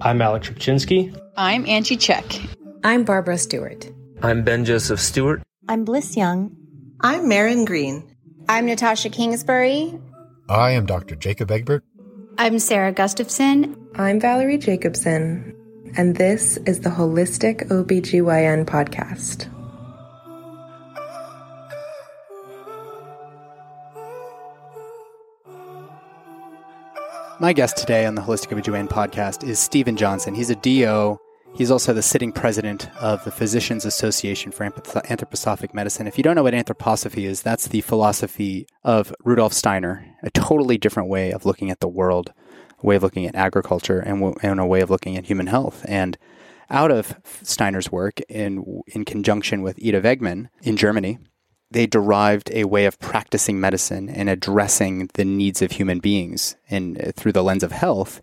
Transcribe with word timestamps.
I'm 0.00 0.22
Alec 0.22 0.42
Trubchinsky. 0.42 1.18
I'm 1.36 1.66
Angie 1.66 1.96
Check. 1.96 2.24
I'm 2.84 3.04
Barbara 3.04 3.36
Stewart. 3.36 3.90
I'm 4.22 4.42
Ben 4.42 4.64
Joseph 4.64 5.00
Stewart. 5.00 5.42
I'm 5.68 5.84
Bliss 5.84 6.16
Young. 6.16 6.56
I'm 7.00 7.28
Marin 7.28 7.64
Green. 7.64 8.04
I'm 8.48 8.66
Natasha 8.66 9.10
Kingsbury. 9.10 9.98
I 10.48 10.70
am 10.72 10.86
Dr. 10.86 11.14
Jacob 11.16 11.50
Egbert. 11.50 11.84
I'm 12.38 12.58
Sarah 12.58 12.92
Gustafson. 12.92 13.76
I'm 13.94 14.18
Valerie 14.18 14.58
Jacobson. 14.58 15.54
And 15.96 16.16
this 16.16 16.56
is 16.66 16.80
the 16.80 16.90
Holistic 16.90 17.68
OBGYN 17.68 18.64
podcast. 18.64 19.48
My 27.40 27.54
guest 27.54 27.78
today 27.78 28.04
on 28.04 28.16
the 28.16 28.20
Holistic 28.20 28.48
OBGYN 28.48 28.90
podcast 28.90 29.48
is 29.48 29.58
Steven 29.58 29.96
Johnson. 29.96 30.34
He's 30.34 30.50
a 30.50 30.56
DO. 30.56 31.16
He's 31.54 31.70
also 31.70 31.94
the 31.94 32.02
sitting 32.02 32.32
president 32.32 32.90
of 33.00 33.24
the 33.24 33.30
Physicians 33.30 33.86
Association 33.86 34.52
for 34.52 34.68
Anthroposophic 34.68 35.72
Medicine. 35.72 36.06
If 36.06 36.18
you 36.18 36.22
don't 36.22 36.34
know 36.34 36.42
what 36.42 36.52
anthroposophy 36.52 37.24
is, 37.24 37.40
that's 37.40 37.68
the 37.68 37.80
philosophy 37.80 38.66
of 38.84 39.14
Rudolf 39.24 39.54
Steiner, 39.54 40.06
a 40.22 40.28
totally 40.28 40.76
different 40.76 41.08
way 41.08 41.30
of 41.30 41.46
looking 41.46 41.70
at 41.70 41.80
the 41.80 41.88
world, 41.88 42.34
a 42.78 42.86
way 42.86 42.96
of 42.96 43.02
looking 43.02 43.24
at 43.24 43.34
agriculture, 43.34 44.00
and, 44.00 44.34
and 44.42 44.60
a 44.60 44.66
way 44.66 44.82
of 44.82 44.90
looking 44.90 45.16
at 45.16 45.24
human 45.24 45.46
health. 45.46 45.82
And 45.88 46.18
out 46.68 46.90
of 46.90 47.16
Steiner's 47.42 47.90
work, 47.90 48.20
in, 48.28 48.82
in 48.88 49.06
conjunction 49.06 49.62
with 49.62 49.78
Ita 49.82 50.02
Wegman 50.02 50.50
in 50.62 50.76
Germany, 50.76 51.18
they 51.70 51.86
derived 51.86 52.50
a 52.52 52.64
way 52.64 52.84
of 52.84 52.98
practicing 52.98 53.60
medicine 53.60 54.08
and 54.08 54.28
addressing 54.28 55.08
the 55.14 55.24
needs 55.24 55.62
of 55.62 55.72
human 55.72 56.00
beings 56.00 56.56
in, 56.68 56.96
uh, 57.00 57.12
through 57.14 57.32
the 57.32 57.44
lens 57.44 57.62
of 57.62 57.72
health 57.72 58.20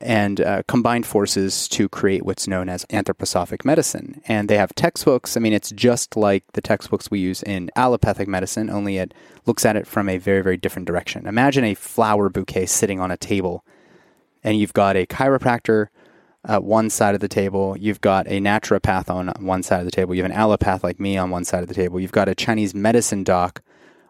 and 0.00 0.40
uh, 0.40 0.62
combined 0.68 1.06
forces 1.06 1.66
to 1.68 1.88
create 1.88 2.24
what's 2.24 2.46
known 2.46 2.68
as 2.68 2.84
anthroposophic 2.86 3.64
medicine. 3.64 4.20
And 4.26 4.48
they 4.48 4.56
have 4.56 4.74
textbooks. 4.74 5.36
I 5.36 5.40
mean, 5.40 5.52
it's 5.52 5.70
just 5.70 6.16
like 6.16 6.44
the 6.52 6.60
textbooks 6.60 7.10
we 7.10 7.20
use 7.20 7.42
in 7.42 7.70
allopathic 7.74 8.28
medicine, 8.28 8.68
only 8.70 8.98
it 8.98 9.14
looks 9.46 9.64
at 9.64 9.76
it 9.76 9.86
from 9.86 10.08
a 10.08 10.18
very, 10.18 10.42
very 10.42 10.56
different 10.56 10.86
direction. 10.86 11.26
Imagine 11.26 11.64
a 11.64 11.74
flower 11.74 12.28
bouquet 12.28 12.66
sitting 12.66 13.00
on 13.00 13.10
a 13.10 13.16
table, 13.16 13.64
and 14.44 14.58
you've 14.58 14.74
got 14.74 14.96
a 14.96 15.06
chiropractor 15.06 15.88
at 16.46 16.64
one 16.64 16.90
side 16.90 17.14
of 17.14 17.20
the 17.20 17.28
table. 17.28 17.76
You've 17.76 18.00
got 18.00 18.26
a 18.28 18.40
naturopath 18.40 19.10
on 19.10 19.28
one 19.44 19.62
side 19.62 19.80
of 19.80 19.84
the 19.84 19.90
table. 19.90 20.14
You 20.14 20.22
have 20.22 20.30
an 20.30 20.36
allopath 20.36 20.82
like 20.82 21.00
me 21.00 21.16
on 21.16 21.30
one 21.30 21.44
side 21.44 21.62
of 21.62 21.68
the 21.68 21.74
table. 21.74 21.98
You've 22.00 22.12
got 22.12 22.28
a 22.28 22.34
Chinese 22.34 22.74
medicine 22.74 23.24
doc 23.24 23.62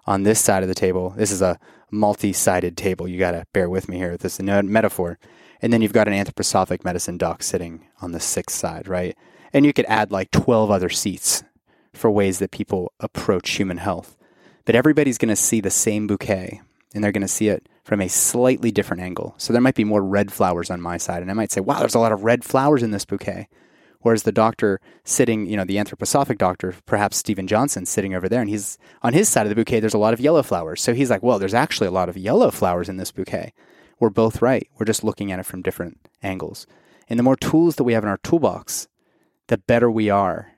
on 0.07 0.23
this 0.23 0.41
side 0.41 0.63
of 0.63 0.69
the 0.69 0.75
table. 0.75 1.11
This 1.17 1.31
is 1.31 1.43
a 1.43 1.59
multi-sided 1.91 2.77
table. 2.77 3.09
You 3.09 3.19
got 3.19 3.33
to 3.33 3.47
bear 3.53 3.69
with 3.69 3.89
me 3.89 3.97
here. 3.97 4.17
This 4.17 4.35
is 4.35 4.49
a 4.49 4.63
metaphor. 4.63 5.19
And 5.61 5.73
then 5.73 5.83
you've 5.83 5.93
got 5.93 6.09
an 6.09 6.15
anthroposophic 6.15 6.85
medicine 6.85 7.19
doc 7.19 7.43
sitting 7.43 7.87
on 8.01 8.13
the 8.13 8.21
sixth 8.21 8.57
side, 8.57 8.89
right? 8.89 9.17
And 9.53 9.65
you 9.65 9.73
could 9.73 9.87
add 9.87 10.13
like 10.13 10.31
12 10.31 10.71
other 10.71 10.89
seats 10.89 11.43
for 11.95 12.11
ways 12.11 12.39
that 12.39 12.51
people 12.51 12.93
approach 13.01 13.51
human 13.51 13.79
health. 13.79 14.17
But 14.65 14.75
everybody's 14.75 15.19
going 15.19 15.31
to 15.31 15.37
see 15.37 15.61
the 15.61 15.71
same 15.71 16.07
bouquet 16.07 16.61
and 16.95 17.03
they're 17.03 17.13
going 17.13 17.23
to 17.23 17.29
see 17.29 17.49
it 17.49 17.69
from 17.89 18.03
a 18.03 18.09
slightly 18.09 18.71
different 18.71 19.03
angle. 19.03 19.35
So 19.39 19.51
there 19.51 19.63
might 19.63 19.75
be 19.75 19.83
more 19.83 20.05
red 20.05 20.31
flowers 20.31 20.69
on 20.69 20.79
my 20.79 20.99
side, 20.99 21.23
and 21.23 21.31
I 21.31 21.35
might 21.35 21.51
say, 21.51 21.63
wow, 21.63 21.79
there's 21.79 21.95
a 21.95 21.99
lot 21.99 22.13
of 22.13 22.23
red 22.23 22.45
flowers 22.45 22.83
in 22.83 22.91
this 22.91 23.07
bouquet. 23.07 23.49
Whereas 24.01 24.25
the 24.25 24.31
doctor 24.31 24.79
sitting, 25.05 25.47
you 25.47 25.57
know, 25.57 25.65
the 25.65 25.77
anthroposophic 25.77 26.37
doctor, 26.37 26.75
perhaps 26.85 27.17
Steven 27.17 27.47
Johnson, 27.47 27.87
sitting 27.87 28.15
over 28.15 28.29
there, 28.29 28.43
and 28.43 28.51
he's 28.51 28.77
on 29.01 29.15
his 29.15 29.31
side 29.31 29.47
of 29.47 29.49
the 29.49 29.55
bouquet, 29.55 29.81
there's 29.81 29.95
a 29.95 29.99
lot 29.99 30.13
of 30.13 30.21
yellow 30.21 30.43
flowers. 30.43 30.83
So 30.83 30.93
he's 30.93 31.09
like, 31.09 31.23
well, 31.23 31.39
there's 31.39 31.55
actually 31.55 31.87
a 31.87 31.91
lot 31.91 32.11
of 32.11 32.19
yellow 32.19 32.51
flowers 32.51 32.91
in 32.91 32.99
this 32.99 33.11
bouquet. 33.11 33.55
We're 33.99 34.11
both 34.11 34.43
right. 34.43 34.69
We're 34.79 34.85
just 34.85 35.03
looking 35.03 35.33
at 35.33 35.39
it 35.39 35.47
from 35.47 35.63
different 35.63 35.99
angles. 36.23 36.67
And 37.09 37.19
the 37.19 37.25
more 37.25 37.37
tools 37.37 37.77
that 37.77 37.85
we 37.85 37.95
have 37.95 38.03
in 38.03 38.11
our 38.11 38.19
toolbox, 38.19 38.87
the 39.47 39.57
better 39.57 39.91
we 39.91 40.11
are 40.11 40.53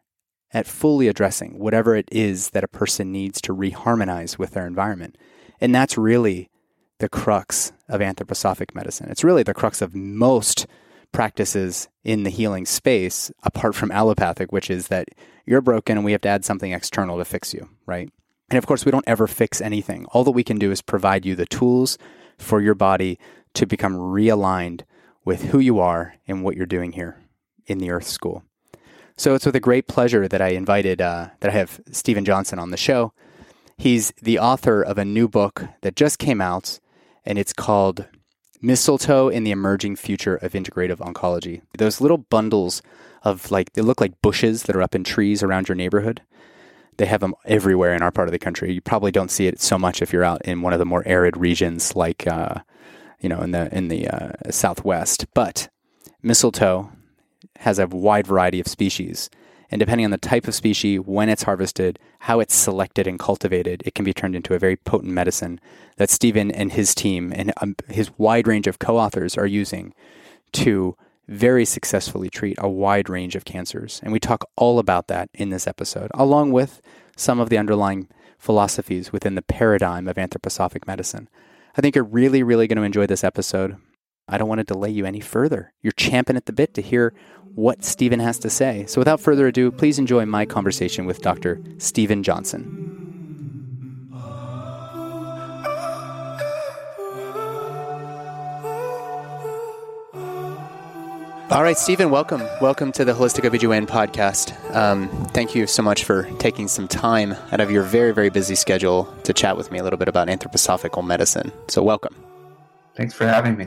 at 0.52 0.66
fully 0.66 1.06
addressing 1.06 1.60
whatever 1.60 1.94
it 1.94 2.08
is 2.10 2.50
that 2.50 2.64
a 2.64 2.68
person 2.68 3.12
needs 3.12 3.40
to 3.42 3.54
reharmonize 3.54 4.36
with 4.36 4.50
their 4.50 4.66
environment. 4.66 5.16
And 5.60 5.72
that's 5.72 5.96
really 5.96 6.50
the 7.00 7.08
crux 7.08 7.72
of 7.88 8.00
anthroposophic 8.00 8.74
medicine. 8.74 9.08
It's 9.10 9.24
really 9.24 9.42
the 9.42 9.54
crux 9.54 9.82
of 9.82 9.94
most 9.94 10.66
practices 11.12 11.88
in 12.04 12.22
the 12.22 12.30
healing 12.30 12.66
space, 12.66 13.32
apart 13.42 13.74
from 13.74 13.90
allopathic, 13.90 14.52
which 14.52 14.70
is 14.70 14.88
that 14.88 15.08
you're 15.44 15.60
broken 15.60 15.96
and 15.96 16.04
we 16.04 16.12
have 16.12 16.20
to 16.20 16.28
add 16.28 16.44
something 16.44 16.72
external 16.72 17.18
to 17.18 17.24
fix 17.24 17.52
you, 17.52 17.68
right? 17.86 18.08
And 18.50 18.58
of 18.58 18.66
course, 18.66 18.84
we 18.84 18.92
don't 18.92 19.08
ever 19.08 19.26
fix 19.26 19.60
anything. 19.60 20.04
All 20.06 20.24
that 20.24 20.30
we 20.32 20.44
can 20.44 20.58
do 20.58 20.70
is 20.70 20.82
provide 20.82 21.26
you 21.26 21.34
the 21.34 21.46
tools 21.46 21.98
for 22.38 22.60
your 22.60 22.74
body 22.74 23.18
to 23.54 23.66
become 23.66 23.94
realigned 23.94 24.82
with 25.24 25.44
who 25.44 25.58
you 25.58 25.80
are 25.80 26.14
and 26.28 26.44
what 26.44 26.56
you're 26.56 26.66
doing 26.66 26.92
here 26.92 27.18
in 27.66 27.78
the 27.78 27.90
Earth 27.90 28.06
School. 28.06 28.44
So 29.16 29.34
it's 29.34 29.46
with 29.46 29.56
a 29.56 29.60
great 29.60 29.86
pleasure 29.86 30.28
that 30.28 30.40
I 30.40 30.48
invited, 30.48 31.00
uh, 31.00 31.28
that 31.40 31.50
I 31.50 31.54
have 31.54 31.80
Steven 31.90 32.24
Johnson 32.24 32.58
on 32.58 32.70
the 32.70 32.76
show. 32.76 33.12
He's 33.76 34.12
the 34.22 34.38
author 34.38 34.82
of 34.82 34.98
a 34.98 35.04
new 35.04 35.28
book 35.28 35.64
that 35.82 35.96
just 35.96 36.18
came 36.18 36.40
out 36.40 36.80
and 37.24 37.38
it's 37.38 37.52
called 37.52 38.06
Mistletoe 38.62 39.28
in 39.28 39.44
the 39.44 39.50
Emerging 39.50 39.96
Future 39.96 40.36
of 40.36 40.52
Integrative 40.52 40.98
Oncology. 40.98 41.62
Those 41.78 42.00
little 42.00 42.18
bundles 42.18 42.82
of 43.22 43.50
like, 43.50 43.72
they 43.72 43.82
look 43.82 44.00
like 44.00 44.22
bushes 44.22 44.64
that 44.64 44.76
are 44.76 44.82
up 44.82 44.94
in 44.94 45.04
trees 45.04 45.42
around 45.42 45.68
your 45.68 45.76
neighborhood. 45.76 46.22
They 46.96 47.06
have 47.06 47.20
them 47.20 47.34
everywhere 47.46 47.94
in 47.94 48.02
our 48.02 48.10
part 48.10 48.28
of 48.28 48.32
the 48.32 48.38
country. 48.38 48.72
You 48.72 48.82
probably 48.82 49.10
don't 49.10 49.30
see 49.30 49.46
it 49.46 49.60
so 49.60 49.78
much 49.78 50.02
if 50.02 50.12
you're 50.12 50.24
out 50.24 50.42
in 50.44 50.60
one 50.60 50.74
of 50.74 50.78
the 50.78 50.84
more 50.84 51.02
arid 51.06 51.36
regions, 51.36 51.96
like 51.96 52.26
uh, 52.26 52.56
you 53.20 53.28
know, 53.28 53.40
in 53.40 53.52
the 53.52 53.74
in 53.74 53.88
the 53.88 54.08
uh, 54.08 54.32
southwest. 54.50 55.26
But 55.32 55.68
mistletoe 56.22 56.90
has 57.56 57.78
a 57.78 57.86
wide 57.86 58.26
variety 58.26 58.60
of 58.60 58.68
species, 58.68 59.30
and 59.70 59.78
depending 59.78 60.04
on 60.04 60.10
the 60.10 60.18
type 60.18 60.48
of 60.48 60.54
species, 60.54 61.00
when 61.00 61.28
it's 61.28 61.44
harvested, 61.44 61.98
how 62.20 62.40
it's 62.40 62.54
selected 62.54 63.06
and 63.06 63.18
cultivated, 63.18 63.82
it 63.86 63.94
can 63.94 64.04
be 64.04 64.12
turned 64.12 64.34
into 64.34 64.54
a 64.54 64.58
very 64.58 64.76
potent 64.76 65.12
medicine 65.12 65.60
that 65.96 66.10
Steven 66.10 66.50
and 66.50 66.72
his 66.72 66.94
team 66.94 67.32
and 67.34 67.52
um, 67.58 67.76
his 67.88 68.10
wide 68.18 68.46
range 68.46 68.66
of 68.66 68.78
co 68.78 68.96
authors 68.96 69.36
are 69.38 69.46
using 69.46 69.94
to 70.52 70.96
very 71.28 71.64
successfully 71.64 72.28
treat 72.28 72.56
a 72.58 72.68
wide 72.68 73.08
range 73.08 73.36
of 73.36 73.44
cancers. 73.44 74.00
And 74.02 74.12
we 74.12 74.18
talk 74.18 74.44
all 74.56 74.80
about 74.80 75.06
that 75.06 75.30
in 75.32 75.50
this 75.50 75.68
episode, 75.68 76.10
along 76.14 76.50
with 76.50 76.82
some 77.16 77.38
of 77.38 77.50
the 77.50 77.58
underlying 77.58 78.08
philosophies 78.36 79.12
within 79.12 79.36
the 79.36 79.42
paradigm 79.42 80.08
of 80.08 80.16
anthroposophic 80.16 80.86
medicine. 80.86 81.28
I 81.76 81.80
think 81.80 81.94
you're 81.94 82.04
really, 82.04 82.42
really 82.42 82.66
going 82.66 82.78
to 82.78 82.82
enjoy 82.82 83.06
this 83.06 83.22
episode. 83.22 83.76
I 84.32 84.38
don't 84.38 84.48
want 84.48 84.60
to 84.60 84.64
delay 84.64 84.90
you 84.90 85.06
any 85.06 85.18
further. 85.18 85.72
You're 85.82 85.92
champing 85.92 86.36
at 86.36 86.46
the 86.46 86.52
bit 86.52 86.72
to 86.74 86.82
hear 86.82 87.12
what 87.56 87.84
Steven 87.84 88.20
has 88.20 88.38
to 88.38 88.48
say. 88.48 88.86
So 88.86 89.00
without 89.00 89.18
further 89.18 89.48
ado, 89.48 89.72
please 89.72 89.98
enjoy 89.98 90.24
my 90.24 90.46
conversation 90.46 91.04
with 91.04 91.20
Dr. 91.20 91.60
Steven 91.78 92.22
Johnson. 92.22 92.86
All 101.50 101.64
right, 101.64 101.76
Steven, 101.76 102.10
welcome. 102.10 102.42
Welcome 102.60 102.92
to 102.92 103.04
the 103.04 103.12
Holistic 103.12 103.42
OBGYN 103.50 103.88
podcast. 103.88 104.54
Um, 104.72 105.08
thank 105.32 105.56
you 105.56 105.66
so 105.66 105.82
much 105.82 106.04
for 106.04 106.30
taking 106.38 106.68
some 106.68 106.86
time 106.86 107.34
out 107.50 107.58
of 107.58 107.72
your 107.72 107.82
very, 107.82 108.12
very 108.12 108.30
busy 108.30 108.54
schedule 108.54 109.12
to 109.24 109.32
chat 109.32 109.56
with 109.56 109.72
me 109.72 109.80
a 109.80 109.82
little 109.82 109.98
bit 109.98 110.06
about 110.06 110.28
anthroposophical 110.28 111.04
medicine. 111.04 111.50
So, 111.66 111.82
welcome. 111.82 112.14
Thanks 112.94 113.14
for 113.14 113.26
having 113.26 113.56
me. 113.56 113.66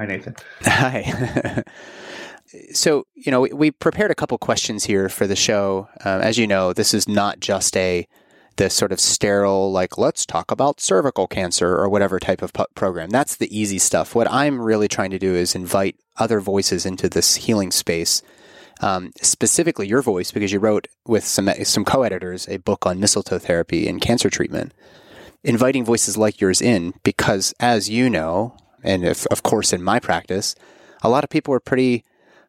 Hi, 0.00 0.06
Nathan. 0.06 0.34
Hi. 0.62 1.62
so, 2.72 3.06
you 3.14 3.30
know, 3.30 3.42
we, 3.42 3.52
we, 3.52 3.70
prepared 3.70 4.10
a 4.10 4.14
couple 4.14 4.38
questions 4.38 4.84
here 4.84 5.10
for 5.10 5.26
the 5.26 5.36
show. 5.36 5.90
Um, 6.06 6.22
as 6.22 6.38
you 6.38 6.46
know, 6.46 6.72
this 6.72 6.94
is 6.94 7.06
not 7.06 7.38
just 7.38 7.76
a 7.76 8.08
this 8.56 8.72
sort 8.72 8.92
of 8.92 9.00
sterile, 9.00 9.70
like, 9.70 9.98
let's 9.98 10.24
talk 10.24 10.50
about 10.50 10.80
cervical 10.80 11.26
cancer 11.26 11.76
or 11.76 11.86
whatever 11.90 12.18
type 12.18 12.40
of 12.40 12.50
program. 12.74 13.10
That's 13.10 13.36
the 13.36 13.54
easy 13.54 13.78
stuff. 13.78 14.14
What 14.14 14.30
I'm 14.30 14.58
really 14.58 14.88
trying 14.88 15.10
to 15.10 15.18
do 15.18 15.34
is 15.34 15.54
invite 15.54 15.96
other 16.16 16.40
voices 16.40 16.86
into 16.86 17.10
this 17.10 17.36
healing 17.36 17.70
space. 17.70 18.22
Um, 18.80 19.12
specifically, 19.20 19.86
your 19.86 20.00
voice, 20.00 20.32
because 20.32 20.50
you 20.50 20.60
wrote 20.60 20.88
with 21.06 21.24
some 21.24 21.50
some 21.64 21.84
co-editors 21.84 22.48
a 22.48 22.56
book 22.56 22.86
on 22.86 23.00
mistletoe 23.00 23.38
therapy 23.38 23.86
and 23.86 24.00
cancer 24.00 24.30
treatment. 24.30 24.72
Inviting 25.44 25.84
voices 25.84 26.16
like 26.16 26.40
yours 26.40 26.62
in, 26.62 26.94
because 27.02 27.52
as 27.60 27.90
you 27.90 28.08
know, 28.08 28.56
and 28.82 29.04
if, 29.04 29.26
of 29.26 29.42
course 29.42 29.72
in 29.72 29.82
my 29.82 30.00
practice, 30.00 30.54
a 31.02 31.08
lot 31.08 31.24
of 31.24 31.30
people 31.30 31.54
are 31.54 31.60
pretty 31.60 32.04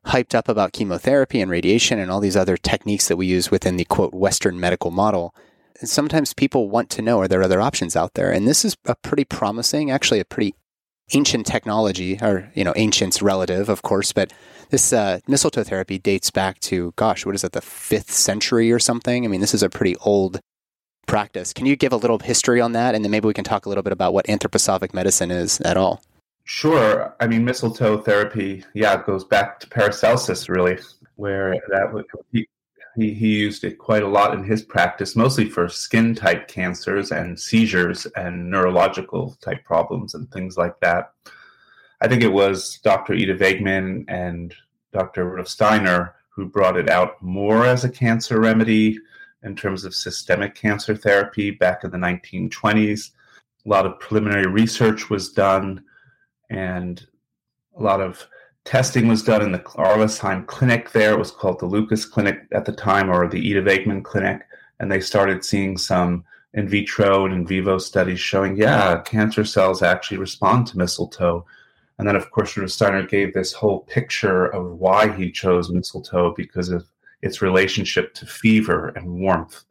hyped 0.07 0.33
up 0.33 0.50
about 0.50 0.74
chemotherapy 0.74 1.42
and 1.42 1.51
radiation 1.51 2.00
and 2.00 2.10
all 2.10 2.19
these 2.19 2.38
other 2.38 2.57
techniques 2.57 3.07
that 3.07 3.18
we 3.18 3.28
use 3.28 3.51
within 3.51 3.78
the 3.78 3.86
quote 3.86 4.13
Western 4.13 4.60
medical 4.60 4.92
model 4.92 5.36
And 5.80 5.89
sometimes 5.89 6.33
people 6.33 6.69
want 6.69 6.89
to 6.92 7.01
know 7.01 7.19
are 7.19 7.28
there 7.28 7.44
other 7.44 7.62
options 7.62 7.95
out 7.95 8.16
there? 8.16 8.31
And 8.31 8.48
this 8.48 8.66
is 8.66 8.75
a 8.86 8.95
pretty 8.95 9.25
promising, 9.25 9.92
actually 9.92 10.19
a 10.19 10.25
pretty 10.25 10.56
ancient 11.13 11.45
technology, 11.45 12.18
or 12.22 12.51
you 12.56 12.63
know, 12.63 12.74
ancient's 12.75 13.22
relative, 13.22 13.69
of 13.69 13.81
course, 13.81 14.12
but 14.12 14.31
this 14.69 14.94
uh, 14.94 15.19
mistletoe 15.27 15.63
therapy 15.63 16.00
dates 16.00 16.31
back 16.31 16.60
to, 16.62 16.94
gosh, 16.95 17.25
what 17.25 17.36
is 17.36 17.44
it, 17.44 17.51
the 17.51 17.62
fifth 17.62 18.12
century 18.12 18.72
or 18.72 18.80
something? 18.80 19.25
I 19.25 19.27
mean, 19.27 19.42
this 19.42 19.54
is 19.54 19.63
a 19.63 19.69
pretty 19.69 19.95
old 19.98 20.39
practice. 21.07 21.51
Can 21.51 21.66
you 21.66 21.75
give 21.75 21.92
a 21.92 21.98
little 21.98 22.19
history 22.19 22.62
on 22.62 22.72
that, 22.72 22.95
and 22.95 23.04
then 23.04 23.12
maybe 23.12 23.27
we 23.27 23.34
can 23.34 23.44
talk 23.44 23.66
a 23.66 23.69
little 23.69 23.84
bit 23.84 23.94
about 23.94 24.13
what 24.13 24.27
anthroposophic 24.27 24.94
medicine 24.94 25.31
is 25.31 25.60
at 25.62 25.77
all? 25.77 26.01
Sure. 26.43 27.15
I 27.19 27.27
mean, 27.27 27.45
mistletoe 27.45 28.01
therapy, 28.01 28.63
yeah, 28.73 28.99
it 28.99 29.05
goes 29.05 29.23
back 29.23 29.59
to 29.59 29.67
Paracelsus, 29.67 30.49
really, 30.49 30.79
where 31.15 31.53
that 31.69 32.03
he, 32.31 32.47
he, 32.97 33.35
used 33.38 33.63
it 33.63 33.77
quite 33.77 34.03
a 34.03 34.07
lot 34.07 34.33
in 34.33 34.43
his 34.43 34.61
practice, 34.61 35.15
mostly 35.15 35.49
for 35.49 35.69
skin 35.69 36.13
type 36.15 36.47
cancers 36.47 37.11
and 37.11 37.39
seizures 37.39 38.05
and 38.15 38.49
neurological 38.49 39.38
type 39.41 39.63
problems 39.63 40.15
and 40.15 40.29
things 40.31 40.57
like 40.57 40.79
that. 40.81 41.13
I 42.01 42.07
think 42.07 42.23
it 42.23 42.33
was 42.33 42.79
Dr. 42.83 43.13
Ita 43.13 43.35
Wegman 43.35 44.05
and 44.07 44.53
Dr. 44.91 45.25
Rudolf 45.25 45.47
Steiner 45.47 46.15
who 46.31 46.45
brought 46.45 46.77
it 46.77 46.89
out 46.89 47.21
more 47.21 47.65
as 47.65 47.83
a 47.83 47.89
cancer 47.89 48.39
remedy 48.39 48.97
in 49.43 49.55
terms 49.55 49.85
of 49.85 49.93
systemic 49.93 50.55
cancer 50.55 50.95
therapy 50.95 51.51
back 51.51 51.83
in 51.83 51.91
the 51.91 51.97
1920s. 51.97 53.11
A 53.65 53.69
lot 53.69 53.85
of 53.85 53.99
preliminary 53.99 54.47
research 54.47 55.09
was 55.09 55.31
done, 55.31 55.83
and 56.51 57.07
a 57.77 57.81
lot 57.81 58.01
of 58.01 58.27
testing 58.65 59.07
was 59.07 59.24
done 59.24 59.42
in 59.42 59.51
the 59.51 59.59
Arlesheim 59.59 60.45
Clinic 60.45 60.92
there. 60.92 61.13
It 61.13 61.19
was 61.19 61.31
called 61.31 61.59
the 61.59 61.65
Lukas 61.65 62.06
Clinic 62.06 62.45
at 62.51 62.65
the 62.65 62.74
time, 62.74 63.09
or 63.09 63.27
the 63.27 63.39
Ita 63.39 63.62
Wegman 63.62 64.03
Clinic. 64.03 64.42
And 64.80 64.92
they 64.92 65.00
started 65.00 65.45
seeing 65.45 65.77
some 65.77 66.25
in 66.53 66.68
vitro 66.68 67.25
and 67.25 67.33
in 67.33 67.48
vivo 67.48 67.77
studies 67.77 68.19
showing, 68.19 68.57
yeah, 68.57 69.01
cancer 69.01 69.45
cells 69.45 69.81
actually 69.81 70.18
respond 70.18 70.68
to 70.68 70.77
mistletoe. 70.77 71.45
And 71.98 72.07
then, 72.07 72.15
of 72.15 72.30
course, 72.31 72.57
Rudolf 72.57 72.71
Steiner 72.71 73.03
gave 73.03 73.33
this 73.33 73.53
whole 73.53 73.81
picture 73.81 74.48
of 74.48 74.80
why 74.80 75.15
he 75.15 75.31
chose 75.31 75.69
mistletoe 75.69 76.33
because 76.36 76.69
of 76.69 76.86
its 77.21 77.42
relationship 77.42 78.13
to 78.15 78.25
fever 78.25 78.89
and 78.89 79.21
warmth, 79.21 79.63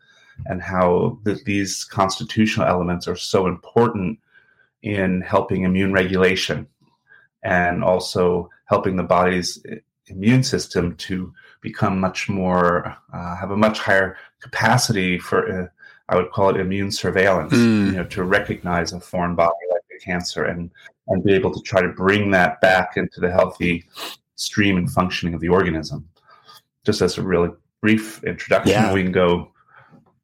and 0.47 0.63
how 0.63 1.19
the, 1.25 1.39
these 1.45 1.85
constitutional 1.85 2.67
elements 2.67 3.07
are 3.07 3.17
so 3.17 3.47
important 3.47 4.19
in 4.83 5.21
helping 5.21 5.63
immune 5.65 5.93
regulation 5.93 6.67
and 7.43 7.83
also 7.85 8.49
helping 8.67 8.97
the 8.97 9.03
body's 9.03 9.63
immune 10.07 10.43
system 10.43 10.95
to 10.97 11.33
become 11.61 12.01
much 12.01 12.29
more, 12.29 12.97
uh, 13.13 13.37
have 13.37 13.51
a 13.51 13.57
much 13.57 13.79
higher 13.79 14.17
capacity 14.41 15.19
for, 15.19 15.63
uh, 15.63 15.67
I 16.09 16.17
would 16.17 16.31
call 16.33 16.51
it 16.51 16.61
immune 16.61 16.91
surveillance, 16.91 17.53
mm. 17.53 17.87
you 17.87 17.93
know, 17.93 18.05
to 18.05 18.25
recognize 18.25 18.93
a 18.93 19.01
foreign 19.01 19.37
body 19.37 19.55
like 19.71 19.83
a 19.97 20.05
cancer 20.05 20.45
and 20.45 20.71
and 21.09 21.25
be 21.25 21.35
able 21.35 21.53
to 21.53 21.61
try 21.63 21.83
to 21.83 21.89
bring 21.89 22.31
that 22.31 22.61
back 22.61 22.97
into 22.97 23.21
the 23.21 23.31
healthy 23.31 23.85
stream 24.37 24.77
and 24.77 24.91
functioning 24.91 25.35
of 25.35 25.41
the 25.41 25.49
organism. 25.49 26.09
Just 26.87 27.03
as 27.03 27.19
a 27.19 27.23
really 27.23 27.51
brief 27.83 28.23
introduction, 28.25 28.73
yeah. 28.73 28.93
we 28.93 29.03
can 29.03 29.13
go 29.13 29.51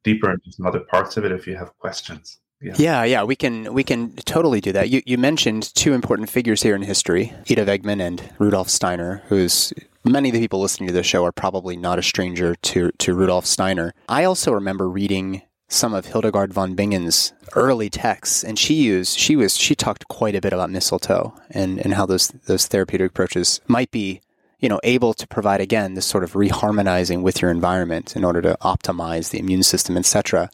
deeper 0.03 0.31
into 0.31 0.51
some 0.51 0.65
other 0.65 0.79
parts 0.79 1.17
of 1.17 1.25
it 1.25 1.31
if 1.31 1.45
you 1.45 1.55
have 1.55 1.77
questions. 1.77 2.39
Yeah. 2.59 2.73
yeah, 2.77 3.03
yeah, 3.03 3.23
we 3.23 3.35
can 3.35 3.73
we 3.73 3.83
can 3.83 4.13
totally 4.25 4.61
do 4.61 4.71
that. 4.71 4.89
You 4.89 5.03
you 5.05 5.17
mentioned 5.17 5.73
two 5.75 5.93
important 5.93 6.29
figures 6.29 6.63
here 6.63 6.75
in 6.75 6.81
history, 6.81 7.33
Ita 7.49 7.65
Wegman 7.65 8.01
and 8.01 8.33
Rudolf 8.39 8.69
Steiner, 8.69 9.21
who's 9.27 9.73
many 10.03 10.29
of 10.29 10.33
the 10.33 10.39
people 10.39 10.59
listening 10.59 10.87
to 10.87 10.93
this 10.93 11.05
show 11.05 11.23
are 11.23 11.31
probably 11.31 11.77
not 11.77 11.99
a 11.99 12.03
stranger 12.03 12.55
to 12.55 12.91
to 12.97 13.13
Rudolf 13.13 13.45
Steiner. 13.45 13.93
I 14.09 14.23
also 14.23 14.51
remember 14.51 14.89
reading 14.89 15.43
some 15.67 15.93
of 15.93 16.07
Hildegard 16.07 16.53
von 16.53 16.75
Bingen's 16.75 17.33
early 17.55 17.89
texts, 17.89 18.43
and 18.43 18.57
she 18.57 18.73
used 18.73 19.19
she 19.19 19.35
was 19.35 19.55
she 19.55 19.75
talked 19.75 20.07
quite 20.07 20.35
a 20.35 20.41
bit 20.41 20.53
about 20.53 20.71
mistletoe 20.71 21.35
and 21.51 21.79
and 21.79 21.93
how 21.93 22.07
those 22.07 22.29
those 22.47 22.65
therapeutic 22.65 23.11
approaches 23.11 23.61
might 23.67 23.91
be 23.91 24.21
you 24.59 24.69
know 24.69 24.79
able 24.83 25.13
to 25.13 25.27
provide 25.27 25.61
again 25.61 25.93
this 25.93 26.05
sort 26.05 26.23
of 26.23 26.33
reharmonizing 26.33 27.21
with 27.21 27.41
your 27.41 27.51
environment 27.51 28.15
in 28.15 28.23
order 28.23 28.41
to 28.41 28.57
optimize 28.61 29.29
the 29.29 29.39
immune 29.39 29.63
system, 29.63 29.95
etc. 29.95 30.49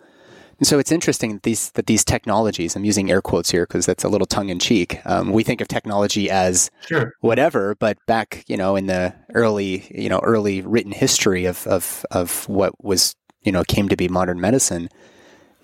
And 0.60 0.68
so 0.68 0.80
it's 0.80 0.92
interesting 0.92 1.34
that 1.34 1.44
these 1.44 1.72
that 1.72 1.88
these 1.88 2.06
technologies 2.06 2.76
I'm 2.76 2.86
using 2.86 3.12
air 3.12 3.22
quotes 3.22 3.52
here 3.52 3.66
because 3.66 3.86
that's 3.86 4.04
a 4.04 4.10
little 4.10 4.28
tongue 4.28 4.50
in 4.50 4.60
cheek. 4.60 5.00
Um, 5.06 5.32
we 5.32 5.44
think 5.44 5.62
of 5.62 5.68
technology 5.68 6.30
as 6.30 6.72
sure. 6.88 7.14
whatever, 7.22 7.76
but 7.76 7.98
back 8.06 8.44
you 8.48 8.58
know 8.58 8.76
in 8.76 8.88
the 8.88 9.14
early 9.34 9.88
you 9.90 10.10
know 10.10 10.20
early 10.20 10.62
written 10.62 10.92
history 10.92 11.46
of 11.46 11.66
of 11.68 12.06
of 12.12 12.48
what 12.48 12.84
was 12.84 13.16
you 13.42 13.52
know 13.52 13.64
came 13.64 13.90
to 13.90 13.96
be 13.96 14.08
modern 14.08 14.40
medicine 14.40 14.90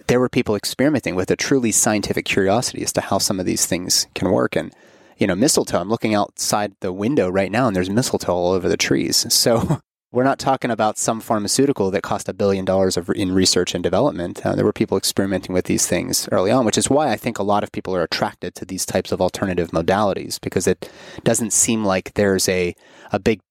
there 0.10 0.20
were 0.20 0.28
people 0.28 0.56
experimenting 0.56 1.14
with 1.14 1.30
a 1.30 1.36
truly 1.36 1.72
scientific 1.72 2.26
curiosity 2.26 2.82
as 2.82 2.92
to 2.92 3.00
how 3.00 3.20
some 3.20 3.40
of 3.40 3.46
these 3.46 3.68
things 3.68 4.08
can 4.16 4.32
work. 4.32 4.56
And, 4.56 4.74
you 5.18 5.28
know, 5.28 5.36
mistletoe, 5.36 5.80
I'm 5.80 5.90
looking 5.90 6.16
outside 6.16 6.74
the 6.80 6.92
window 6.92 7.30
right 7.30 7.52
now 7.52 7.68
and 7.68 7.76
there's 7.76 7.92
mistletoe 7.92 8.34
all 8.34 8.52
over 8.52 8.68
the 8.68 8.76
trees. 8.76 9.32
So 9.32 9.82
we're 10.12 10.24
not 10.24 10.40
talking 10.40 10.72
about 10.72 10.98
some 10.98 11.20
pharmaceutical 11.20 11.92
that 11.92 12.02
cost 12.02 12.28
a 12.28 12.34
billion 12.34 12.66
dollars 12.66 12.98
in 13.16 13.32
research 13.32 13.76
and 13.76 13.84
development. 13.84 14.44
Uh, 14.44 14.56
there 14.56 14.66
were 14.66 14.74
people 14.74 14.98
experimenting 14.98 15.54
with 15.54 15.66
these 15.66 15.86
things 15.86 16.28
early 16.32 16.50
on, 16.50 16.66
which 16.66 16.78
is 16.78 16.90
why 16.90 17.12
I 17.12 17.16
think 17.16 17.38
a 17.38 17.44
lot 17.44 17.64
of 17.64 17.72
people 17.72 17.96
are 17.96 18.04
attracted 18.04 18.56
to 18.56 18.66
these 18.66 18.86
types 18.86 19.12
of 19.12 19.22
alternative 19.22 19.70
modalities 19.70 20.42
because 20.42 20.66
it 20.66 20.90
doesn't 21.24 21.54
seem 21.54 21.86
like 21.86 22.16
there's 22.16 22.50
a, 22.50 22.76
a 23.12 23.20
big, 23.20 23.42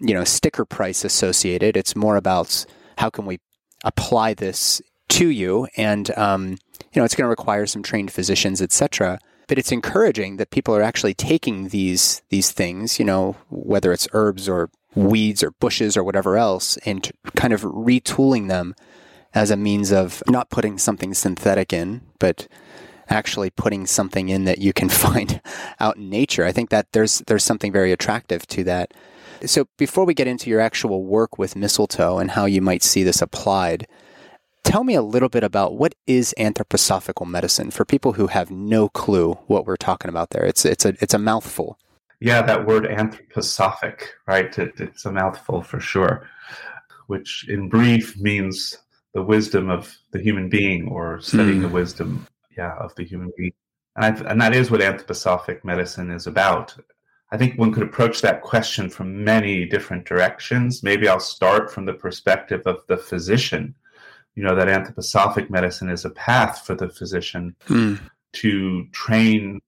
you 0.00 0.14
know, 0.14 0.24
sticker 0.24 0.64
price 0.64 1.04
associated. 1.04 1.76
It's 1.76 1.94
more 1.94 2.16
about 2.16 2.64
how 2.96 3.10
can 3.10 3.26
we 3.26 3.38
apply 3.84 4.32
this 4.32 4.80
to 5.08 5.28
you, 5.28 5.68
and 5.76 6.16
um, 6.18 6.58
you 6.92 7.00
know 7.00 7.04
it's 7.04 7.14
going 7.14 7.26
to 7.26 7.30
require 7.30 7.66
some 7.66 7.82
trained 7.82 8.10
physicians, 8.10 8.60
etc. 8.60 9.18
But 9.48 9.58
it's 9.58 9.70
encouraging 9.70 10.38
that 10.38 10.50
people 10.50 10.74
are 10.74 10.82
actually 10.82 11.14
taking 11.14 11.68
these 11.68 12.22
these 12.30 12.50
things, 12.50 12.98
you 12.98 13.04
know, 13.04 13.36
whether 13.48 13.92
it's 13.92 14.08
herbs 14.12 14.48
or 14.48 14.70
weeds 14.96 15.42
or 15.42 15.52
bushes 15.52 15.96
or 15.96 16.02
whatever 16.02 16.36
else, 16.36 16.76
and 16.78 17.12
kind 17.36 17.52
of 17.52 17.62
retooling 17.62 18.48
them 18.48 18.74
as 19.34 19.50
a 19.50 19.56
means 19.56 19.92
of 19.92 20.22
not 20.28 20.50
putting 20.50 20.78
something 20.78 21.14
synthetic 21.14 21.72
in, 21.72 22.00
but 22.18 22.48
actually 23.08 23.50
putting 23.50 23.86
something 23.86 24.28
in 24.28 24.44
that 24.44 24.58
you 24.58 24.72
can 24.72 24.88
find 25.06 25.40
out 25.78 25.96
in 25.96 26.10
nature. 26.10 26.44
I 26.44 26.52
think 26.52 26.70
that 26.70 26.92
there's 26.92 27.20
there's 27.26 27.44
something 27.44 27.70
very 27.70 27.92
attractive 27.92 28.46
to 28.48 28.64
that. 28.64 28.92
So 29.44 29.68
before 29.76 30.06
we 30.06 30.14
get 30.14 30.26
into 30.26 30.48
your 30.48 30.60
actual 30.60 31.04
work 31.04 31.38
with 31.38 31.54
mistletoe 31.54 32.18
and 32.18 32.30
how 32.30 32.46
you 32.46 32.62
might 32.62 32.82
see 32.82 33.04
this 33.04 33.20
applied, 33.20 33.86
Tell 34.66 34.82
me 34.82 34.96
a 34.96 35.02
little 35.02 35.28
bit 35.28 35.44
about 35.44 35.76
what 35.76 35.94
is 36.08 36.34
anthroposophical 36.36 37.24
medicine 37.24 37.70
for 37.70 37.84
people 37.84 38.14
who 38.14 38.26
have 38.26 38.50
no 38.50 38.88
clue 38.88 39.34
what 39.46 39.64
we're 39.64 39.76
talking 39.76 40.08
about 40.08 40.30
there. 40.30 40.44
It's 40.44 40.64
it's 40.64 40.84
a 40.84 40.94
it's 41.00 41.14
a 41.14 41.20
mouthful. 41.20 41.78
Yeah, 42.20 42.42
that 42.42 42.66
word 42.66 42.84
anthroposophic, 42.84 44.02
right? 44.26 44.56
It, 44.58 44.80
it's 44.80 45.04
a 45.04 45.12
mouthful 45.12 45.62
for 45.62 45.80
sure, 45.80 46.28
which 47.06 47.46
in 47.48 47.68
brief 47.68 48.18
means 48.18 48.78
the 49.12 49.22
wisdom 49.22 49.70
of 49.70 49.96
the 50.12 50.20
human 50.20 50.48
being 50.48 50.88
or 50.88 51.20
studying 51.20 51.58
mm. 51.58 51.62
the 51.62 51.68
wisdom, 51.68 52.26
yeah, 52.56 52.74
of 52.78 52.94
the 52.94 53.04
human 53.04 53.32
being. 53.36 53.52
And, 53.96 54.20
and 54.26 54.40
that 54.40 54.54
is 54.54 54.70
what 54.70 54.80
anthroposophic 54.80 55.64
medicine 55.64 56.10
is 56.10 56.26
about. 56.26 56.74
I 57.32 57.36
think 57.36 57.58
one 57.58 57.72
could 57.72 57.82
approach 57.82 58.20
that 58.22 58.42
question 58.42 58.88
from 58.88 59.24
many 59.24 59.66
different 59.66 60.06
directions. 60.06 60.82
Maybe 60.82 61.08
I'll 61.08 61.20
start 61.20 61.72
from 61.72 61.86
the 61.86 61.94
perspective 61.94 62.62
of 62.66 62.78
the 62.88 62.96
physician 62.96 63.74
you 64.36 64.44
know 64.44 64.54
that 64.54 64.68
anthroposophic 64.68 65.50
medicine 65.50 65.88
is 65.88 66.04
a 66.04 66.10
path 66.10 66.64
for 66.64 66.74
the 66.74 66.88
physician 66.88 67.56
mm. 67.66 67.98
to 68.34 68.86
train 68.92 69.60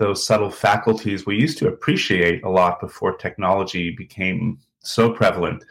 those 0.00 0.24
subtle 0.24 0.50
faculties 0.50 1.26
we 1.26 1.36
used 1.36 1.58
to 1.58 1.68
appreciate 1.68 2.42
a 2.42 2.48
lot 2.48 2.80
before 2.80 3.14
technology 3.14 3.90
became 3.90 4.58
so 4.80 5.12
prevalent 5.12 5.62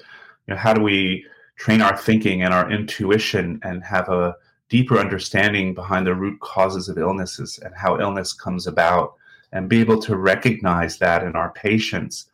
you 0.48 0.54
know 0.54 0.60
how 0.60 0.74
do 0.74 0.82
we 0.82 1.26
train 1.58 1.82
our 1.82 1.98
thinking 1.98 2.44
and 2.44 2.54
our 2.54 2.72
intuition 2.72 3.60
and 3.64 3.84
have 3.84 4.08
a 4.08 4.36
deeper 4.70 5.00
understanding 5.00 5.74
behind 5.74 6.06
the 6.06 6.14
root 6.14 6.40
causes 6.40 6.88
of 6.88 6.98
illnesses 6.98 7.60
and 7.64 7.74
how 7.76 8.00
illness 8.00 8.32
comes 8.32 8.68
about 8.68 9.16
and 9.52 9.68
be 9.68 9.80
able 9.80 10.00
to 10.00 10.16
recognize 10.16 11.00
that 11.00 11.24
in 11.24 11.36
our 11.36 11.52
patients 11.52 12.30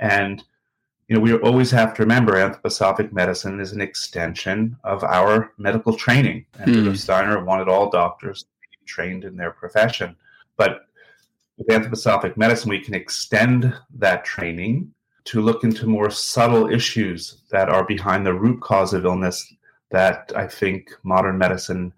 and 0.00 0.44
you 1.08 1.14
know, 1.16 1.22
we 1.22 1.32
always 1.38 1.70
have 1.70 1.94
to 1.94 2.02
remember 2.02 2.34
anthroposophic 2.34 3.12
medicine 3.12 3.60
is 3.60 3.72
an 3.72 3.80
extension 3.80 4.76
of 4.84 5.02
our 5.04 5.52
medical 5.56 5.94
training. 5.94 6.44
And 6.58 6.74
mm. 6.74 6.96
Steiner 6.96 7.42
wanted 7.42 7.66
all 7.66 7.88
doctors 7.88 8.42
to 8.42 8.48
be 8.60 8.84
trained 8.84 9.24
in 9.24 9.34
their 9.34 9.52
profession. 9.52 10.14
But 10.58 10.87
with 11.58 11.66
anthroposophic 11.66 12.36
medicine, 12.36 12.70
we 12.70 12.80
can 12.80 12.94
extend 12.94 13.74
that 13.96 14.24
training 14.24 14.92
to 15.24 15.42
look 15.42 15.64
into 15.64 15.86
more 15.86 16.08
subtle 16.08 16.70
issues 16.70 17.42
that 17.50 17.68
are 17.68 17.84
behind 17.84 18.24
the 18.24 18.32
root 18.32 18.60
cause 18.62 18.94
of 18.94 19.04
illness 19.04 19.52
that 19.90 20.32
I 20.36 20.46
think 20.46 20.90
modern 21.02 21.36
medicine, 21.36 21.92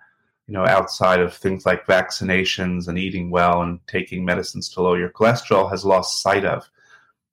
you 0.47 0.55
know, 0.55 0.67
outside 0.67 1.21
of 1.21 1.35
things 1.35 1.67
like 1.67 1.87
vaccinations 1.87 2.89
and 2.89 2.99
eating 2.99 3.31
well 3.31 3.63
and 3.63 3.79
taking 3.87 4.25
medicines 4.25 4.69
to 4.71 4.83
lower 4.83 4.99
your 4.99 5.11
cholesterol, 5.11 5.71
has 5.71 5.85
lost 5.85 6.23
sight 6.23 6.45
of. 6.45 6.69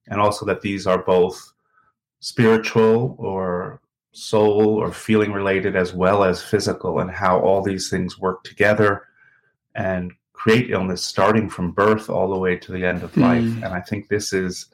And 0.07 0.19
also 0.19 0.45
that 0.45 0.61
these 0.61 0.85
are 0.85 1.01
both 1.01 1.53
spiritual 2.19 3.15
or 3.17 3.81
soul 4.11 4.75
or 4.75 4.91
feeling 4.91 5.31
related 5.31 5.75
as 5.75 5.93
well 5.93 6.23
as 6.23 6.43
physical 6.43 6.99
and 6.99 7.09
how 7.09 7.39
all 7.39 7.61
these 7.61 7.89
things 7.89 8.19
work 8.19 8.43
together 8.43 9.03
and 9.75 10.11
create 10.47 10.69
illness 10.69 11.03
starting 11.03 11.49
from 11.49 11.71
birth 11.71 12.09
all 12.09 12.29
the 12.29 12.39
way 12.39 12.55
to 12.55 12.71
the 12.71 12.85
end 12.85 13.03
of 13.03 13.11
mm. 13.13 13.21
life 13.21 13.63
and 13.63 13.73
i 13.73 13.81
think 13.81 14.07
this 14.07 14.31
is 14.31 14.67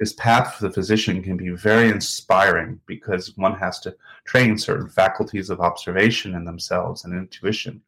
this 0.00 0.12
path 0.14 0.54
for 0.54 0.66
the 0.66 0.74
physician 0.74 1.22
can 1.22 1.36
be 1.36 1.50
very 1.50 1.88
inspiring 1.88 2.80
because 2.86 3.36
one 3.36 3.54
has 3.54 3.78
to 3.78 3.94
train 4.24 4.58
certain 4.58 4.88
faculties 4.88 5.50
of 5.50 5.60
observation 5.60 6.34
in 6.34 6.44
themselves 6.44 7.04
and 7.04 7.14
intuition 7.14 7.80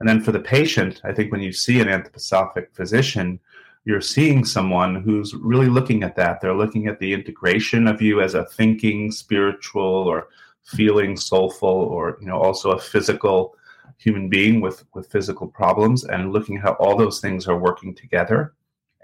and 0.00 0.08
then 0.08 0.20
for 0.20 0.32
the 0.32 0.40
patient 0.40 1.00
i 1.04 1.12
think 1.12 1.30
when 1.30 1.40
you 1.40 1.52
see 1.52 1.78
an 1.78 1.86
anthroposophic 1.86 2.66
physician 2.72 3.38
you're 3.84 4.00
seeing 4.00 4.44
someone 4.44 5.02
who's 5.02 5.34
really 5.34 5.66
looking 5.66 6.04
at 6.04 6.14
that. 6.14 6.40
They're 6.40 6.54
looking 6.54 6.86
at 6.86 7.00
the 7.00 7.12
integration 7.12 7.88
of 7.88 8.00
you 8.00 8.20
as 8.20 8.34
a 8.34 8.44
thinking, 8.44 9.10
spiritual, 9.10 9.82
or 9.82 10.28
feeling, 10.62 11.16
soulful, 11.16 11.68
or 11.68 12.16
you 12.20 12.28
know, 12.28 12.38
also 12.40 12.70
a 12.70 12.78
physical 12.78 13.56
human 13.98 14.28
being 14.28 14.60
with 14.60 14.84
with 14.94 15.10
physical 15.10 15.46
problems, 15.46 16.04
and 16.04 16.32
looking 16.32 16.56
at 16.56 16.62
how 16.62 16.72
all 16.74 16.96
those 16.96 17.20
things 17.20 17.46
are 17.48 17.58
working 17.58 17.94
together, 17.94 18.54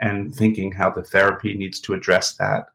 and 0.00 0.34
thinking 0.34 0.72
how 0.72 0.90
the 0.90 1.02
therapy 1.02 1.54
needs 1.54 1.80
to 1.80 1.94
address 1.94 2.34
that. 2.34 2.66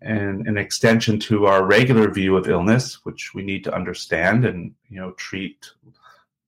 And 0.00 0.46
an 0.46 0.56
extension 0.56 1.18
to 1.20 1.46
our 1.46 1.64
regular 1.64 2.10
view 2.10 2.36
of 2.36 2.48
illness, 2.48 3.04
which 3.04 3.34
we 3.34 3.42
need 3.42 3.64
to 3.64 3.74
understand 3.74 4.44
and 4.44 4.72
you 4.88 5.00
know 5.00 5.12
treat 5.12 5.70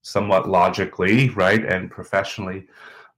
somewhat 0.03 0.49
logically, 0.49 1.29
right, 1.31 1.65
and 1.65 1.91
professionally 1.91 2.67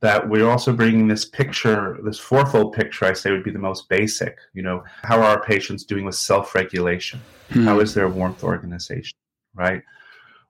that 0.03 0.29
we're 0.29 0.51
also 0.51 0.73
bringing 0.73 1.07
this 1.07 1.25
picture, 1.25 1.97
this 2.03 2.19
fourfold 2.19 2.75
picture, 2.75 3.05
I 3.05 3.13
say 3.13 3.31
would 3.31 3.45
be 3.45 3.53
the 3.53 3.59
most 3.59 3.89
basic. 3.89 4.37
You 4.53 4.63
know, 4.63 4.83
how 5.03 5.19
are 5.19 5.37
our 5.37 5.43
patients 5.43 5.85
doing 5.85 6.05
with 6.05 6.17
self 6.17 6.57
regulation? 6.57 7.21
Hmm. 7.51 7.65
How 7.65 7.79
is 7.79 7.95
their 7.95 8.09
warmth 8.09 8.43
organization, 8.43 9.17
right? 9.55 9.83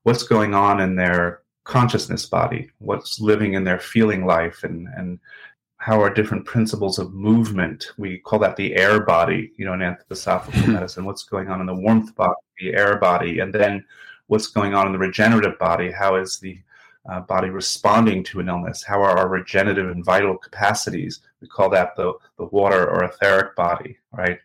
What's 0.05 0.25
going 0.25 0.55
on 0.55 0.81
in 0.81 0.97
their 0.97 1.43
consciousness 1.65 2.27
body? 2.27 2.71
What's 2.79 3.21
living 3.21 3.55
in 3.55 3.65
their 3.65 3.79
feeling 3.79 4.27
life? 4.27 4.65
And, 4.65 4.89
and 4.97 5.21
how 5.77 6.01
are 6.01 6.13
different 6.13 6.45
principles 6.45 6.99
of 6.99 7.13
movement? 7.13 7.93
We 7.99 8.19
call 8.19 8.39
that 8.41 8.57
the 8.57 8.75
air 8.75 9.01
body, 9.01 9.53
you 9.57 9.65
know, 9.65 9.75
in 9.75 9.81
anthroposophical 9.81 10.65
hmm. 10.65 10.73
medicine. 10.73 11.05
What's 11.05 11.25
going 11.25 11.49
on 11.49 11.61
in 11.61 11.67
the 11.67 11.75
warmth 11.75 12.15
body, 12.15 12.35
the 12.59 12.75
air 12.75 12.99
body? 12.99 13.41
And 13.41 13.53
then 13.53 13.85
what's 14.27 14.47
going 14.47 14.75
on 14.75 14.87
in 14.87 14.93
the 14.93 14.99
regenerative 14.99 15.59
body? 15.59 15.91
How 15.91 16.17
is 16.17 16.39
the 16.39 16.59
uh, 17.11 17.21
body 17.21 17.51
responding 17.51 18.23
to 18.25 18.41
an 18.41 18.49
illness? 18.49 18.83
How 18.83 19.03
are 19.03 19.19
our 19.19 19.29
regenerative 19.29 19.91
and 19.91 20.05
vital 20.05 20.37
capacities? 20.37 21.21
We 21.41 21.49
call 21.49 21.69
that 21.71 21.97
the, 21.97 22.13
the 22.39 22.45
water 22.47 22.89
or 22.89 23.05
etheric 23.05 23.57
body, 23.57 23.99
right? 24.13 24.39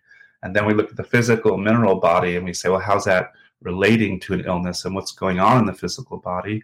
And 0.43 0.55
then 0.55 0.65
we 0.65 0.73
look 0.73 0.89
at 0.89 0.97
the 0.97 1.03
physical 1.03 1.57
mineral 1.57 1.95
body 1.95 2.35
and 2.35 2.45
we 2.45 2.53
say, 2.53 2.69
well, 2.69 2.79
how's 2.79 3.05
that 3.05 3.33
relating 3.61 4.19
to 4.21 4.33
an 4.33 4.41
illness 4.41 4.85
and 4.85 4.93
what's 4.93 5.11
going 5.11 5.39
on 5.39 5.57
in 5.57 5.65
the 5.65 5.73
physical 5.73 6.17
body? 6.17 6.63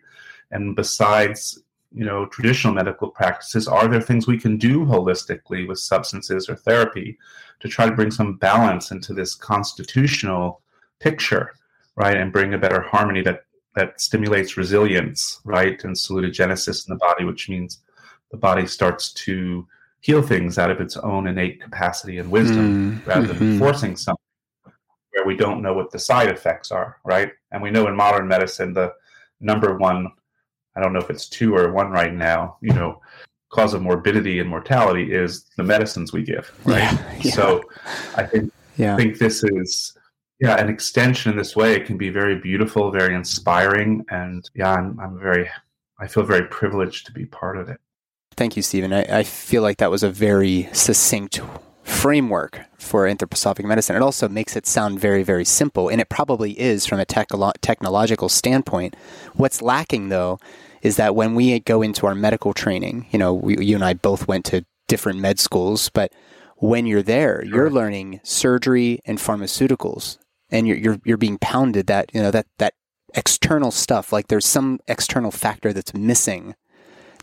And 0.52 0.76
besides, 0.76 1.62
you 1.92 2.06
know, 2.06 2.26
traditional 2.28 2.74
medical 2.74 3.10
practices, 3.10 3.68
are 3.68 3.88
there 3.88 4.02
things 4.02 4.28
we 4.28 4.40
can 4.40 4.58
do 4.58 4.86
holistically 4.86 5.68
with 5.68 5.80
substances 5.80 6.50
or 6.50 6.56
therapy 6.56 7.18
to 7.60 7.68
try 7.68 7.88
to 7.88 7.96
bring 7.96 8.12
some 8.12 8.38
balance 8.38 8.92
into 8.92 9.14
this 9.14 9.36
constitutional 9.36 10.62
picture, 11.00 11.54
right? 11.96 12.18
And 12.18 12.32
bring 12.32 12.54
a 12.54 12.58
better 12.58 12.82
harmony 12.82 13.22
that 13.24 13.46
that 13.76 14.00
stimulates 14.00 14.56
resilience, 14.56 15.42
right, 15.46 15.84
and 15.84 15.96
salutogenesis 15.96 16.88
in 16.88 16.94
the 16.94 17.00
body, 17.00 17.26
which 17.26 17.50
means 17.50 17.80
the 18.32 18.38
body 18.38 18.68
starts 18.68 19.12
to 19.14 19.68
heal 20.02 20.22
things 20.22 20.58
out 20.58 20.70
of 20.70 20.82
its 20.82 20.98
own 20.98 21.28
innate 21.28 21.62
capacity 21.62 22.18
and 22.18 22.30
wisdom 22.30 23.00
mm, 23.00 23.08
rather 23.08 23.28
mm-hmm. 23.28 23.40
than 23.40 23.60
forcing 23.60 23.96
something 23.96 24.23
where 25.24 25.36
we 25.36 25.38
don't 25.38 25.62
know 25.62 25.74
what 25.74 25.92
the 25.92 26.00
side 26.00 26.30
effects 26.30 26.72
are, 26.72 26.98
right? 27.04 27.32
And 27.52 27.62
we 27.62 27.72
know 27.72 27.88
in 27.88 27.96
modern 27.96 28.28
medicine 28.28 28.74
the 28.74 28.94
number 29.40 29.78
one, 29.78 30.08
I 30.76 30.82
don't 30.82 30.94
know 30.94 31.00
if 31.00 31.10
it's 31.10 31.30
two 31.30 31.56
or 31.56 31.72
one 31.72 31.92
right 31.92 32.14
now, 32.14 32.58
you 32.62 32.74
know, 32.74 33.02
cause 33.50 33.74
of 33.74 33.82
morbidity 33.82 34.40
and 34.40 34.50
mortality 34.50 35.14
is 35.14 35.46
the 35.58 35.64
medicines 35.64 36.12
we 36.12 36.24
give, 36.24 36.52
right? 36.66 36.82
Yeah, 36.82 37.14
yeah. 37.22 37.32
So 37.32 37.64
I 38.16 38.24
think 38.24 38.52
yeah. 38.78 38.94
I 38.94 38.98
think 38.98 39.20
this 39.20 39.44
is 39.44 39.96
yeah, 40.40 40.58
an 40.58 40.68
extension 40.68 41.32
in 41.32 41.38
this 41.38 41.56
way 41.56 41.74
It 41.74 41.86
can 41.86 41.98
be 41.98 42.10
very 42.10 42.36
beautiful, 42.36 42.92
very 42.92 43.16
inspiring, 43.16 44.04
and 44.10 44.50
yeah, 44.56 44.74
I'm, 44.74 45.00
I'm 45.00 45.18
very, 45.18 45.50
I 46.00 46.08
feel 46.08 46.24
very 46.24 46.48
privileged 46.48 47.06
to 47.06 47.14
be 47.14 47.26
part 47.26 47.58
of 47.58 47.70
it. 47.70 47.80
Thank 48.36 48.58
you, 48.58 48.64
Steven. 48.64 48.92
I, 48.92 49.20
I 49.20 49.24
feel 49.24 49.62
like 49.62 49.78
that 49.78 49.92
was 49.92 50.04
a 50.04 50.10
very 50.10 50.68
succinct 50.74 51.40
framework 51.94 52.60
for 52.78 53.08
anthroposophic 53.08 53.64
medicine. 53.64 53.96
It 53.96 54.02
also 54.02 54.28
makes 54.28 54.56
it 54.56 54.66
sound 54.66 55.00
very, 55.00 55.24
very 55.24 55.46
simple, 55.46 55.90
and 55.90 56.02
it 56.02 56.10
probably 56.10 56.60
is 56.60 56.86
from 56.86 57.00
a 57.00 57.06
technolo- 57.06 57.54
technological 57.62 58.28
standpoint. 58.28 58.96
What's 59.36 59.62
lacking, 59.62 60.10
though, 60.10 60.40
is 60.82 60.98
that 60.98 61.16
when 61.16 61.36
we 61.36 61.60
go 61.62 61.82
into 61.82 62.06
our 62.06 62.16
medical 62.16 62.54
training, 62.54 63.08
you 63.12 63.20
know, 63.20 63.34
we, 63.34 63.58
you 63.64 63.76
and 63.76 63.86
I 63.86 63.94
both 63.94 64.28
went 64.28 64.44
to 64.46 64.66
different 64.88 65.20
med 65.20 65.40
schools, 65.40 65.90
but 65.90 66.12
when 66.58 66.86
you're 66.86 67.04
there, 67.04 67.44
you're 67.46 67.70
learning 67.70 68.20
surgery 68.24 69.00
and 69.06 69.18
pharmaceuticals 69.18 70.18
and 70.50 70.68
you're, 70.68 70.78
you're, 70.78 71.00
you're 71.06 71.18
being 71.18 71.38
pounded 71.38 71.88
that, 71.88 72.14
you 72.14 72.22
know, 72.22 72.32
that, 72.32 72.48
that 72.58 72.74
external 73.16 73.72
stuff, 73.72 74.12
like 74.12 74.28
there's 74.28 74.46
some 74.46 74.80
external 74.88 75.32
factor 75.32 75.74
that's 75.74 75.94
missing 75.94 76.56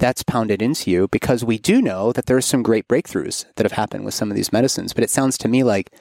that's 0.00 0.24
pounded 0.24 0.60
into 0.60 0.90
you 0.90 1.06
because 1.08 1.44
we 1.44 1.58
do 1.58 1.80
know 1.80 2.12
that 2.12 2.26
there's 2.26 2.46
some 2.46 2.62
great 2.62 2.88
breakthroughs 2.88 3.44
that 3.54 3.64
have 3.64 3.72
happened 3.72 4.04
with 4.04 4.14
some 4.14 4.30
of 4.30 4.36
these 4.36 4.52
medicines. 4.52 4.92
But 4.92 5.04
it 5.04 5.10
sounds 5.10 5.38
to 5.38 5.48
me 5.48 5.62
like 5.62 5.92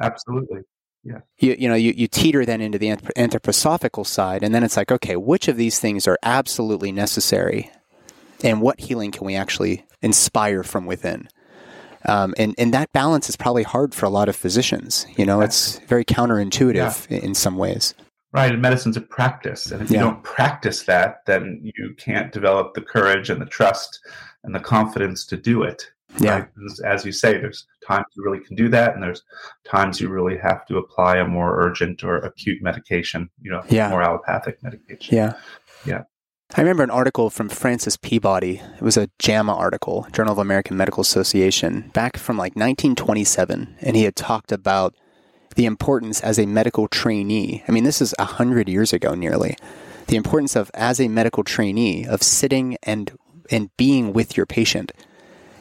absolutely, 0.00 0.60
yeah. 1.02 1.20
You 1.38 1.56
you 1.58 1.68
know 1.68 1.74
you, 1.74 1.92
you 1.96 2.06
teeter 2.06 2.44
then 2.46 2.60
into 2.60 2.78
the 2.78 2.88
anthroposophical 2.88 4.06
side, 4.06 4.44
and 4.44 4.54
then 4.54 4.62
it's 4.62 4.76
like, 4.76 4.92
okay, 4.92 5.16
which 5.16 5.48
of 5.48 5.56
these 5.56 5.80
things 5.80 6.06
are 6.06 6.18
absolutely 6.22 6.92
necessary, 6.92 7.70
and 8.44 8.60
what 8.60 8.78
healing 8.78 9.10
can 9.10 9.26
we 9.26 9.34
actually 9.34 9.84
inspire 10.02 10.62
from 10.62 10.86
within? 10.86 11.28
Um, 12.06 12.34
and, 12.38 12.54
and 12.56 12.72
that 12.72 12.92
balance 12.92 13.28
is 13.28 13.36
probably 13.36 13.62
hard 13.62 13.94
for 13.94 14.06
a 14.06 14.10
lot 14.10 14.30
of 14.30 14.36
physicians. 14.36 15.06
You 15.18 15.26
know, 15.26 15.42
it's 15.42 15.78
very 15.80 16.04
counterintuitive 16.04 17.10
yeah. 17.10 17.18
in 17.18 17.34
some 17.34 17.58
ways. 17.58 17.94
Right. 18.32 18.52
And 18.52 18.62
medicine's 18.62 18.96
a 18.96 19.00
practice. 19.00 19.72
And 19.72 19.82
if 19.82 19.90
you 19.90 19.98
don't 19.98 20.22
practice 20.22 20.84
that, 20.84 21.26
then 21.26 21.60
you 21.62 21.94
can't 21.98 22.32
develop 22.32 22.74
the 22.74 22.80
courage 22.80 23.28
and 23.28 23.40
the 23.40 23.46
trust 23.46 24.00
and 24.44 24.54
the 24.54 24.60
confidence 24.60 25.26
to 25.26 25.36
do 25.36 25.62
it. 25.64 25.84
Yeah. 26.18 26.38
Right? 26.38 26.48
As 26.84 27.04
you 27.04 27.12
say, 27.12 27.32
there's 27.32 27.66
times 27.86 28.06
you 28.14 28.24
really 28.24 28.44
can 28.44 28.56
do 28.56 28.68
that, 28.68 28.94
and 28.94 29.02
there's 29.02 29.22
times 29.64 30.00
you 30.00 30.08
really 30.08 30.36
have 30.38 30.66
to 30.66 30.78
apply 30.78 31.18
a 31.18 31.24
more 31.24 31.60
urgent 31.60 32.02
or 32.02 32.18
acute 32.18 32.62
medication, 32.62 33.30
you 33.40 33.50
know, 33.50 33.62
yeah. 33.68 33.88
more 33.90 34.02
allopathic 34.02 34.62
medication. 34.62 35.16
Yeah. 35.16 35.34
Yeah. 35.84 36.02
I 36.56 36.62
remember 36.62 36.82
an 36.82 36.90
article 36.90 37.30
from 37.30 37.48
Francis 37.48 37.96
Peabody. 37.96 38.60
It 38.76 38.82
was 38.82 38.96
a 38.96 39.08
JAMA 39.20 39.54
article, 39.54 40.08
Journal 40.12 40.32
of 40.32 40.38
American 40.38 40.76
Medical 40.76 41.00
Association, 41.00 41.90
back 41.94 42.16
from 42.16 42.36
like 42.36 42.56
1927. 42.56 43.76
And 43.80 43.94
he 43.94 44.02
had 44.02 44.16
talked 44.16 44.50
about 44.50 44.96
the 45.60 45.66
importance 45.66 46.22
as 46.22 46.38
a 46.38 46.46
medical 46.46 46.88
trainee. 46.88 47.62
I 47.68 47.72
mean, 47.72 47.84
this 47.84 48.00
is 48.00 48.14
100 48.18 48.66
years 48.66 48.94
ago 48.94 49.14
nearly. 49.14 49.58
The 50.06 50.16
importance 50.16 50.56
of, 50.56 50.70
as 50.72 50.98
a 50.98 51.06
medical 51.06 51.44
trainee, 51.44 52.06
of 52.06 52.22
sitting 52.22 52.78
and, 52.82 53.12
and 53.50 53.68
being 53.76 54.14
with 54.14 54.38
your 54.38 54.46
patient. 54.46 54.90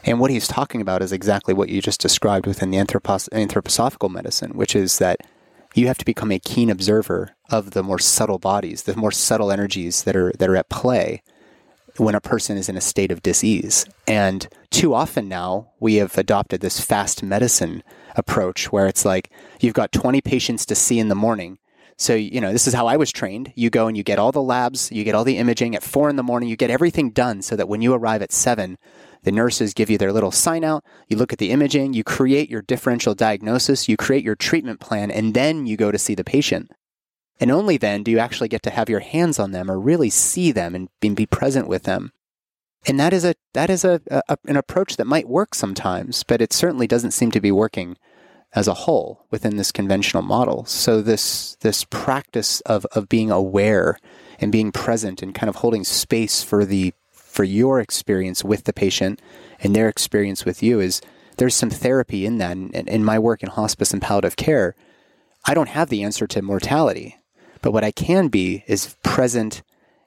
And 0.06 0.18
what 0.18 0.32
he's 0.32 0.48
talking 0.48 0.80
about 0.80 1.02
is 1.02 1.12
exactly 1.12 1.54
what 1.54 1.68
you 1.68 1.82
just 1.82 2.00
described 2.00 2.48
within 2.48 2.72
the 2.72 2.78
anthropos- 2.78 3.28
anthroposophical 3.34 4.10
medicine, 4.10 4.52
which 4.52 4.74
is 4.74 5.00
that 5.00 5.20
you 5.76 5.88
have 5.88 5.98
to 5.98 6.06
become 6.06 6.32
a 6.32 6.40
keen 6.40 6.70
observer 6.70 7.36
of 7.50 7.72
the 7.72 7.84
more 7.84 8.00
subtle 8.00 8.40
bodies, 8.40 8.84
the 8.84 8.96
more 8.96 9.12
subtle 9.12 9.52
energies 9.52 10.04
that 10.04 10.16
are 10.16 10.32
that 10.40 10.48
are 10.48 10.56
at 10.56 10.70
play 10.70 11.22
when 12.00 12.16
a 12.16 12.22
person 12.22 12.58
is 12.58 12.70
in 12.70 12.78
a 12.78 12.82
state 12.82 13.12
of 13.12 13.22
disease. 13.22 13.86
And 14.08 14.48
too 14.72 14.94
often 14.94 15.28
now 15.28 15.72
we 15.80 15.96
have 15.96 16.18
adopted 16.18 16.62
this 16.62 16.80
fast 16.80 17.22
medicine 17.24 17.84
approach 18.16 18.72
where 18.72 18.88
it's 18.88 19.06
like 19.06 19.32
you've 19.60 19.74
got 19.74 19.92
20 19.92 20.22
patients 20.22 20.66
to 20.68 20.76
see 20.76 21.00
in 21.00 21.10
the 21.10 21.16
morning. 21.16 21.60
So, 21.98 22.16
you 22.16 22.40
know, 22.40 22.54
this 22.54 22.66
is 22.66 22.74
how 22.74 22.88
I 22.88 22.96
was 22.96 23.12
trained. 23.12 23.52
You 23.56 23.70
go 23.70 23.88
and 23.88 23.98
you 23.98 24.04
get 24.04 24.20
all 24.20 24.32
the 24.32 24.42
labs, 24.42 24.90
you 24.90 25.04
get 25.04 25.16
all 25.16 25.26
the 25.26 25.38
imaging 25.38 25.76
at 25.76 25.84
four 25.84 26.10
in 26.10 26.16
the 26.16 26.24
morning, 26.24 26.48
you 26.48 26.56
get 26.56 26.70
everything 26.70 27.10
done 27.10 27.42
so 27.42 27.58
that 27.58 27.68
when 27.68 27.82
you 27.82 27.94
arrive 27.94 28.22
at 28.22 28.32
seven, 28.32 28.78
the 29.24 29.34
nurses 29.34 29.74
give 29.74 29.90
you 29.90 29.98
their 29.98 30.14
little 30.14 30.32
sign 30.32 30.64
out. 30.64 30.86
You 31.10 31.18
look 31.18 31.34
at 31.34 31.40
the 31.40 31.52
imaging, 31.52 31.94
you 31.94 32.06
create 32.06 32.50
your 32.50 32.62
differential 32.62 33.16
diagnosis, 33.16 33.90
you 33.90 33.98
create 33.98 34.24
your 34.24 34.36
treatment 34.36 34.80
plan, 34.80 35.12
and 35.12 35.34
then 35.34 35.68
you 35.68 35.76
go 35.76 35.92
to 35.92 35.98
see 35.98 36.16
the 36.16 36.24
patient. 36.24 36.72
And 37.40 37.52
only 37.52 37.78
then 37.78 38.04
do 38.04 38.12
you 38.12 38.20
actually 38.20 38.50
get 38.50 38.64
to 38.64 38.70
have 38.70 38.90
your 38.90 39.00
hands 39.00 39.40
on 39.40 39.52
them 39.52 39.72
or 39.72 39.80
really 39.80 40.10
see 40.10 40.52
them 40.52 40.76
and 40.76 40.90
be 41.16 41.26
present 41.26 41.68
with 41.68 41.84
them. 41.84 42.12
And 42.86 43.00
that 43.00 43.14
is 43.14 43.26
a 43.26 43.36
that 43.54 43.70
is 43.70 43.84
a, 43.84 44.02
a, 44.10 44.38
an 44.46 44.58
approach 44.58 44.98
that 44.98 45.08
might 45.08 45.28
work 45.28 45.54
sometimes, 45.54 46.24
but 46.24 46.42
it 46.42 46.54
certainly 46.54 46.88
doesn't 46.88 47.12
seem 47.12 47.32
to 47.32 47.42
be 47.42 47.52
working 47.52 47.98
as 48.56 48.68
a 48.68 48.74
whole 48.74 49.26
within 49.30 49.58
this 49.58 49.72
conventional 49.72 50.24
model. 50.24 50.66
So 50.66 51.02
this 51.02 51.56
this 51.62 51.84
practice 51.86 52.62
of 52.62 52.86
of 52.88 53.10
being 53.10 53.32
aware 53.32 53.98
and 54.40 54.52
being 54.52 54.72
present 54.72 55.22
and 55.22 55.36
kind 55.36 55.50
of 55.50 55.58
holding 55.58 55.84
space 55.84 56.42
for 56.42 56.66
the 56.66 56.94
for 57.12 57.44
your 57.44 57.80
experience 57.80 58.44
with 58.44 58.64
the 58.64 58.74
patient 58.74 59.22
and 59.62 59.76
their 59.76 59.90
experience 59.90 60.46
with 60.46 60.64
you 60.64 60.80
is 60.80 61.02
there's 61.38 61.56
some 61.56 61.70
therapy 61.70 62.26
in 62.26 62.38
that. 62.38 62.56
And 62.56 62.74
in 62.74 63.04
my 63.04 63.20
work 63.20 63.44
in 63.44 63.50
hospice 63.50 63.94
and 63.94 64.02
palliative 64.02 64.36
care, 64.36 64.76
I 65.46 65.54
don't 65.54 65.70
have 65.70 65.90
the 65.90 66.04
answer 66.04 66.28
to 66.28 66.42
mortality, 66.42 67.18
but 67.62 67.72
what 67.72 67.84
I 67.84 67.92
can 67.92 68.28
be 68.28 68.64
is 68.68 68.96
present 69.04 69.62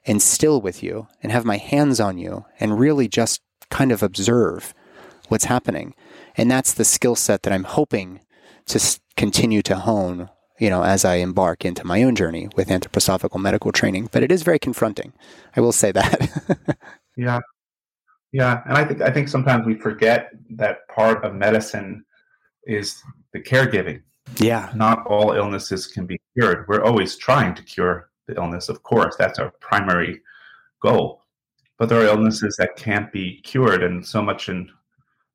and 0.05 0.21
still 0.21 0.61
with 0.61 0.83
you 0.83 1.07
and 1.21 1.31
have 1.31 1.45
my 1.45 1.57
hands 1.57 1.99
on 1.99 2.17
you 2.17 2.45
and 2.59 2.79
really 2.79 3.07
just 3.07 3.41
kind 3.69 3.91
of 3.91 4.03
observe 4.03 4.73
what's 5.29 5.45
happening. 5.45 5.95
And 6.35 6.49
that's 6.49 6.73
the 6.73 6.85
skill 6.85 7.15
set 7.15 7.43
that 7.43 7.53
I'm 7.53 7.63
hoping 7.63 8.19
to 8.67 8.99
continue 9.15 9.61
to 9.63 9.77
hone, 9.77 10.29
you 10.59 10.69
know, 10.69 10.83
as 10.83 11.05
I 11.05 11.15
embark 11.15 11.63
into 11.65 11.85
my 11.85 12.03
own 12.03 12.15
journey 12.15 12.49
with 12.55 12.69
anthroposophical 12.69 13.39
medical 13.39 13.71
training. 13.71 14.09
But 14.11 14.23
it 14.23 14.31
is 14.31 14.43
very 14.43 14.59
confronting. 14.59 15.13
I 15.55 15.61
will 15.61 15.71
say 15.71 15.91
that. 15.91 16.77
Yeah. 17.15 17.41
Yeah, 18.31 18.63
and 18.65 18.75
I 18.75 18.83
think 18.83 19.01
I 19.01 19.11
think 19.11 19.27
sometimes 19.29 19.65
we 19.67 19.75
forget 19.75 20.31
that 20.55 20.87
part 20.93 21.23
of 21.23 21.35
medicine 21.35 22.03
is 22.65 22.99
the 23.31 23.39
caregiving. 23.39 24.01
Yeah. 24.37 24.71
Not 24.75 25.05
all 25.05 25.33
illnesses 25.33 25.87
can 25.87 26.05
be 26.05 26.19
cured. 26.33 26.67
We're 26.67 26.83
always 26.83 27.15
trying 27.15 27.55
to 27.55 27.63
cure 27.63 28.09
the 28.27 28.35
illness, 28.35 28.69
of 28.69 28.83
course. 28.83 29.15
That's 29.17 29.39
our 29.39 29.51
primary 29.59 30.21
goal. 30.79 31.21
But 31.77 31.89
there 31.89 31.99
are 32.01 32.05
illnesses 32.05 32.55
that 32.57 32.75
can't 32.75 33.11
be 33.11 33.41
cured, 33.41 33.83
and 33.83 34.05
so 34.05 34.21
much 34.21 34.47
in 34.49 34.69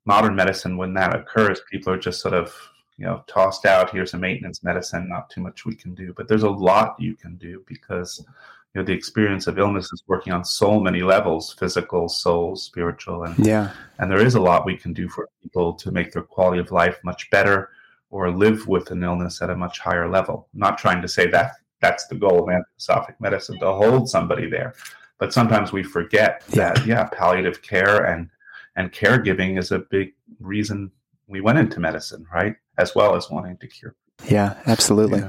modern 0.05 0.35
medicine, 0.35 0.77
when 0.77 0.93
that 0.93 1.15
occurs, 1.15 1.61
people 1.69 1.93
are 1.93 1.99
just 1.99 2.21
sort 2.21 2.33
of 2.33 2.55
you 2.97 3.05
know 3.05 3.23
tossed 3.27 3.65
out. 3.65 3.91
Here's 3.91 4.13
a 4.13 4.17
maintenance 4.17 4.63
medicine. 4.63 5.07
Not 5.09 5.29
too 5.29 5.41
much 5.41 5.65
we 5.65 5.75
can 5.75 5.93
do, 5.93 6.13
but 6.15 6.27
there's 6.27 6.43
a 6.43 6.49
lot 6.49 6.95
you 6.99 7.15
can 7.15 7.35
do 7.37 7.63
because 7.67 8.25
you 8.73 8.81
know 8.81 8.85
the 8.85 8.93
experience 8.93 9.47
of 9.47 9.59
illness 9.59 9.91
is 9.91 10.03
working 10.07 10.33
on 10.33 10.43
so 10.45 10.79
many 10.79 11.01
levels: 11.01 11.53
physical, 11.53 12.07
soul, 12.09 12.55
spiritual, 12.55 13.23
and 13.25 13.37
yeah. 13.45 13.71
And 13.99 14.09
there 14.09 14.25
is 14.25 14.35
a 14.35 14.41
lot 14.41 14.65
we 14.65 14.77
can 14.77 14.93
do 14.93 15.09
for 15.09 15.27
people 15.43 15.73
to 15.73 15.91
make 15.91 16.13
their 16.13 16.23
quality 16.23 16.59
of 16.59 16.71
life 16.71 16.97
much 17.03 17.29
better 17.29 17.69
or 18.11 18.31
live 18.31 18.67
with 18.67 18.91
an 18.91 19.03
illness 19.03 19.41
at 19.41 19.49
a 19.49 19.55
much 19.55 19.79
higher 19.79 20.09
level. 20.09 20.47
I'm 20.53 20.59
not 20.59 20.77
trying 20.77 21.01
to 21.01 21.07
say 21.07 21.27
that 21.27 21.53
that's 21.81 22.07
the 22.07 22.15
goal 22.15 22.39
of 22.39 22.45
anthroposophic 22.47 23.15
medicine 23.19 23.59
to 23.59 23.73
hold 23.73 24.09
somebody 24.09 24.49
there. 24.49 24.73
But 25.17 25.33
sometimes 25.33 25.71
we 25.71 25.83
forget 25.83 26.43
that 26.49 26.85
yeah 26.85 27.05
palliative 27.05 27.61
care 27.61 28.05
and 28.05 28.29
and 28.75 28.91
caregiving 28.91 29.59
is 29.59 29.71
a 29.71 29.79
big 29.79 30.13
reason 30.39 30.91
we 31.27 31.41
went 31.41 31.59
into 31.59 31.79
medicine 31.79 32.25
right? 32.33 32.55
As 32.77 32.95
well 32.95 33.15
as 33.15 33.29
wanting 33.29 33.57
to 33.57 33.67
cure. 33.67 33.95
Yeah 34.27 34.55
absolutely. 34.65 35.19
You 35.19 35.27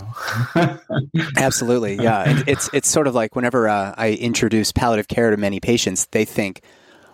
know? 0.55 0.79
absolutely 1.37 1.97
yeah. 1.97 2.23
And 2.29 2.49
it's 2.49 2.71
it's 2.73 2.89
sort 2.89 3.07
of 3.07 3.15
like 3.15 3.35
whenever 3.35 3.69
uh, 3.69 3.95
i 3.97 4.13
introduce 4.13 4.73
palliative 4.73 5.09
care 5.09 5.31
to 5.31 5.37
many 5.37 5.61
patients 5.61 6.07
they 6.13 6.25
think 6.25 6.63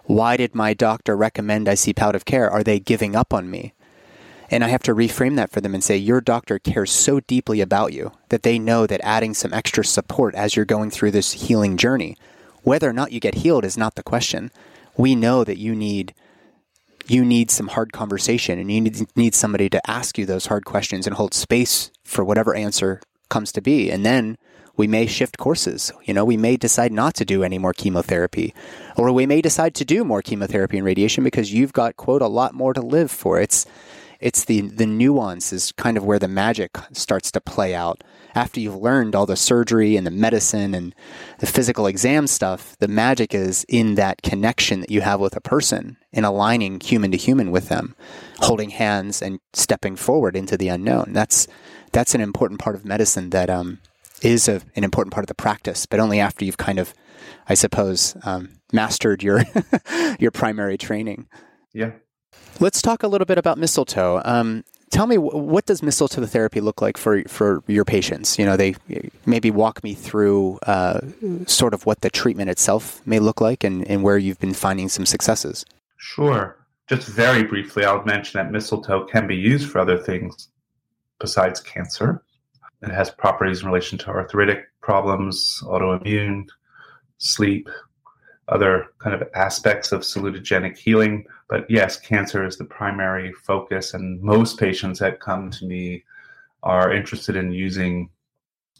why 0.04 0.36
did 0.36 0.54
my 0.54 0.72
doctor 0.72 1.16
recommend 1.16 1.68
i 1.68 1.74
see 1.74 1.92
palliative 1.92 2.26
care? 2.26 2.50
Are 2.50 2.62
they 2.62 2.78
giving 2.78 3.16
up 3.16 3.32
on 3.32 3.50
me 3.50 3.72
and 4.50 4.62
I 4.62 4.68
have 4.68 4.82
to 4.84 4.94
reframe 4.94 5.36
that 5.36 5.50
for 5.50 5.60
them 5.60 5.74
and 5.74 5.82
say, 5.82 5.96
your 5.96 6.20
doctor 6.20 6.58
cares 6.58 6.90
so 6.90 7.20
deeply 7.20 7.60
about 7.60 7.92
you 7.92 8.12
that 8.28 8.42
they 8.42 8.58
know 8.58 8.86
that 8.86 9.00
adding 9.02 9.34
some 9.34 9.52
extra 9.52 9.84
support 9.84 10.34
as 10.34 10.56
you're 10.56 10.64
going 10.64 10.90
through 10.90 11.10
this 11.10 11.32
healing 11.32 11.76
journey 11.76 12.16
whether 12.66 12.90
or 12.90 12.92
not 12.92 13.12
you 13.12 13.20
get 13.20 13.36
healed 13.36 13.64
is 13.64 13.78
not 13.78 13.94
the 13.94 14.02
question. 14.02 14.50
We 14.96 15.14
know 15.14 15.44
that 15.44 15.56
you 15.56 15.76
need 15.76 16.12
you 17.06 17.24
need 17.24 17.48
some 17.48 17.68
hard 17.68 17.92
conversation 17.92 18.58
and 18.58 18.72
you 18.72 18.80
need, 18.80 19.16
need 19.16 19.36
somebody 19.36 19.70
to 19.70 19.88
ask 19.88 20.18
you 20.18 20.26
those 20.26 20.46
hard 20.46 20.64
questions 20.64 21.06
and 21.06 21.14
hold 21.14 21.32
space 21.32 21.92
for 22.02 22.24
whatever 22.24 22.56
answer 22.56 23.00
comes 23.28 23.52
to 23.52 23.60
be. 23.60 23.92
And 23.92 24.04
then 24.04 24.36
we 24.76 24.88
may 24.88 25.06
shift 25.06 25.38
courses. 25.38 25.92
You 26.02 26.14
know, 26.14 26.24
we 26.24 26.36
may 26.36 26.56
decide 26.56 26.90
not 26.90 27.14
to 27.14 27.24
do 27.24 27.44
any 27.44 27.58
more 27.58 27.72
chemotherapy, 27.72 28.52
or 28.96 29.12
we 29.12 29.24
may 29.24 29.40
decide 29.40 29.76
to 29.76 29.84
do 29.84 30.02
more 30.02 30.20
chemotherapy 30.20 30.78
and 30.78 30.84
radiation 30.84 31.22
because 31.22 31.52
you've 31.52 31.72
got 31.72 31.96
quote 31.96 32.22
a 32.22 32.26
lot 32.26 32.52
more 32.52 32.74
to 32.74 32.80
live 32.80 33.12
for. 33.12 33.40
It's 33.40 33.64
it's 34.20 34.44
the 34.44 34.62
the 34.62 34.86
nuance 34.86 35.52
is 35.52 35.72
kind 35.72 35.96
of 35.96 36.04
where 36.04 36.18
the 36.18 36.28
magic 36.28 36.76
starts 36.92 37.30
to 37.32 37.40
play 37.40 37.74
out 37.74 38.02
after 38.36 38.60
you've 38.60 38.76
learned 38.76 39.14
all 39.14 39.24
the 39.24 39.34
surgery 39.34 39.96
and 39.96 40.06
the 40.06 40.10
medicine 40.10 40.74
and 40.74 40.94
the 41.38 41.46
physical 41.46 41.86
exam 41.86 42.26
stuff, 42.26 42.76
the 42.78 42.86
magic 42.86 43.34
is 43.34 43.64
in 43.66 43.94
that 43.94 44.20
connection 44.20 44.80
that 44.80 44.90
you 44.90 45.00
have 45.00 45.20
with 45.20 45.34
a 45.34 45.40
person 45.40 45.96
in 46.12 46.22
aligning 46.22 46.78
human 46.78 47.10
to 47.10 47.16
human 47.16 47.50
with 47.50 47.70
them, 47.70 47.96
holding 48.40 48.70
hands 48.70 49.22
and 49.22 49.40
stepping 49.54 49.96
forward 49.96 50.36
into 50.36 50.56
the 50.56 50.68
unknown. 50.68 51.14
That's 51.14 51.48
that's 51.92 52.14
an 52.14 52.20
important 52.20 52.60
part 52.60 52.76
of 52.76 52.84
medicine 52.84 53.30
that 53.30 53.48
um, 53.48 53.78
is 54.20 54.48
a, 54.48 54.60
an 54.76 54.84
important 54.84 55.14
part 55.14 55.24
of 55.24 55.28
the 55.28 55.34
practice, 55.34 55.86
but 55.86 55.98
only 55.98 56.20
after 56.20 56.44
you've 56.44 56.58
kind 56.58 56.78
of, 56.78 56.92
I 57.48 57.54
suppose, 57.54 58.16
um, 58.24 58.60
mastered 58.70 59.22
your 59.22 59.44
your 60.18 60.30
primary 60.30 60.76
training. 60.76 61.26
Yeah. 61.72 61.92
Let's 62.60 62.82
talk 62.82 63.02
a 63.02 63.08
little 63.08 63.26
bit 63.26 63.38
about 63.38 63.58
mistletoe. 63.58 64.22
Um, 64.24 64.64
tell 64.90 65.06
me 65.06 65.18
what 65.18 65.66
does 65.66 65.82
mistletoe 65.82 66.24
therapy 66.26 66.60
look 66.60 66.80
like 66.80 66.96
for 66.96 67.22
for 67.24 67.62
your 67.66 67.84
patients? 67.84 68.38
You 68.38 68.46
know, 68.46 68.56
they 68.56 68.74
maybe 69.26 69.50
walk 69.50 69.82
me 69.84 69.94
through 69.94 70.58
uh, 70.66 71.00
sort 71.46 71.74
of 71.74 71.86
what 71.86 72.00
the 72.00 72.10
treatment 72.10 72.50
itself 72.50 73.06
may 73.06 73.18
look 73.18 73.40
like 73.40 73.64
and, 73.64 73.86
and 73.88 74.02
where 74.02 74.18
you've 74.18 74.40
been 74.40 74.54
finding 74.54 74.88
some 74.88 75.06
successes. 75.06 75.64
Sure. 75.96 76.56
Just 76.88 77.08
very 77.08 77.42
briefly, 77.42 77.84
I'll 77.84 78.04
mention 78.04 78.38
that 78.38 78.52
mistletoe 78.52 79.04
can 79.06 79.26
be 79.26 79.36
used 79.36 79.68
for 79.68 79.80
other 79.80 79.98
things 79.98 80.48
besides 81.18 81.60
cancer. 81.60 82.22
It 82.82 82.90
has 82.90 83.10
properties 83.10 83.62
in 83.62 83.66
relation 83.66 83.98
to 83.98 84.08
arthritic 84.08 84.66
problems, 84.80 85.60
autoimmune, 85.64 86.46
sleep, 87.18 87.68
other 88.48 88.86
kind 88.98 89.20
of 89.20 89.28
aspects 89.34 89.90
of 89.90 90.02
salutogenic 90.02 90.76
healing. 90.76 91.24
But 91.48 91.70
yes, 91.70 91.98
cancer 91.98 92.44
is 92.44 92.56
the 92.56 92.64
primary 92.64 93.32
focus, 93.32 93.94
and 93.94 94.20
most 94.20 94.58
patients 94.58 94.98
that 94.98 95.20
come 95.20 95.50
to 95.52 95.64
me 95.64 96.04
are 96.62 96.92
interested 96.92 97.36
in 97.36 97.52
using 97.52 98.10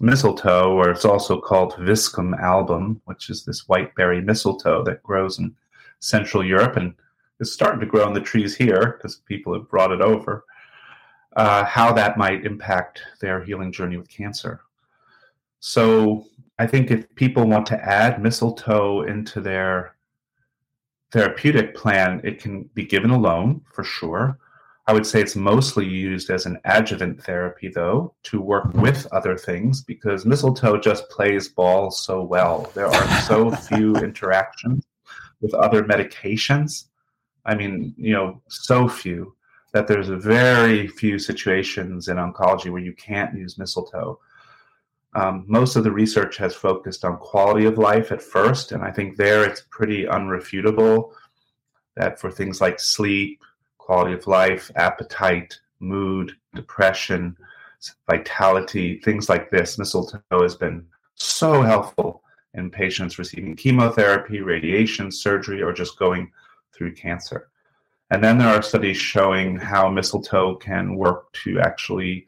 mistletoe, 0.00 0.72
or 0.72 0.90
it's 0.90 1.04
also 1.04 1.40
called 1.40 1.74
Viscum 1.74 2.38
album, 2.40 3.00
which 3.04 3.30
is 3.30 3.44
this 3.44 3.68
white 3.68 3.94
berry 3.94 4.20
mistletoe 4.20 4.82
that 4.84 5.02
grows 5.02 5.38
in 5.38 5.54
Central 6.00 6.44
Europe 6.44 6.76
and 6.76 6.94
is 7.40 7.52
starting 7.52 7.80
to 7.80 7.86
grow 7.86 8.06
in 8.06 8.14
the 8.14 8.20
trees 8.20 8.56
here 8.56 8.96
because 8.96 9.16
people 9.26 9.54
have 9.54 9.68
brought 9.68 9.92
it 9.92 10.00
over. 10.00 10.44
Uh, 11.36 11.64
how 11.64 11.92
that 11.92 12.16
might 12.16 12.46
impact 12.46 13.02
their 13.20 13.44
healing 13.44 13.70
journey 13.70 13.96
with 13.96 14.08
cancer. 14.08 14.60
So, 15.60 16.26
I 16.58 16.66
think 16.66 16.90
if 16.90 17.14
people 17.14 17.46
want 17.46 17.66
to 17.66 17.84
add 17.84 18.22
mistletoe 18.22 19.02
into 19.02 19.42
their 19.42 19.95
therapeutic 21.12 21.74
plan, 21.74 22.20
it 22.24 22.40
can 22.40 22.64
be 22.74 22.84
given 22.84 23.10
alone 23.10 23.62
for 23.72 23.84
sure. 23.84 24.38
I 24.88 24.92
would 24.92 25.06
say 25.06 25.20
it's 25.20 25.34
mostly 25.34 25.84
used 25.84 26.30
as 26.30 26.46
an 26.46 26.60
adjuvant 26.64 27.22
therapy, 27.22 27.68
though, 27.68 28.14
to 28.24 28.40
work 28.40 28.72
with 28.74 29.06
other 29.12 29.36
things 29.36 29.82
because 29.82 30.24
mistletoe 30.24 30.78
just 30.78 31.08
plays 31.10 31.48
ball 31.48 31.90
so 31.90 32.22
well. 32.22 32.70
There 32.74 32.86
are 32.86 33.20
so 33.22 33.50
few 33.68 33.96
interactions 33.96 34.86
with 35.40 35.54
other 35.54 35.82
medications. 35.82 36.84
I 37.44 37.56
mean, 37.56 37.94
you 37.96 38.12
know, 38.12 38.40
so 38.48 38.88
few 38.88 39.34
that 39.72 39.88
there's 39.88 40.08
very 40.08 40.86
few 40.86 41.18
situations 41.18 42.08
in 42.08 42.16
oncology 42.16 42.70
where 42.70 42.80
you 42.80 42.94
can't 42.94 43.36
use 43.36 43.58
mistletoe. 43.58 44.18
Um, 45.14 45.44
most 45.46 45.76
of 45.76 45.84
the 45.84 45.90
research 45.90 46.36
has 46.36 46.54
focused 46.54 47.04
on 47.04 47.16
quality 47.18 47.64
of 47.64 47.78
life 47.78 48.12
at 48.12 48.20
first, 48.20 48.72
and 48.72 48.82
I 48.82 48.90
think 48.90 49.16
there 49.16 49.44
it's 49.44 49.62
pretty 49.70 50.04
unrefutable 50.04 51.12
that 51.94 52.20
for 52.20 52.30
things 52.30 52.60
like 52.60 52.78
sleep, 52.78 53.40
quality 53.78 54.12
of 54.12 54.26
life, 54.26 54.70
appetite, 54.76 55.58
mood, 55.80 56.36
depression, 56.54 57.36
vitality, 58.08 58.98
things 58.98 59.28
like 59.28 59.50
this, 59.50 59.78
mistletoe 59.78 60.20
has 60.30 60.56
been 60.56 60.84
so 61.14 61.62
helpful 61.62 62.22
in 62.54 62.70
patients 62.70 63.18
receiving 63.18 63.54
chemotherapy, 63.54 64.40
radiation, 64.40 65.10
surgery, 65.10 65.62
or 65.62 65.72
just 65.72 65.98
going 65.98 66.30
through 66.72 66.94
cancer. 66.94 67.48
And 68.10 68.22
then 68.22 68.38
there 68.38 68.48
are 68.48 68.62
studies 68.62 68.96
showing 68.96 69.56
how 69.56 69.90
mistletoe 69.90 70.56
can 70.56 70.96
work 70.96 71.32
to 71.44 71.60
actually 71.60 72.26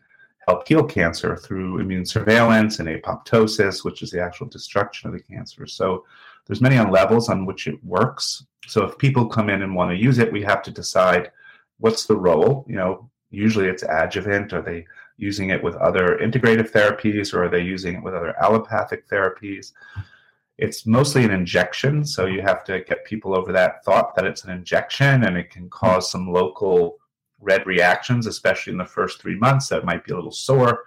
help 0.49 0.67
heal 0.67 0.83
cancer 0.83 1.37
through 1.37 1.79
immune 1.79 2.07
surveillance 2.07 2.79
and 2.79 2.89
apoptosis, 2.89 3.85
which 3.85 4.03
is 4.03 4.11
the 4.11 4.23
actual 4.23 4.47
destruction 4.47 5.07
of 5.07 5.13
the 5.15 5.23
cancer. 5.23 5.67
So 5.67 6.07
there's 6.47 6.63
many 6.63 6.79
levels 6.79 7.29
on 7.29 7.45
which 7.45 7.67
it 7.67 7.83
works. 7.85 8.47
So 8.67 8.83
if 8.85 8.97
people 8.97 9.27
come 9.27 9.51
in 9.51 9.61
and 9.61 9.75
want 9.75 9.91
to 9.91 10.03
use 10.03 10.17
it, 10.17 10.33
we 10.33 10.43
have 10.43 10.63
to 10.63 10.71
decide 10.71 11.31
what's 11.81 12.07
the 12.07 12.17
role. 12.17 12.65
You 12.67 12.77
know, 12.77 13.11
usually 13.31 13.67
it's 13.67 13.83
adjuvant. 13.83 14.55
Are 14.55 14.63
they 14.63 14.87
using 15.19 15.51
it 15.51 15.63
with 15.63 15.75
other 15.77 16.19
integrative 16.23 16.71
therapies 16.71 17.35
or 17.35 17.45
are 17.45 17.51
they 17.51 17.61
using 17.61 17.97
it 17.97 18.03
with 18.03 18.15
other 18.15 18.35
allopathic 18.43 19.07
therapies? 19.07 19.73
It's 20.57 20.87
mostly 20.87 21.25
an 21.25 21.31
injection, 21.31 22.07
so 22.07 22.25
you 22.25 22.41
have 22.41 22.65
to 22.65 22.81
get 22.81 23.05
people 23.05 23.37
over 23.37 23.53
that 23.53 23.85
thought 23.85 24.15
that 24.17 24.25
it's 24.25 24.45
an 24.45 24.51
injection 24.51 25.25
and 25.25 25.37
it 25.37 25.51
can 25.51 25.69
cause 25.69 26.11
some 26.11 26.33
local 26.33 26.99
red 27.41 27.67
reactions, 27.67 28.27
especially 28.27 28.73
in 28.73 28.79
the 28.79 28.85
first 28.85 29.21
three 29.21 29.37
months. 29.37 29.69
That 29.69 29.85
might 29.85 30.05
be 30.05 30.13
a 30.13 30.17
little 30.17 30.33
sore. 30.33 30.85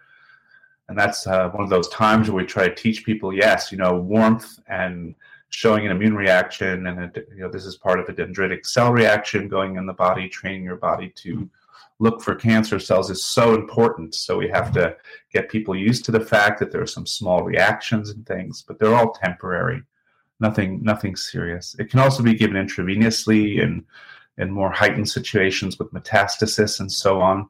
And 0.89 0.97
that's 0.97 1.25
uh, 1.25 1.49
one 1.49 1.63
of 1.63 1.69
those 1.69 1.87
times 1.89 2.29
where 2.29 2.43
we 2.43 2.47
try 2.47 2.67
to 2.67 2.75
teach 2.75 3.05
people, 3.05 3.33
yes, 3.33 3.71
you 3.71 3.77
know, 3.77 3.93
warmth 3.93 4.59
and 4.67 5.15
showing 5.49 5.85
an 5.85 5.91
immune 5.91 6.15
reaction, 6.15 6.87
and 6.87 6.99
a, 6.99 7.11
you 7.33 7.41
know, 7.41 7.49
this 7.49 7.65
is 7.65 7.77
part 7.77 7.99
of 7.99 8.09
a 8.09 8.13
dendritic 8.13 8.65
cell 8.65 8.91
reaction 8.91 9.47
going 9.47 9.75
in 9.75 9.85
the 9.85 9.93
body, 9.93 10.27
training 10.27 10.63
your 10.63 10.77
body 10.77 11.09
to 11.15 11.49
look 11.99 12.21
for 12.21 12.33
cancer 12.33 12.79
cells 12.79 13.11
is 13.11 13.23
so 13.23 13.53
important. 13.53 14.15
So 14.15 14.37
we 14.37 14.49
have 14.49 14.71
to 14.73 14.95
get 15.31 15.49
people 15.49 15.75
used 15.75 16.03
to 16.05 16.11
the 16.11 16.19
fact 16.19 16.59
that 16.59 16.71
there 16.71 16.81
are 16.81 16.87
some 16.87 17.05
small 17.05 17.43
reactions 17.43 18.09
and 18.09 18.25
things, 18.25 18.63
but 18.67 18.79
they're 18.79 18.95
all 18.95 19.13
temporary. 19.13 19.83
Nothing, 20.39 20.81
nothing 20.83 21.15
serious. 21.15 21.75
It 21.77 21.91
can 21.91 21.99
also 21.99 22.23
be 22.23 22.33
given 22.33 22.57
intravenously 22.57 23.61
and 23.61 23.85
in 24.41 24.51
more 24.51 24.71
heightened 24.71 25.07
situations 25.07 25.77
with 25.77 25.93
metastasis 25.93 26.79
and 26.79 26.91
so 26.91 27.21
on. 27.21 27.47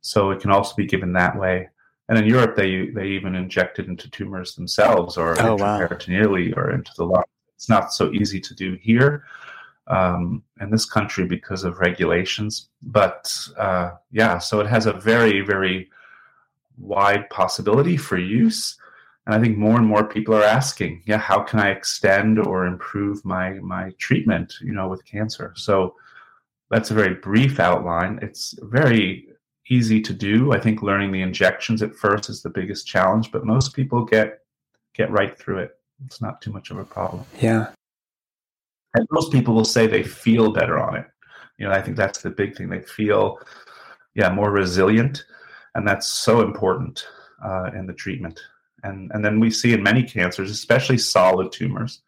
So 0.00 0.30
it 0.30 0.40
can 0.40 0.50
also 0.50 0.74
be 0.74 0.86
given 0.86 1.12
that 1.12 1.38
way. 1.38 1.68
And 2.08 2.18
in 2.18 2.26
Europe, 2.26 2.56
they 2.56 2.88
they 2.88 3.08
even 3.08 3.34
inject 3.34 3.78
it 3.78 3.86
into 3.86 4.10
tumors 4.10 4.54
themselves, 4.54 5.16
or 5.16 5.40
oh, 5.40 5.56
wow. 5.56 5.78
peritoneally, 5.78 6.52
or 6.54 6.72
into 6.72 6.92
the 6.96 7.04
lung. 7.04 7.24
It's 7.56 7.68
not 7.68 7.94
so 7.94 8.12
easy 8.12 8.40
to 8.40 8.54
do 8.54 8.76
here, 8.82 9.24
um, 9.86 10.42
in 10.60 10.70
this 10.70 10.84
country 10.84 11.24
because 11.24 11.64
of 11.64 11.78
regulations. 11.78 12.68
But 12.82 13.34
uh, 13.56 13.92
yeah, 14.10 14.38
so 14.38 14.60
it 14.60 14.66
has 14.66 14.84
a 14.84 14.92
very, 14.92 15.40
very 15.40 15.90
wide 16.76 17.30
possibility 17.30 17.96
for 17.96 18.18
use. 18.18 18.76
And 19.26 19.34
I 19.34 19.40
think 19.40 19.56
more 19.56 19.78
and 19.78 19.86
more 19.86 20.04
people 20.04 20.34
are 20.34 20.44
asking, 20.44 21.02
yeah, 21.06 21.16
how 21.16 21.40
can 21.40 21.58
I 21.58 21.70
extend 21.70 22.38
or 22.38 22.66
improve 22.66 23.24
my 23.24 23.54
my 23.60 23.92
treatment, 23.98 24.52
you 24.60 24.74
know, 24.74 24.88
with 24.88 25.06
cancer? 25.06 25.54
So 25.56 25.94
that's 26.70 26.90
a 26.90 26.94
very 26.94 27.14
brief 27.14 27.60
outline. 27.60 28.18
It's 28.22 28.54
very 28.62 29.28
easy 29.68 30.00
to 30.00 30.12
do. 30.12 30.52
I 30.52 30.60
think 30.60 30.82
learning 30.82 31.12
the 31.12 31.22
injections 31.22 31.82
at 31.82 31.94
first 31.94 32.28
is 32.28 32.42
the 32.42 32.50
biggest 32.50 32.86
challenge, 32.86 33.30
but 33.32 33.46
most 33.46 33.74
people 33.74 34.04
get 34.04 34.40
get 34.94 35.10
right 35.10 35.36
through 35.38 35.58
it. 35.58 35.72
It's 36.06 36.20
not 36.20 36.40
too 36.40 36.52
much 36.52 36.70
of 36.70 36.78
a 36.78 36.84
problem. 36.84 37.24
Yeah. 37.40 37.70
And 38.94 39.06
most 39.10 39.32
people 39.32 39.54
will 39.54 39.64
say 39.64 39.86
they 39.86 40.02
feel 40.02 40.52
better 40.52 40.78
on 40.78 40.96
it. 40.96 41.06
You 41.58 41.66
know, 41.66 41.72
I 41.72 41.82
think 41.82 41.96
that's 41.96 42.22
the 42.22 42.30
big 42.30 42.56
thing. 42.56 42.68
They 42.68 42.80
feel, 42.80 43.38
yeah, 44.14 44.30
more 44.30 44.50
resilient, 44.50 45.24
and 45.74 45.86
that's 45.86 46.08
so 46.08 46.40
important 46.40 47.06
uh, 47.44 47.70
in 47.74 47.86
the 47.86 47.92
treatment. 47.92 48.40
And 48.82 49.10
and 49.14 49.24
then 49.24 49.40
we 49.40 49.50
see 49.50 49.72
in 49.72 49.82
many 49.82 50.02
cancers, 50.02 50.50
especially 50.50 50.98
solid 50.98 51.52
tumors, 51.52 52.02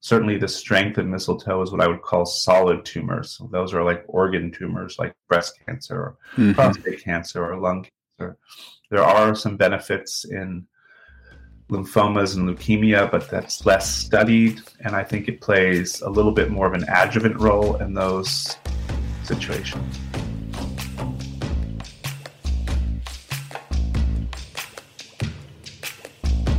certainly 0.00 0.36
the 0.36 0.48
strength 0.48 0.98
of 0.98 1.06
mistletoe 1.06 1.62
is 1.62 1.72
what 1.72 1.80
I 1.80 1.88
would 1.88 2.02
call 2.02 2.26
solid 2.26 2.84
tumors. 2.84 3.40
Those 3.50 3.74
are 3.74 3.82
like 3.82 4.04
organ 4.08 4.50
tumors, 4.50 4.96
like 4.98 5.14
breast 5.28 5.58
cancer 5.66 5.96
or 5.96 6.16
mm-hmm. 6.32 6.52
prostate 6.52 7.02
cancer 7.02 7.44
or 7.44 7.58
lung 7.58 7.86
cancer. 8.18 8.36
There 8.90 9.02
are 9.02 9.34
some 9.34 9.56
benefits 9.56 10.24
in 10.24 10.66
lymphomas 11.70 12.36
and 12.36 12.48
leukemia, 12.48 13.10
but 13.10 13.28
that's 13.28 13.66
less 13.66 13.92
studied. 13.92 14.60
And 14.80 14.94
I 14.94 15.02
think 15.02 15.28
it 15.28 15.40
plays 15.40 16.00
a 16.02 16.08
little 16.08 16.32
bit 16.32 16.50
more 16.50 16.66
of 16.66 16.74
an 16.74 16.84
adjuvant 16.88 17.40
role 17.40 17.76
in 17.76 17.94
those 17.94 18.56
situations. 19.24 19.98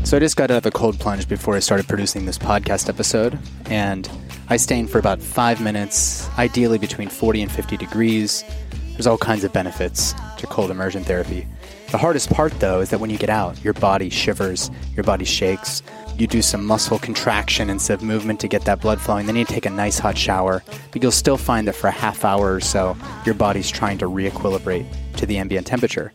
So 0.07 0.15
I 0.15 0.21
just 0.21 0.37
got 0.37 0.51
out 0.51 0.59
of 0.59 0.65
a 0.65 0.71
cold 0.71 0.97
plunge 1.01 1.27
before 1.27 1.57
I 1.57 1.59
started 1.59 1.85
producing 1.85 2.25
this 2.25 2.37
podcast 2.37 2.87
episode, 2.87 3.37
and 3.65 4.09
I 4.47 4.55
stayed 4.55 4.89
for 4.89 4.99
about 4.99 5.21
five 5.21 5.59
minutes, 5.59 6.29
ideally 6.37 6.77
between 6.77 7.09
40 7.09 7.41
and 7.41 7.51
50 7.51 7.75
degrees. 7.75 8.45
There's 8.93 9.05
all 9.05 9.17
kinds 9.17 9.43
of 9.43 9.51
benefits 9.51 10.13
to 10.37 10.47
cold 10.47 10.71
immersion 10.71 11.03
therapy. 11.03 11.45
The 11.91 11.97
hardest 11.97 12.29
part, 12.29 12.57
though, 12.61 12.79
is 12.79 12.89
that 12.91 13.01
when 13.01 13.09
you 13.09 13.17
get 13.17 13.29
out, 13.29 13.61
your 13.65 13.73
body 13.73 14.09
shivers, 14.09 14.71
your 14.95 15.03
body 15.03 15.25
shakes. 15.25 15.83
You 16.17 16.25
do 16.25 16.41
some 16.41 16.65
muscle 16.65 16.99
contraction 16.99 17.69
instead 17.69 17.95
of 17.95 18.03
movement 18.03 18.39
to 18.39 18.47
get 18.47 18.61
that 18.61 18.79
blood 18.79 19.01
flowing. 19.01 19.25
Then 19.25 19.35
you 19.35 19.43
take 19.43 19.65
a 19.65 19.69
nice 19.69 19.99
hot 19.99 20.17
shower, 20.17 20.63
but 20.93 21.03
you'll 21.03 21.11
still 21.11 21.35
find 21.35 21.67
that 21.67 21.75
for 21.75 21.87
a 21.87 21.91
half 21.91 22.23
hour 22.23 22.53
or 22.53 22.61
so, 22.61 22.95
your 23.25 23.35
body's 23.35 23.69
trying 23.69 23.97
to 23.97 24.07
re-equilibrate 24.07 24.87
to 25.17 25.25
the 25.25 25.37
ambient 25.37 25.67
temperature. 25.67 26.13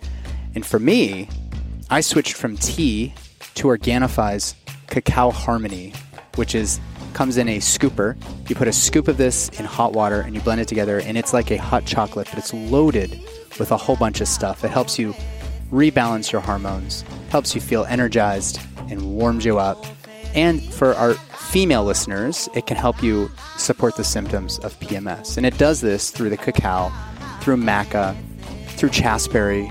And 0.54 0.64
for 0.64 0.78
me, 0.78 1.28
I 1.90 2.00
switched 2.00 2.32
from 2.32 2.56
tea 2.56 3.12
to 3.54 3.68
Organifi's 3.68 4.54
Cacao 4.88 5.30
Harmony, 5.30 5.92
which 6.36 6.54
is 6.54 6.80
comes 7.12 7.36
in 7.36 7.48
a 7.48 7.58
scooper. 7.58 8.16
You 8.48 8.56
put 8.56 8.68
a 8.68 8.72
scoop 8.72 9.08
of 9.08 9.16
this 9.16 9.48
in 9.50 9.64
hot 9.64 9.92
water 9.92 10.20
and 10.20 10.34
you 10.34 10.40
blend 10.40 10.60
it 10.60 10.68
together, 10.68 11.00
and 11.00 11.18
it's 11.18 11.32
like 11.32 11.50
a 11.50 11.56
hot 11.56 11.84
chocolate, 11.84 12.28
but 12.30 12.38
it's 12.38 12.54
loaded 12.54 13.20
with 13.58 13.70
a 13.70 13.76
whole 13.76 13.96
bunch 13.96 14.20
of 14.20 14.28
stuff. 14.28 14.64
It 14.64 14.70
helps 14.70 14.98
you 14.98 15.14
rebalance 15.70 16.32
your 16.32 16.40
hormones, 16.40 17.04
helps 17.30 17.54
you 17.54 17.60
feel 17.60 17.84
energized, 17.84 18.60
and 18.88 19.14
warms 19.14 19.44
you 19.44 19.58
up. 19.58 19.84
And 20.34 20.62
for 20.62 20.94
our 20.94 21.14
female 21.14 21.84
listeners, 21.84 22.48
it 22.54 22.66
can 22.66 22.76
help 22.76 23.02
you 23.02 23.30
support 23.58 23.96
the 23.96 24.04
symptoms 24.04 24.58
of 24.60 24.78
PMS. 24.80 25.36
And 25.36 25.44
it 25.44 25.58
does 25.58 25.80
this 25.80 26.10
through 26.10 26.30
the 26.30 26.36
cacao, 26.36 26.90
through 27.40 27.56
maca, 27.58 28.16
through 28.68 28.90
chasteberry, 28.90 29.70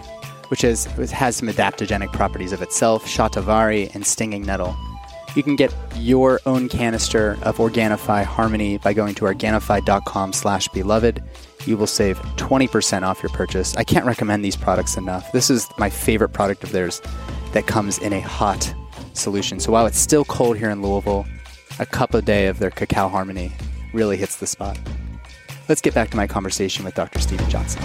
which 0.51 0.65
is, 0.65 0.83
has 1.11 1.37
some 1.37 1.47
adaptogenic 1.47 2.11
properties 2.11 2.51
of 2.51 2.61
itself, 2.61 3.05
shatavari, 3.05 3.89
and 3.95 4.05
stinging 4.05 4.45
nettle. 4.45 4.75
You 5.33 5.43
can 5.43 5.55
get 5.55 5.73
your 5.95 6.41
own 6.45 6.67
canister 6.67 7.37
of 7.43 7.55
Organifi 7.55 8.25
Harmony 8.25 8.77
by 8.77 8.91
going 8.91 9.15
to 9.15 9.21
Organifi.com 9.23 10.33
slash 10.33 10.67
beloved. 10.67 11.23
You 11.65 11.77
will 11.77 11.87
save 11.87 12.19
20% 12.35 13.03
off 13.03 13.23
your 13.23 13.29
purchase. 13.29 13.73
I 13.77 13.85
can't 13.85 14.05
recommend 14.05 14.43
these 14.43 14.57
products 14.57 14.97
enough. 14.97 15.31
This 15.31 15.49
is 15.49 15.69
my 15.77 15.89
favorite 15.89 16.33
product 16.33 16.65
of 16.65 16.73
theirs 16.73 17.01
that 17.53 17.65
comes 17.65 17.97
in 17.99 18.11
a 18.11 18.19
hot 18.19 18.75
solution. 19.13 19.61
So 19.61 19.71
while 19.71 19.85
it's 19.85 19.99
still 19.99 20.25
cold 20.25 20.57
here 20.57 20.69
in 20.69 20.81
Louisville, 20.81 21.25
a 21.79 21.85
cup 21.85 22.13
a 22.13 22.21
day 22.21 22.47
of 22.47 22.59
their 22.59 22.71
Cacao 22.71 23.07
Harmony 23.07 23.53
really 23.93 24.17
hits 24.17 24.35
the 24.35 24.47
spot. 24.47 24.77
Let's 25.69 25.79
get 25.79 25.93
back 25.93 26.09
to 26.09 26.17
my 26.17 26.27
conversation 26.27 26.83
with 26.83 26.95
Dr. 26.95 27.19
Steven 27.19 27.49
Johnson. 27.49 27.81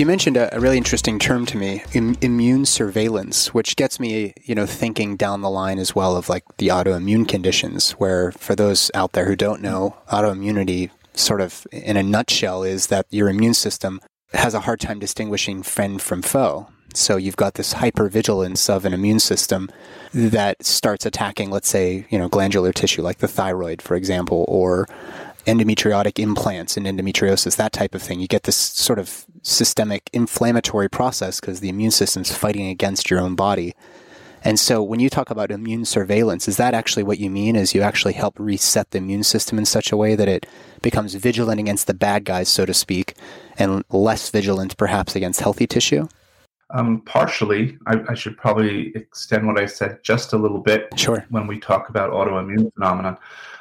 You 0.00 0.06
mentioned 0.06 0.38
a, 0.38 0.56
a, 0.56 0.60
really 0.60 0.78
interesting 0.78 1.18
term 1.18 1.44
to 1.44 1.58
me, 1.58 1.84
Im- 1.92 2.16
immune 2.22 2.64
surveillance, 2.64 3.52
which 3.52 3.76
gets 3.76 4.00
me, 4.00 4.32
you 4.44 4.54
know, 4.54 4.64
thinking 4.64 5.14
down 5.14 5.42
the 5.42 5.50
line 5.50 5.78
as 5.78 5.94
well 5.94 6.16
of 6.16 6.30
like 6.30 6.42
the 6.56 6.68
autoimmune 6.68 7.28
conditions. 7.28 7.90
Where, 7.92 8.32
for 8.32 8.54
those 8.54 8.90
out 8.94 9.12
there 9.12 9.26
who 9.26 9.36
don't 9.36 9.60
know, 9.60 9.98
autoimmunity, 10.10 10.88
sort 11.12 11.42
of 11.42 11.66
in 11.70 11.98
a 11.98 12.02
nutshell, 12.02 12.62
is 12.62 12.86
that 12.86 13.04
your 13.10 13.28
immune 13.28 13.52
system 13.52 14.00
has 14.32 14.54
a 14.54 14.60
hard 14.60 14.80
time 14.80 15.00
distinguishing 15.00 15.62
friend 15.62 16.00
from 16.00 16.22
foe. 16.22 16.68
So 16.94 17.18
you've 17.18 17.36
got 17.36 17.54
this 17.54 17.74
hypervigilance 17.74 18.70
of 18.70 18.86
an 18.86 18.94
immune 18.94 19.20
system 19.20 19.70
that 20.14 20.64
starts 20.64 21.04
attacking, 21.04 21.50
let's 21.50 21.68
say, 21.68 22.06
you 22.08 22.18
know, 22.18 22.30
glandular 22.30 22.72
tissue 22.72 23.02
like 23.02 23.18
the 23.18 23.28
thyroid, 23.28 23.82
for 23.82 23.96
example, 23.96 24.46
or 24.48 24.88
endometriotic 25.46 26.18
implants 26.18 26.76
and 26.76 26.86
endometriosis, 26.86 27.56
that 27.56 27.72
type 27.72 27.94
of 27.94 28.02
thing. 28.02 28.20
You 28.20 28.28
get 28.28 28.44
this 28.44 28.56
sort 28.56 28.98
of 28.98 29.24
systemic 29.42 30.10
inflammatory 30.12 30.88
process 30.88 31.40
because 31.40 31.60
the 31.60 31.68
immune 31.68 31.90
system's 31.90 32.34
fighting 32.34 32.66
against 32.66 33.10
your 33.10 33.20
own 33.20 33.34
body. 33.34 33.74
And 34.42 34.58
so 34.58 34.82
when 34.82 35.00
you 35.00 35.10
talk 35.10 35.30
about 35.30 35.50
immune 35.50 35.84
surveillance, 35.84 36.48
is 36.48 36.56
that 36.56 36.72
actually 36.72 37.02
what 37.02 37.18
you 37.18 37.30
mean? 37.30 37.56
Is 37.56 37.74
you 37.74 37.82
actually 37.82 38.14
help 38.14 38.38
reset 38.38 38.90
the 38.90 38.98
immune 38.98 39.22
system 39.22 39.58
in 39.58 39.66
such 39.66 39.92
a 39.92 39.96
way 39.96 40.14
that 40.14 40.28
it 40.28 40.46
becomes 40.80 41.14
vigilant 41.14 41.60
against 41.60 41.86
the 41.86 41.94
bad 41.94 42.24
guys, 42.24 42.48
so 42.48 42.64
to 42.64 42.72
speak, 42.72 43.14
and 43.58 43.84
less 43.90 44.30
vigilant 44.30 44.76
perhaps 44.78 45.14
against 45.14 45.40
healthy 45.40 45.66
tissue? 45.66 46.08
Um, 46.72 47.02
partially, 47.02 47.76
I, 47.86 48.00
I, 48.10 48.14
should 48.14 48.36
probably 48.36 48.92
extend 48.94 49.44
what 49.46 49.58
I 49.58 49.66
said 49.66 49.98
just 50.04 50.32
a 50.32 50.36
little 50.36 50.60
bit. 50.60 50.88
Sure. 50.96 51.26
When 51.28 51.48
we 51.48 51.58
talk 51.58 51.88
about 51.88 52.12
autoimmune 52.12 52.72
phenomenon, 52.74 53.18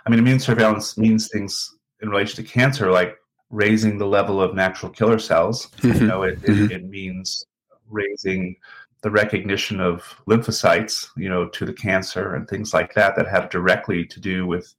I 0.09 0.11
mean, 0.11 0.21
immune 0.21 0.39
surveillance 0.39 0.97
means 0.97 1.27
things 1.27 1.75
in 2.01 2.09
relation 2.09 2.43
to 2.43 2.51
cancer, 2.51 2.89
like 2.89 3.15
raising 3.51 3.99
the 3.99 4.07
level 4.07 4.41
of 4.41 4.55
natural 4.55 4.91
killer 4.91 5.19
cells. 5.19 5.67
Mm-hmm. 5.81 6.01
You 6.01 6.07
know, 6.07 6.23
it, 6.23 6.41
mm-hmm. 6.41 6.63
it, 6.63 6.71
it 6.71 6.85
means 6.85 7.45
raising 7.87 8.55
the 9.01 9.11
recognition 9.11 9.79
of 9.79 10.01
lymphocytes, 10.27 11.09
you 11.15 11.29
know, 11.29 11.47
to 11.49 11.63
the 11.63 11.73
cancer 11.73 12.33
and 12.33 12.47
things 12.47 12.73
like 12.73 12.95
that 12.95 13.15
that 13.17 13.27
have 13.27 13.51
directly 13.51 14.03
to 14.03 14.19
do 14.19 14.47
with 14.47 14.73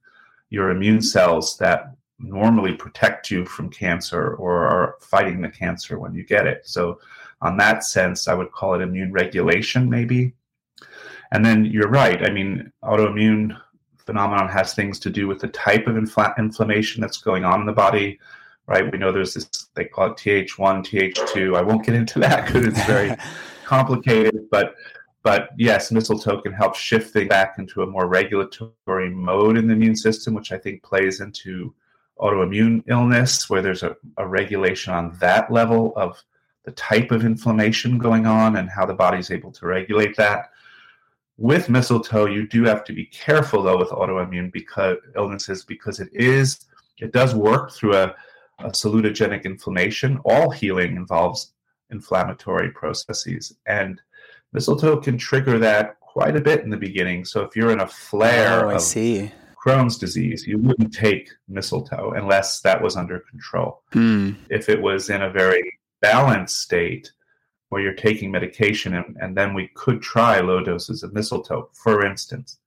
your 0.49 0.69
immune 0.69 1.01
cells 1.01 1.57
that 1.59 1.95
normally 2.19 2.73
protect 2.73 3.31
you 3.31 3.45
from 3.45 3.69
cancer 3.69 4.33
or 4.33 4.67
are 4.67 4.95
fighting 4.99 5.39
the 5.39 5.49
cancer 5.49 5.97
when 5.97 6.13
you 6.13 6.25
get 6.25 6.45
it. 6.45 6.63
So, 6.65 6.99
on 7.41 7.55
that 7.55 7.85
sense, 7.85 8.27
I 8.27 8.33
would 8.33 8.51
call 8.51 8.73
it 8.73 8.81
immune 8.81 9.13
regulation, 9.13 9.89
maybe. 9.89 10.33
And 11.31 11.45
then 11.45 11.63
you're 11.63 11.87
right. 11.87 12.21
I 12.21 12.31
mean, 12.31 12.69
autoimmune 12.83 13.57
phenomenon 14.11 14.49
has 14.49 14.73
things 14.73 14.99
to 14.99 15.09
do 15.09 15.25
with 15.25 15.39
the 15.39 15.47
type 15.47 15.87
of 15.87 15.95
infl- 15.95 16.37
inflammation 16.37 16.99
that's 16.99 17.19
going 17.19 17.45
on 17.45 17.61
in 17.61 17.65
the 17.65 17.71
body, 17.71 18.19
right? 18.67 18.91
We 18.91 18.97
know 18.97 19.13
there's 19.13 19.35
this, 19.35 19.47
they 19.73 19.85
call 19.85 20.07
it 20.07 20.17
Th1, 20.17 20.85
Th2. 20.85 21.55
I 21.55 21.61
won't 21.61 21.85
get 21.85 21.95
into 21.95 22.19
that 22.19 22.45
because 22.45 22.65
it's 22.65 22.85
very 22.85 23.15
complicated, 23.65 24.49
but 24.51 24.75
but 25.23 25.49
yes, 25.55 25.91
mistletoe 25.91 26.41
can 26.41 26.51
help 26.51 26.75
shift 26.75 27.13
things 27.13 27.29
back 27.29 27.55
into 27.59 27.83
a 27.83 27.87
more 27.87 28.07
regulatory 28.07 29.09
mode 29.09 29.55
in 29.55 29.67
the 29.67 29.73
immune 29.73 29.95
system, 29.95 30.33
which 30.33 30.51
I 30.51 30.57
think 30.57 30.81
plays 30.81 31.21
into 31.21 31.75
autoimmune 32.19 32.83
illness, 32.87 33.47
where 33.47 33.61
there's 33.61 33.83
a, 33.83 33.95
a 34.17 34.27
regulation 34.27 34.93
on 34.93 35.15
that 35.19 35.51
level 35.51 35.93
of 35.95 36.23
the 36.65 36.71
type 36.71 37.11
of 37.11 37.23
inflammation 37.23 37.97
going 37.97 38.25
on 38.25 38.57
and 38.57 38.69
how 38.69 38.85
the 38.85 38.95
body's 38.95 39.31
able 39.31 39.51
to 39.51 39.67
regulate 39.67 40.15
that. 40.17 40.49
With 41.41 41.69
mistletoe, 41.69 42.27
you 42.27 42.47
do 42.47 42.63
have 42.65 42.83
to 42.83 42.93
be 42.93 43.05
careful 43.05 43.63
though 43.63 43.79
with 43.79 43.89
autoimmune 43.89 44.53
because 44.53 44.97
illnesses 45.15 45.65
because 45.65 45.99
it 45.99 46.09
is 46.13 46.67
it 46.99 47.13
does 47.13 47.33
work 47.33 47.71
through 47.71 47.95
a, 47.95 48.15
a 48.59 48.69
salutogenic 48.69 49.43
inflammation. 49.43 50.19
All 50.23 50.51
healing 50.51 50.95
involves 50.95 51.53
inflammatory 51.89 52.69
processes, 52.69 53.57
and 53.65 53.99
mistletoe 54.53 54.97
can 54.97 55.17
trigger 55.17 55.57
that 55.57 55.99
quite 55.99 56.35
a 56.35 56.41
bit 56.41 56.61
in 56.61 56.69
the 56.69 56.77
beginning. 56.77 57.25
So 57.25 57.41
if 57.41 57.55
you're 57.55 57.71
in 57.71 57.79
a 57.79 57.87
flare 57.87 58.67
oh, 58.67 58.75
I 58.75 58.77
see. 58.77 59.31
Crohn's 59.65 59.97
disease, 59.97 60.45
you 60.45 60.59
wouldn't 60.59 60.93
take 60.93 61.27
mistletoe 61.47 62.11
unless 62.11 62.61
that 62.61 62.79
was 62.79 62.95
under 62.95 63.19
control. 63.19 63.81
Hmm. 63.93 64.33
If 64.51 64.69
it 64.69 64.79
was 64.79 65.09
in 65.09 65.23
a 65.23 65.31
very 65.31 65.79
balanced 66.01 66.61
state, 66.61 67.11
where 67.71 67.81
you're 67.81 67.93
taking 67.93 68.29
medication, 68.29 68.95
and, 68.95 69.15
and 69.21 69.35
then 69.35 69.53
we 69.53 69.69
could 69.75 70.01
try 70.01 70.41
low 70.41 70.61
doses 70.61 71.03
of 71.03 71.13
mistletoe, 71.13 71.69
for 71.71 72.05
instance. 72.05 72.57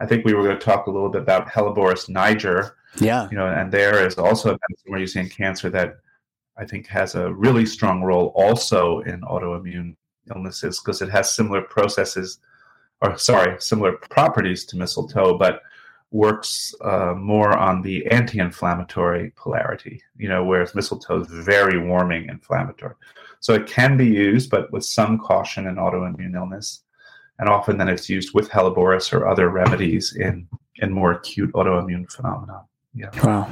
I 0.00 0.06
think 0.06 0.24
we 0.24 0.32
were 0.32 0.42
going 0.42 0.58
to 0.58 0.64
talk 0.64 0.86
a 0.86 0.90
little 0.90 1.10
bit 1.10 1.20
about 1.20 1.46
Helleborus 1.46 2.08
niger. 2.08 2.76
Yeah. 2.98 3.28
You 3.30 3.36
know, 3.36 3.48
and 3.48 3.70
there 3.70 4.06
is 4.06 4.16
also 4.16 4.48
a 4.48 4.52
medicine 4.52 4.88
we're 4.88 4.98
using 5.00 5.24
in 5.24 5.28
cancer 5.28 5.68
that 5.68 5.98
I 6.56 6.64
think 6.64 6.86
has 6.86 7.14
a 7.16 7.34
really 7.34 7.66
strong 7.66 8.02
role 8.02 8.32
also 8.34 9.00
in 9.00 9.20
autoimmune 9.20 9.94
illnesses 10.34 10.80
because 10.80 11.02
it 11.02 11.10
has 11.10 11.34
similar 11.34 11.60
processes, 11.60 12.38
or 13.02 13.18
sorry, 13.18 13.60
similar 13.60 13.92
properties 13.92 14.64
to 14.66 14.78
mistletoe, 14.78 15.36
but 15.36 15.60
works 16.12 16.74
uh, 16.80 17.12
more 17.14 17.54
on 17.58 17.82
the 17.82 18.06
anti-inflammatory 18.06 19.32
polarity. 19.36 20.00
You 20.16 20.30
know, 20.30 20.42
whereas 20.42 20.74
mistletoe 20.74 21.20
is 21.20 21.28
very 21.28 21.78
warming 21.78 22.30
inflammatory. 22.30 22.94
So 23.40 23.54
it 23.54 23.66
can 23.66 23.96
be 23.96 24.06
used, 24.06 24.50
but 24.50 24.72
with 24.72 24.84
some 24.84 25.18
caution 25.18 25.66
in 25.66 25.76
autoimmune 25.76 26.34
illness. 26.34 26.82
And 27.38 27.48
often 27.48 27.78
then 27.78 27.88
it's 27.88 28.08
used 28.08 28.34
with 28.34 28.48
Helleborus 28.50 29.12
or 29.12 29.26
other 29.28 29.50
remedies 29.50 30.14
in 30.16 30.48
in 30.76 30.92
more 30.92 31.12
acute 31.12 31.52
autoimmune 31.52 32.10
phenomena. 32.10 32.62
Yeah. 32.94 33.10
Wow. 33.22 33.50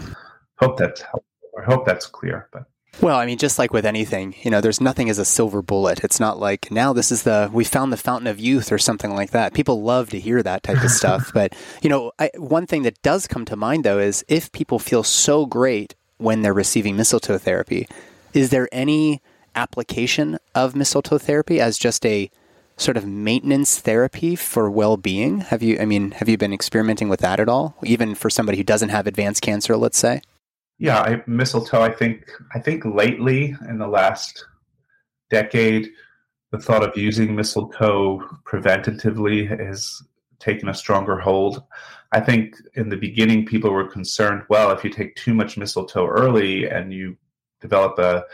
Hope 0.57 0.79
that's 0.79 1.01
helpful. 1.01 1.25
I 1.59 1.65
hope 1.65 1.87
that's 1.87 2.07
clear. 2.07 2.49
But 2.53 2.65
well, 3.01 3.19
I 3.19 3.27
mean, 3.27 3.39
just 3.39 3.59
like 3.59 3.73
with 3.73 3.87
anything, 3.87 4.35
you 4.43 4.51
know, 4.51 4.61
there's 4.61 4.81
nothing 4.81 5.11
as 5.11 5.19
a 5.19 5.25
silver 5.25 5.63
bullet. 5.63 6.05
It's 6.05 6.21
not 6.21 6.39
like 6.39 6.71
now 6.71 6.93
this 6.93 7.11
is 7.11 7.25
the 7.25 7.51
we 7.53 7.65
found 7.65 7.93
the 7.93 7.97
fountain 7.97 8.29
of 8.29 8.39
youth 8.39 8.71
or 8.71 8.79
something 8.79 9.15
like 9.15 9.31
that. 9.31 9.55
People 9.55 9.83
love 9.83 10.11
to 10.11 10.21
hear 10.21 10.43
that 10.43 10.63
type 10.63 10.83
of 10.83 10.91
stuff. 11.03 11.33
But 11.35 11.55
you 11.83 11.91
know, 11.91 12.13
I, 12.19 12.31
one 12.37 12.67
thing 12.67 12.83
that 12.83 13.03
does 13.03 13.27
come 13.27 13.45
to 13.47 13.57
mind 13.57 13.85
though 13.85 13.99
is 13.99 14.25
if 14.29 14.53
people 14.53 14.79
feel 14.79 15.03
so 15.03 15.45
great 15.45 15.95
when 16.19 16.43
they're 16.43 16.55
receiving 16.55 16.97
mistletoe 16.97 17.39
therapy, 17.39 17.89
is 18.33 18.51
there 18.51 18.69
any 18.71 19.21
application 19.55 20.39
of 20.55 20.75
mistletoe 20.77 21.19
therapy 21.19 21.61
as 21.61 21.79
just 21.79 22.05
a 22.07 22.31
sort 22.77 22.97
of 22.97 23.07
maintenance 23.07 23.79
therapy 23.79 24.37
for 24.37 24.71
well-being? 24.71 25.41
Have 25.41 25.63
you 25.63 25.79
I 25.79 25.85
mean, 25.85 26.13
have 26.13 26.29
you 26.29 26.37
been 26.37 26.53
experimenting 26.53 27.09
with 27.09 27.21
that 27.21 27.41
at 27.41 27.49
all? 27.49 27.77
Even 27.85 28.15
for 28.15 28.31
somebody 28.31 28.59
who 28.59 28.65
doesn't 28.65 28.89
have 28.89 29.07
advanced 29.07 29.43
cancer, 29.43 29.77
let's 29.77 29.99
say? 29.99 30.23
Yeah, 30.79 31.01
I, 31.01 31.23
mistletoe. 31.27 31.83
I 31.83 31.91
think 31.91 32.31
I 32.55 32.59
think 32.59 32.85
lately 32.85 33.57
in 33.69 33.79
the 33.79 33.87
last 33.87 34.45
decade, 35.31 35.91
the 36.51 36.59
thought 36.59 36.83
of 36.83 36.97
using 36.97 37.35
mistletoe 37.35 38.21
preventatively 38.45 39.49
has 39.49 40.03
taken 40.41 40.69
a 40.69 40.75
stronger 40.75 41.19
hold. 41.19 41.63
I 42.13 42.21
think 42.21 42.57
in 42.75 42.89
the 42.89 42.97
beginning, 42.97 43.47
people 43.47 43.71
were 43.71 43.89
concerned. 43.89 44.43
Well, 44.49 44.71
if 44.71 44.85
you 44.85 44.91
take 44.91 45.17
too 45.17 45.35
much 45.35 45.57
mistletoe 45.57 46.07
early 46.07 46.69
and 46.69 46.93
you 46.93 47.17
develop 47.65 47.99
a 47.99 48.25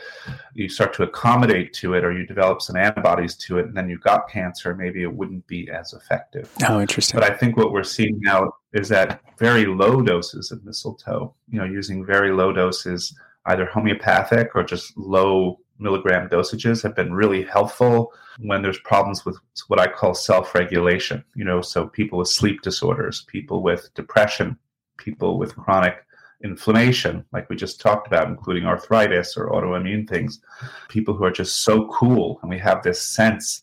you 0.54 0.68
start 0.68 0.92
to 0.94 1.04
accommodate 1.04 1.72
to 1.72 1.94
it 1.94 2.04
or 2.04 2.10
you 2.12 2.26
develop 2.26 2.60
some 2.60 2.76
antibodies 2.76 3.36
to 3.36 3.58
it 3.58 3.66
and 3.66 3.76
then 3.76 3.88
you 3.88 3.96
got 3.98 4.28
cancer 4.28 4.74
maybe 4.74 5.02
it 5.02 5.14
wouldn't 5.20 5.46
be 5.46 5.70
as 5.70 5.92
effective. 5.92 6.50
Oh 6.68 6.80
interesting. 6.80 7.18
But 7.18 7.30
i 7.30 7.34
think 7.40 7.56
what 7.56 7.72
we're 7.72 7.94
seeing 7.96 8.18
now 8.20 8.52
is 8.72 8.88
that 8.88 9.20
very 9.38 9.66
low 9.66 10.02
doses 10.02 10.50
of 10.50 10.64
mistletoe 10.64 11.32
you 11.48 11.58
know 11.60 11.64
using 11.64 12.04
very 12.04 12.32
low 12.32 12.52
doses 12.52 13.16
either 13.46 13.66
homeopathic 13.66 14.48
or 14.56 14.64
just 14.64 14.96
low 14.96 15.58
milligram 15.78 16.28
dosages 16.28 16.82
have 16.82 16.96
been 17.00 17.12
really 17.22 17.42
helpful 17.44 18.12
when 18.40 18.60
there's 18.62 18.80
problems 18.80 19.24
with 19.24 19.38
what 19.68 19.80
i 19.80 19.86
call 19.86 20.12
self-regulation 20.14 21.24
you 21.34 21.44
know 21.44 21.60
so 21.62 21.86
people 21.86 22.18
with 22.18 22.28
sleep 22.28 22.60
disorders 22.62 23.24
people 23.28 23.62
with 23.62 23.82
depression 23.94 24.58
people 24.98 25.38
with 25.38 25.56
chronic 25.56 25.96
inflammation, 26.42 27.24
like 27.33 27.48
we 27.48 27.57
just 27.57 27.81
talked 27.81 28.07
about, 28.07 28.29
including 28.29 28.64
arthritis 28.64 29.37
or 29.37 29.50
autoimmune 29.50 30.09
things, 30.09 30.40
people 30.88 31.14
who 31.14 31.24
are 31.24 31.31
just 31.31 31.62
so 31.62 31.88
cool, 31.88 32.38
and 32.42 32.50
we 32.50 32.59
have 32.59 32.83
this 32.83 33.00
sense 33.00 33.62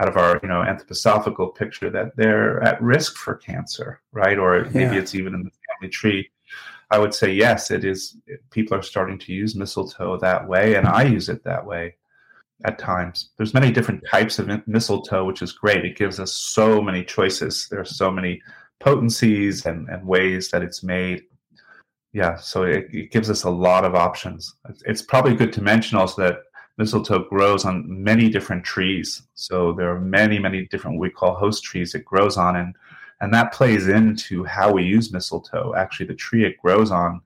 out 0.00 0.08
of 0.08 0.16
our 0.16 0.40
you 0.42 0.48
know 0.48 0.62
anthroposophical 0.62 1.54
picture 1.54 1.90
that 1.90 2.16
they're 2.16 2.62
at 2.62 2.80
risk 2.82 3.16
for 3.16 3.34
cancer, 3.34 4.00
right? 4.12 4.38
Or 4.38 4.64
maybe 4.66 4.94
yeah. 4.94 5.00
it's 5.00 5.14
even 5.14 5.34
in 5.34 5.42
the 5.42 5.50
family 5.50 5.90
tree. 5.90 6.30
I 6.90 6.98
would 6.98 7.14
say 7.14 7.32
yes, 7.32 7.70
it 7.70 7.84
is. 7.84 8.16
People 8.50 8.76
are 8.76 8.82
starting 8.82 9.18
to 9.18 9.32
use 9.32 9.54
mistletoe 9.54 10.18
that 10.18 10.46
way, 10.46 10.74
and 10.74 10.86
I 10.86 11.04
use 11.04 11.28
it 11.28 11.42
that 11.44 11.64
way 11.64 11.96
at 12.64 12.78
times. 12.78 13.30
There's 13.36 13.54
many 13.54 13.72
different 13.72 14.04
types 14.06 14.38
of 14.38 14.48
mistletoe, 14.66 15.24
which 15.24 15.42
is 15.42 15.52
great. 15.52 15.84
It 15.84 15.96
gives 15.96 16.20
us 16.20 16.32
so 16.32 16.80
many 16.80 17.02
choices. 17.02 17.66
There 17.70 17.80
are 17.80 17.84
so 17.84 18.10
many 18.10 18.40
potencies 18.78 19.66
and, 19.66 19.88
and 19.88 20.06
ways 20.06 20.50
that 20.50 20.62
it's 20.62 20.82
made 20.82 21.22
yeah, 22.12 22.36
so 22.36 22.64
it, 22.64 22.88
it, 22.92 23.10
gives 23.10 23.30
us 23.30 23.44
a 23.44 23.50
lot 23.50 23.84
of 23.84 23.94
options. 23.94 24.54
It's 24.84 25.00
probably 25.00 25.34
good 25.34 25.52
to 25.54 25.62
mention 25.62 25.96
also 25.96 26.22
that 26.22 26.40
mistletoe 26.76 27.24
grows 27.28 27.64
on 27.64 27.84
many 27.88 28.28
different 28.28 28.64
trees. 28.64 29.22
So 29.34 29.72
there 29.72 29.90
are 29.90 30.00
many, 30.00 30.38
many 30.38 30.66
different 30.66 30.98
we 30.98 31.08
call 31.10 31.34
host 31.34 31.64
trees 31.64 31.94
it 31.94 32.04
grows 32.04 32.36
on, 32.36 32.56
and 32.56 32.74
and 33.20 33.32
that 33.32 33.52
plays 33.52 33.88
into 33.88 34.44
how 34.44 34.72
we 34.72 34.82
use 34.82 35.12
mistletoe. 35.12 35.74
Actually, 35.74 36.06
the 36.06 36.14
tree 36.14 36.44
it 36.44 36.60
grows 36.60 36.90
on 36.90 37.22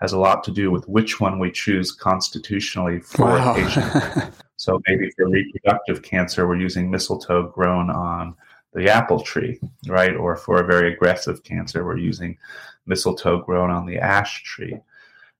has 0.00 0.12
a 0.12 0.18
lot 0.18 0.42
to 0.44 0.50
do 0.50 0.70
with 0.70 0.88
which 0.88 1.20
one 1.20 1.38
we 1.38 1.50
choose 1.50 1.92
constitutionally 1.92 3.00
for 3.00 3.26
wow. 3.26 3.52
a 3.52 3.54
patient. 3.54 4.32
so 4.56 4.80
maybe 4.88 5.10
for 5.10 5.28
reproductive 5.28 6.02
cancer, 6.02 6.46
we're 6.48 6.56
using 6.56 6.90
mistletoe 6.90 7.48
grown 7.48 7.90
on 7.90 8.34
the 8.72 8.88
apple 8.88 9.20
tree, 9.20 9.60
right? 9.86 10.14
Or 10.14 10.36
for 10.36 10.60
a 10.60 10.66
very 10.66 10.92
aggressive 10.92 11.42
cancer, 11.42 11.84
we're 11.84 11.98
using 11.98 12.38
mistletoe 12.86 13.42
grown 13.42 13.70
on 13.70 13.86
the 13.86 13.98
ash 13.98 14.42
tree. 14.44 14.72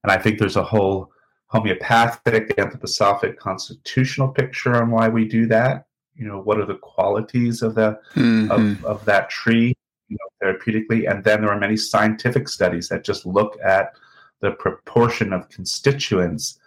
And 0.03 0.11
I 0.11 0.19
think 0.19 0.39
there's 0.39 0.57
a 0.57 0.65
whole 0.65 1.13
homeopathic, 1.47 2.57
anthroposophic, 2.57 3.37
constitutional 3.37 4.29
picture 4.29 4.77
on 4.77 4.91
why 4.91 5.09
we 5.09 5.27
do 5.27 5.47
that. 5.47 5.87
You 6.15 6.27
know, 6.27 6.41
what 6.41 6.59
are 6.59 6.67
the 6.67 6.77
qualities 6.77 7.63
of 7.63 7.75
the 7.75 7.99
mm-hmm. 8.15 8.51
of, 8.51 8.85
of 8.85 9.05
that 9.07 9.31
tree 9.31 9.75
you 10.09 10.17
know, 10.19 10.53
therapeutically? 10.53 11.11
And 11.11 11.25
then 11.25 11.41
there 11.41 11.51
are 11.51 11.59
many 11.59 11.77
scientific 11.77 12.49
studies 12.49 12.89
that 12.89 13.05
just 13.05 13.27
look 13.27 13.57
at 13.65 13.95
the 14.41 14.53
proportion 14.53 15.33
of 15.33 15.49
constituents 15.49 16.59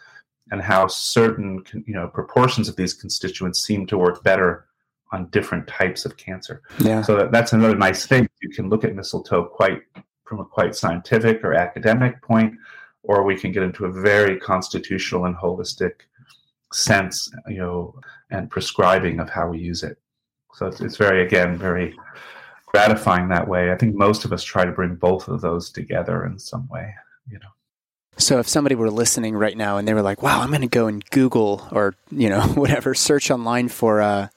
and 0.52 0.62
how 0.62 0.88
certain 0.88 1.64
you 1.86 1.94
know 1.94 2.08
proportions 2.08 2.68
of 2.68 2.76
these 2.76 2.94
constituents 2.94 3.64
seem 3.64 3.86
to 3.88 3.98
work 3.98 4.24
better 4.24 4.66
on 5.14 5.28
different 5.28 5.68
types 5.68 6.06
of 6.06 6.18
cancer. 6.18 6.62
Yeah. 6.80 7.04
So 7.04 7.16
that, 7.16 7.32
that's 7.32 7.54
another 7.54 7.76
nice 7.76 8.06
thing. 8.06 8.28
You 8.42 8.50
can 8.50 8.68
look 8.68 8.84
at 8.84 8.96
mistletoe 8.96 9.46
quite 9.46 9.84
from 10.26 10.40
a 10.40 10.46
quite 10.46 10.76
scientific 10.76 11.44
or 11.44 11.54
academic 11.54 12.22
point, 12.22 12.56
or 13.04 13.24
we 13.24 13.38
can 13.38 13.52
get 13.52 13.64
into 13.64 13.86
a 13.86 13.92
very 13.92 14.40
constitutional 14.40 15.26
and 15.26 15.36
holistic 15.36 15.94
sense, 16.74 17.32
you 17.48 17.60
know, 17.60 17.96
and 18.32 18.50
prescribing 18.50 19.20
of 19.20 19.30
how 19.30 19.48
we 19.48 19.60
use 19.60 19.84
it. 19.84 19.98
So 20.56 20.66
it's, 20.66 20.82
it's 20.82 20.98
very, 20.98 21.24
again, 21.24 21.58
very 21.58 21.96
gratifying 22.66 23.30
that 23.30 23.48
way. 23.48 23.72
I 23.72 23.76
think 23.76 23.96
most 23.96 24.26
of 24.26 24.34
us 24.34 24.44
try 24.44 24.66
to 24.66 24.72
bring 24.72 24.96
both 24.96 25.28
of 25.28 25.42
those 25.42 25.70
together 25.70 26.26
in 26.26 26.40
some 26.40 26.68
way, 26.70 26.94
you 27.30 27.38
know. 27.38 27.50
So 28.18 28.40
if 28.40 28.48
somebody 28.48 28.76
were 28.76 28.92
listening 28.92 29.36
right 29.36 29.58
now 29.58 29.78
and 29.78 29.88
they 29.88 29.94
were 29.94 30.02
like, 30.02 30.22
"Wow, 30.22 30.42
I'm 30.42 30.50
going 30.50 30.62
to 30.62 30.68
go 30.68 30.86
and 30.86 31.04
Google 31.10 31.68
or 31.72 31.96
you 32.12 32.30
know 32.30 32.42
whatever 32.54 32.94
search 32.94 33.32
online 33.32 33.70
for 33.70 34.02
uh, 34.02 34.28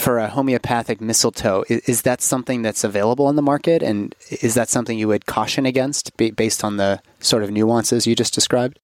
for 0.00 0.18
a 0.18 0.28
homeopathic 0.28 1.00
mistletoe. 1.00 1.64
Is, 1.68 1.80
is, 1.82 2.02
that 2.02 2.22
something 2.22 2.62
that's 2.62 2.84
available 2.84 3.26
on 3.26 3.36
the 3.36 3.42
market? 3.42 3.82
And 3.82 4.14
is 4.30 4.54
that 4.54 4.68
something 4.68 4.98
you 4.98 5.08
would 5.08 5.26
caution 5.26 5.66
against 5.66 6.16
based 6.16 6.64
on 6.64 6.78
the 6.78 7.00
sort 7.20 7.42
of 7.42 7.50
nuances 7.50 8.06
you 8.06 8.16
just 8.16 8.34
described? 8.34 8.80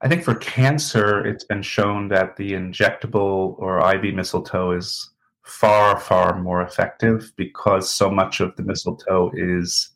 I 0.00 0.08
think 0.08 0.22
for 0.22 0.34
cancer, 0.34 1.26
it's 1.26 1.44
been 1.44 1.62
shown 1.62 2.08
that 2.08 2.36
the 2.36 2.52
injectable 2.52 3.58
or 3.58 3.80
IV 3.94 4.14
mistletoe 4.14 4.72
is 4.72 5.10
far, 5.42 5.98
far 5.98 6.40
more 6.40 6.62
effective 6.62 7.32
because 7.36 7.90
so 7.90 8.10
much 8.10 8.40
of 8.40 8.54
the 8.56 8.62
mistletoe 8.62 9.30
is, 9.34 9.90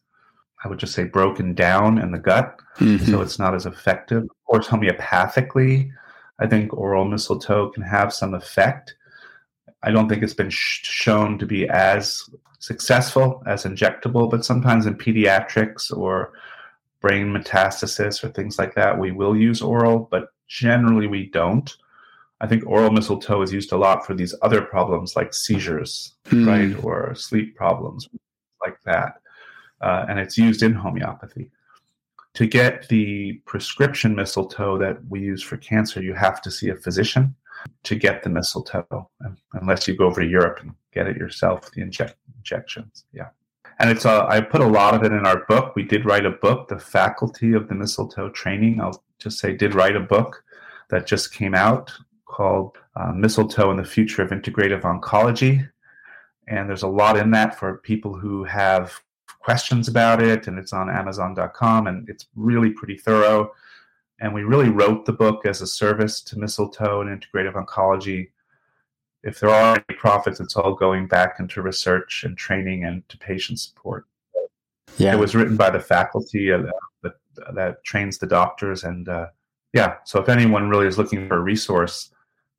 I 0.64 0.68
would 0.68 0.78
just 0.78 0.94
say, 0.94 1.04
broken 1.04 1.54
down 1.54 1.98
in 1.98 2.10
the 2.10 2.18
gut. 2.18 2.58
Mm-hmm. 2.78 3.10
So 3.10 3.20
it's 3.20 3.38
not 3.38 3.54
as 3.54 3.66
effective. 3.66 4.24
Of 4.24 4.44
course, 4.46 4.66
homeopathically, 4.66 5.90
I 6.40 6.46
think 6.46 6.72
oral 6.72 7.04
mistletoe 7.04 7.70
can 7.70 7.82
have 7.82 8.12
some 8.12 8.34
effect 8.34 8.94
I 9.82 9.90
don't 9.90 10.08
think 10.08 10.22
it's 10.22 10.34
been 10.34 10.50
sh- 10.50 10.84
shown 10.84 11.38
to 11.38 11.46
be 11.46 11.68
as 11.68 12.28
successful 12.58 13.42
as 13.46 13.64
injectable, 13.64 14.30
but 14.30 14.44
sometimes 14.44 14.86
in 14.86 14.96
pediatrics 14.96 15.96
or 15.96 16.32
brain 17.00 17.32
metastasis 17.32 18.24
or 18.24 18.28
things 18.28 18.58
like 18.58 18.74
that, 18.74 18.98
we 18.98 19.12
will 19.12 19.36
use 19.36 19.62
oral, 19.62 20.08
but 20.10 20.32
generally 20.48 21.06
we 21.06 21.26
don't. 21.26 21.76
I 22.40 22.46
think 22.46 22.66
oral 22.66 22.90
mistletoe 22.90 23.42
is 23.42 23.52
used 23.52 23.72
a 23.72 23.76
lot 23.76 24.06
for 24.06 24.14
these 24.14 24.34
other 24.42 24.62
problems 24.62 25.16
like 25.16 25.34
seizures, 25.34 26.14
mm. 26.26 26.46
right, 26.46 26.84
or 26.84 27.14
sleep 27.14 27.56
problems 27.56 28.08
like 28.64 28.80
that. 28.84 29.20
Uh, 29.80 30.06
and 30.08 30.18
it's 30.18 30.38
used 30.38 30.62
in 30.62 30.74
homeopathy. 30.74 31.50
To 32.34 32.46
get 32.46 32.88
the 32.88 33.40
prescription 33.46 34.14
mistletoe 34.14 34.78
that 34.78 34.98
we 35.08 35.20
use 35.20 35.42
for 35.42 35.56
cancer, 35.56 36.02
you 36.02 36.14
have 36.14 36.40
to 36.42 36.50
see 36.50 36.68
a 36.68 36.76
physician 36.76 37.34
to 37.84 37.94
get 37.94 38.22
the 38.22 38.30
mistletoe, 38.30 39.08
unless 39.54 39.86
you 39.86 39.96
go 39.96 40.06
over 40.06 40.20
to 40.20 40.26
Europe 40.26 40.60
and 40.60 40.72
get 40.92 41.06
it 41.06 41.16
yourself, 41.16 41.70
the 41.72 41.82
inject, 41.82 42.16
injections. 42.36 43.04
Yeah. 43.12 43.28
And 43.78 43.90
it's 43.90 44.04
uh, 44.04 44.26
I 44.26 44.40
put 44.40 44.60
a 44.60 44.66
lot 44.66 44.94
of 44.94 45.04
it 45.04 45.12
in 45.12 45.26
our 45.26 45.44
book. 45.46 45.76
We 45.76 45.84
did 45.84 46.04
write 46.04 46.26
a 46.26 46.30
book, 46.30 46.68
The 46.68 46.78
Faculty 46.78 47.52
of 47.52 47.68
the 47.68 47.74
Mistletoe 47.74 48.30
Training. 48.30 48.80
I'll 48.80 49.02
just 49.18 49.38
say, 49.38 49.54
did 49.54 49.74
write 49.74 49.96
a 49.96 50.00
book 50.00 50.42
that 50.90 51.06
just 51.06 51.32
came 51.32 51.54
out 51.54 51.92
called 52.26 52.76
uh, 52.96 53.12
Mistletoe 53.12 53.70
and 53.70 53.78
the 53.78 53.84
Future 53.84 54.22
of 54.22 54.30
Integrative 54.30 54.82
Oncology. 54.82 55.68
And 56.48 56.68
there's 56.68 56.82
a 56.82 56.88
lot 56.88 57.16
in 57.16 57.30
that 57.32 57.58
for 57.58 57.78
people 57.78 58.14
who 58.16 58.44
have 58.44 59.00
questions 59.40 59.86
about 59.86 60.22
it. 60.22 60.46
And 60.46 60.58
it's 60.58 60.72
on 60.72 60.90
Amazon.com 60.90 61.86
and 61.86 62.08
it's 62.08 62.26
really 62.34 62.70
pretty 62.70 62.96
thorough. 62.96 63.52
And 64.20 64.34
we 64.34 64.42
really 64.42 64.68
wrote 64.68 65.04
the 65.04 65.12
book 65.12 65.46
as 65.46 65.60
a 65.60 65.66
service 65.66 66.20
to 66.22 66.38
Mistletoe 66.38 67.00
and 67.00 67.10
Integrative 67.10 67.54
Oncology. 67.54 68.30
If 69.22 69.40
there 69.40 69.50
are 69.50 69.74
any 69.74 69.98
profits, 69.98 70.40
it's 70.40 70.56
all 70.56 70.74
going 70.74 71.06
back 71.06 71.36
into 71.38 71.62
research 71.62 72.24
and 72.24 72.36
training 72.36 72.84
and 72.84 73.08
to 73.08 73.18
patient 73.18 73.60
support. 73.60 74.06
Yeah. 74.96 75.14
It 75.14 75.18
was 75.18 75.34
written 75.34 75.56
by 75.56 75.70
the 75.70 75.80
faculty 75.80 76.52
uh, 76.52 76.62
that, 77.02 77.14
that 77.54 77.84
trains 77.84 78.18
the 78.18 78.26
doctors. 78.26 78.84
And 78.84 79.08
uh, 79.08 79.26
yeah, 79.72 79.96
so 80.04 80.20
if 80.20 80.28
anyone 80.28 80.68
really 80.68 80.86
is 80.86 80.98
looking 80.98 81.28
for 81.28 81.36
a 81.36 81.40
resource, 81.40 82.10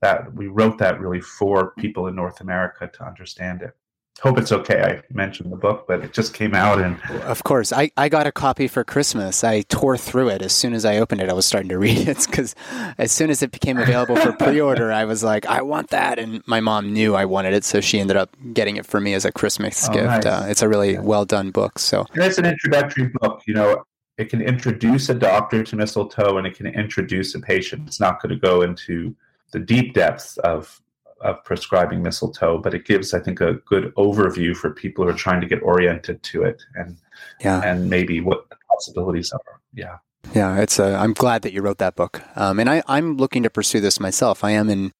that 0.01 0.33
we 0.33 0.47
wrote 0.47 0.77
that 0.77 1.01
really 1.01 1.19
for 1.19 1.71
people 1.77 2.07
in 2.07 2.15
North 2.15 2.39
America 2.39 2.89
to 2.93 3.05
understand 3.05 3.61
it 3.61 3.75
hope 4.21 4.37
it's 4.37 4.51
okay. 4.51 4.81
I 4.81 5.13
mentioned 5.13 5.51
the 5.51 5.57
book, 5.57 5.85
but 5.87 6.03
it 6.03 6.13
just 6.13 6.33
came 6.33 6.53
out 6.53 6.79
and 6.79 6.99
of 7.23 7.43
course 7.43 7.71
I, 7.71 7.91
I 7.97 8.09
got 8.09 8.27
a 8.27 8.31
copy 8.31 8.67
for 8.67 8.83
Christmas. 8.83 9.43
I 9.43 9.61
tore 9.61 9.97
through 9.97 10.29
it 10.29 10.41
as 10.41 10.53
soon 10.53 10.73
as 10.73 10.85
I 10.85 10.97
opened 10.97 11.21
it. 11.21 11.29
I 11.29 11.33
was 11.33 11.45
starting 11.45 11.69
to 11.69 11.77
read 11.77 12.07
it 12.07 12.25
because 12.25 12.55
as 12.97 13.11
soon 13.11 13.29
as 13.29 13.41
it 13.41 13.51
became 13.51 13.77
available 13.77 14.15
for 14.15 14.31
pre-order, 14.39 14.91
I 14.91 15.05
was 15.05 15.23
like, 15.23 15.45
I 15.45 15.61
want 15.61 15.89
that, 15.89 16.19
and 16.19 16.41
my 16.47 16.59
mom 16.59 16.93
knew 16.93 17.15
I 17.15 17.25
wanted 17.25 17.53
it, 17.53 17.63
so 17.63 17.81
she 17.81 17.99
ended 17.99 18.17
up 18.17 18.35
getting 18.53 18.77
it 18.77 18.85
for 18.85 18.99
me 18.99 19.13
as 19.13 19.25
a 19.25 19.31
Christmas 19.31 19.87
oh, 19.89 19.93
gift. 19.93 20.05
Nice. 20.05 20.25
Uh, 20.25 20.45
it's 20.49 20.61
a 20.61 20.69
really 20.69 20.93
yeah. 20.93 21.01
well 21.01 21.25
done 21.25 21.51
book. 21.51 21.79
So 21.79 22.05
and 22.13 22.23
it's 22.23 22.37
an 22.37 22.45
introductory 22.45 23.07
book. 23.07 23.43
You 23.45 23.53
know, 23.53 23.83
it 24.17 24.29
can 24.29 24.41
introduce 24.41 25.09
a 25.09 25.15
doctor 25.15 25.63
to 25.63 25.75
mistletoe, 25.75 26.37
and 26.37 26.45
it 26.45 26.55
can 26.55 26.67
introduce 26.67 27.35
a 27.35 27.39
patient. 27.39 27.87
It's 27.87 27.99
not 27.99 28.21
going 28.21 28.31
to 28.31 28.39
go 28.39 28.61
into 28.61 29.15
the 29.51 29.59
deep 29.59 29.93
depths 29.93 30.37
of 30.37 30.81
of 31.21 31.43
prescribing 31.43 32.03
mistletoe, 32.03 32.57
but 32.57 32.73
it 32.73 32.85
gives, 32.85 33.13
I 33.13 33.19
think, 33.19 33.41
a 33.41 33.53
good 33.65 33.93
overview 33.95 34.55
for 34.55 34.71
people 34.71 35.03
who 35.03 35.11
are 35.11 35.13
trying 35.13 35.41
to 35.41 35.47
get 35.47 35.61
oriented 35.63 36.23
to 36.23 36.43
it 36.43 36.61
and 36.75 36.97
yeah. 37.39 37.61
and 37.63 37.89
maybe 37.89 38.21
what 38.21 38.49
the 38.49 38.55
possibilities 38.69 39.31
are. 39.31 39.59
Yeah. 39.73 39.97
Yeah, 40.33 40.59
it's 40.59 40.79
a, 40.79 40.95
I'm 40.95 41.13
glad 41.13 41.41
that 41.43 41.53
you 41.53 41.61
wrote 41.61 41.77
that 41.79 41.95
book. 41.95 42.21
Um, 42.35 42.59
and 42.59 42.69
I, 42.69 42.83
I'm 42.87 43.17
looking 43.17 43.43
to 43.43 43.49
pursue 43.49 43.79
this 43.79 43.99
myself. 43.99 44.43
I 44.43 44.51
am 44.51 44.69
in 44.69 44.91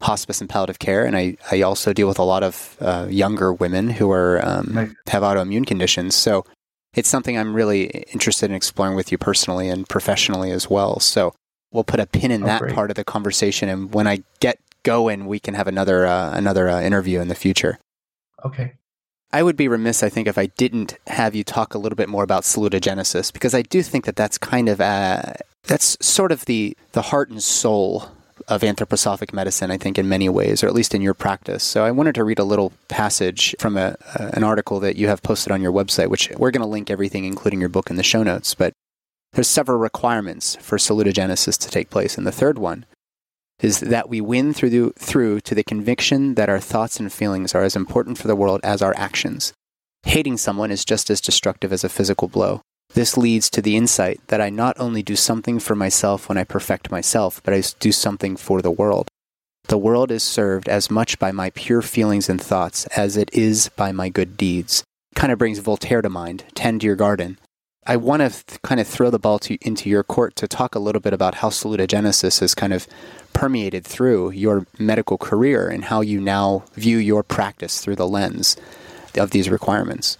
hospice 0.00 0.40
and 0.40 0.50
palliative 0.50 0.78
care, 0.78 1.04
and 1.04 1.16
I, 1.16 1.36
I 1.50 1.62
also 1.62 1.92
deal 1.92 2.08
with 2.08 2.18
a 2.18 2.24
lot 2.24 2.42
of 2.42 2.76
uh, 2.80 3.06
younger 3.08 3.52
women 3.52 3.90
who 3.90 4.10
are 4.10 4.40
um, 4.44 4.70
right. 4.72 4.90
have 5.08 5.22
autoimmune 5.22 5.66
conditions. 5.66 6.16
So 6.16 6.44
it's 6.94 7.08
something 7.08 7.38
I'm 7.38 7.54
really 7.54 7.86
interested 8.12 8.50
in 8.50 8.56
exploring 8.56 8.96
with 8.96 9.12
you 9.12 9.18
personally 9.18 9.68
and 9.68 9.88
professionally 9.88 10.50
as 10.50 10.68
well. 10.68 10.98
So 11.00 11.34
we'll 11.70 11.84
put 11.84 12.00
a 12.00 12.06
pin 12.06 12.30
in 12.30 12.42
oh, 12.42 12.46
that 12.46 12.60
great. 12.60 12.74
part 12.74 12.90
of 12.90 12.96
the 12.96 13.04
conversation. 13.04 13.68
And 13.68 13.94
when 13.94 14.06
I 14.06 14.22
get 14.40 14.58
going, 14.82 15.26
we 15.26 15.38
can 15.38 15.54
have 15.54 15.68
another 15.68 16.06
uh, 16.06 16.30
another 16.32 16.68
uh, 16.68 16.80
interview 16.80 17.20
in 17.20 17.28
the 17.28 17.34
future. 17.34 17.78
Okay. 18.44 18.74
I 19.34 19.42
would 19.42 19.56
be 19.56 19.66
remiss, 19.66 20.02
I 20.02 20.10
think, 20.10 20.28
if 20.28 20.36
I 20.36 20.46
didn't 20.46 20.98
have 21.06 21.34
you 21.34 21.42
talk 21.42 21.74
a 21.74 21.78
little 21.78 21.96
bit 21.96 22.10
more 22.10 22.22
about 22.22 22.42
salutogenesis, 22.42 23.32
because 23.32 23.54
I 23.54 23.62
do 23.62 23.82
think 23.82 24.04
that 24.04 24.16
that's 24.16 24.36
kind 24.36 24.68
of 24.68 24.80
uh, 24.80 25.22
that's 25.64 25.96
sort 26.04 26.32
of 26.32 26.44
the 26.44 26.76
the 26.92 27.02
heart 27.02 27.30
and 27.30 27.42
soul 27.42 28.10
of 28.48 28.62
anthroposophic 28.62 29.32
medicine, 29.32 29.70
I 29.70 29.78
think, 29.78 29.98
in 29.98 30.08
many 30.08 30.28
ways, 30.28 30.62
or 30.62 30.66
at 30.66 30.74
least 30.74 30.94
in 30.94 31.00
your 31.00 31.14
practice. 31.14 31.62
So 31.62 31.84
I 31.84 31.92
wanted 31.92 32.14
to 32.16 32.24
read 32.24 32.38
a 32.38 32.44
little 32.44 32.72
passage 32.88 33.54
from 33.58 33.76
a, 33.76 33.96
an 34.16 34.42
article 34.42 34.80
that 34.80 34.96
you 34.96 35.06
have 35.08 35.22
posted 35.22 35.52
on 35.52 35.62
your 35.62 35.72
website, 35.72 36.08
which 36.08 36.30
we're 36.36 36.50
going 36.50 36.62
to 36.62 36.68
link 36.68 36.90
everything, 36.90 37.24
including 37.24 37.60
your 37.60 37.68
book, 37.68 37.88
in 37.88 37.96
the 37.96 38.02
show 38.02 38.22
notes. 38.22 38.54
But 38.54 38.72
there's 39.32 39.48
several 39.48 39.78
requirements 39.78 40.56
for 40.56 40.76
salutogenesis 40.76 41.56
to 41.58 41.70
take 41.70 41.88
place, 41.88 42.18
and 42.18 42.26
the 42.26 42.32
third 42.32 42.58
one 42.58 42.84
is 43.62 43.80
that 43.80 44.08
we 44.08 44.20
win 44.20 44.52
through, 44.52 44.70
the, 44.70 44.92
through 44.98 45.40
to 45.40 45.54
the 45.54 45.64
conviction 45.64 46.34
that 46.34 46.50
our 46.50 46.60
thoughts 46.60 47.00
and 47.00 47.12
feelings 47.12 47.54
are 47.54 47.62
as 47.62 47.76
important 47.76 48.18
for 48.18 48.26
the 48.26 48.36
world 48.36 48.60
as 48.62 48.82
our 48.82 48.94
actions. 48.96 49.52
Hating 50.02 50.36
someone 50.36 50.70
is 50.70 50.84
just 50.84 51.08
as 51.08 51.20
destructive 51.20 51.72
as 51.72 51.84
a 51.84 51.88
physical 51.88 52.28
blow. 52.28 52.60
This 52.94 53.16
leads 53.16 53.48
to 53.50 53.62
the 53.62 53.76
insight 53.76 54.20
that 54.26 54.40
I 54.40 54.50
not 54.50 54.78
only 54.78 55.02
do 55.02 55.16
something 55.16 55.58
for 55.58 55.74
myself 55.74 56.28
when 56.28 56.36
I 56.36 56.44
perfect 56.44 56.90
myself, 56.90 57.40
but 57.42 57.54
I 57.54 57.62
do 57.78 57.92
something 57.92 58.36
for 58.36 58.60
the 58.60 58.70
world. 58.70 59.08
The 59.68 59.78
world 59.78 60.10
is 60.10 60.22
served 60.22 60.68
as 60.68 60.90
much 60.90 61.18
by 61.18 61.32
my 61.32 61.50
pure 61.50 61.82
feelings 61.82 62.28
and 62.28 62.42
thoughts 62.42 62.84
as 62.88 63.16
it 63.16 63.32
is 63.32 63.70
by 63.76 63.92
my 63.92 64.08
good 64.08 64.36
deeds. 64.36 64.82
Kind 65.14 65.32
of 65.32 65.38
brings 65.38 65.60
Voltaire 65.60 66.02
to 66.02 66.10
mind 66.10 66.44
tend 66.54 66.82
your 66.82 66.96
garden. 66.96 67.38
I 67.86 67.96
want 67.96 68.22
to 68.22 68.28
th- 68.30 68.62
kind 68.62 68.80
of 68.80 68.86
throw 68.86 69.10
the 69.10 69.18
ball 69.18 69.38
to, 69.40 69.58
into 69.60 69.90
your 69.90 70.04
court 70.04 70.36
to 70.36 70.46
talk 70.46 70.74
a 70.74 70.78
little 70.78 71.00
bit 71.00 71.12
about 71.12 71.36
how 71.36 71.48
salutogenesis 71.48 72.40
has 72.40 72.54
kind 72.54 72.72
of 72.72 72.86
permeated 73.32 73.84
through 73.84 74.30
your 74.30 74.66
medical 74.78 75.18
career 75.18 75.68
and 75.68 75.84
how 75.84 76.00
you 76.00 76.20
now 76.20 76.64
view 76.74 76.98
your 76.98 77.22
practice 77.22 77.80
through 77.80 77.96
the 77.96 78.06
lens 78.06 78.56
of 79.16 79.30
these 79.30 79.50
requirements. 79.50 80.16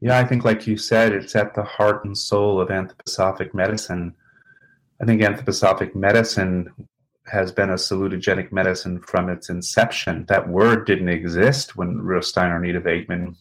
Yeah, 0.00 0.18
I 0.18 0.24
think, 0.24 0.44
like 0.44 0.66
you 0.66 0.76
said, 0.76 1.12
it's 1.12 1.36
at 1.36 1.54
the 1.54 1.62
heart 1.62 2.04
and 2.04 2.16
soul 2.16 2.60
of 2.60 2.68
anthroposophic 2.68 3.54
medicine. 3.54 4.14
I 5.00 5.04
think 5.04 5.22
anthroposophic 5.22 5.94
medicine 5.94 6.72
has 7.26 7.52
been 7.52 7.70
a 7.70 7.74
salutogenic 7.74 8.52
medicine 8.52 9.00
from 9.00 9.28
its 9.28 9.48
inception. 9.48 10.24
That 10.28 10.48
word 10.48 10.86
didn't 10.86 11.08
exist 11.08 11.76
when 11.76 11.98
Rudolf 11.98 12.24
Steiner 12.24 12.56
and 12.56 12.64
Anita 12.64 12.80
Wegman, 12.80 13.36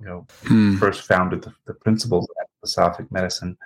you 0.00 0.06
know, 0.06 0.26
hmm. 0.44 0.76
first 0.76 1.02
founded 1.02 1.42
the, 1.42 1.52
the, 1.66 1.74
principles 1.74 2.26
of 2.28 2.46
anthroposophic 2.66 3.10
medicine. 3.10 3.56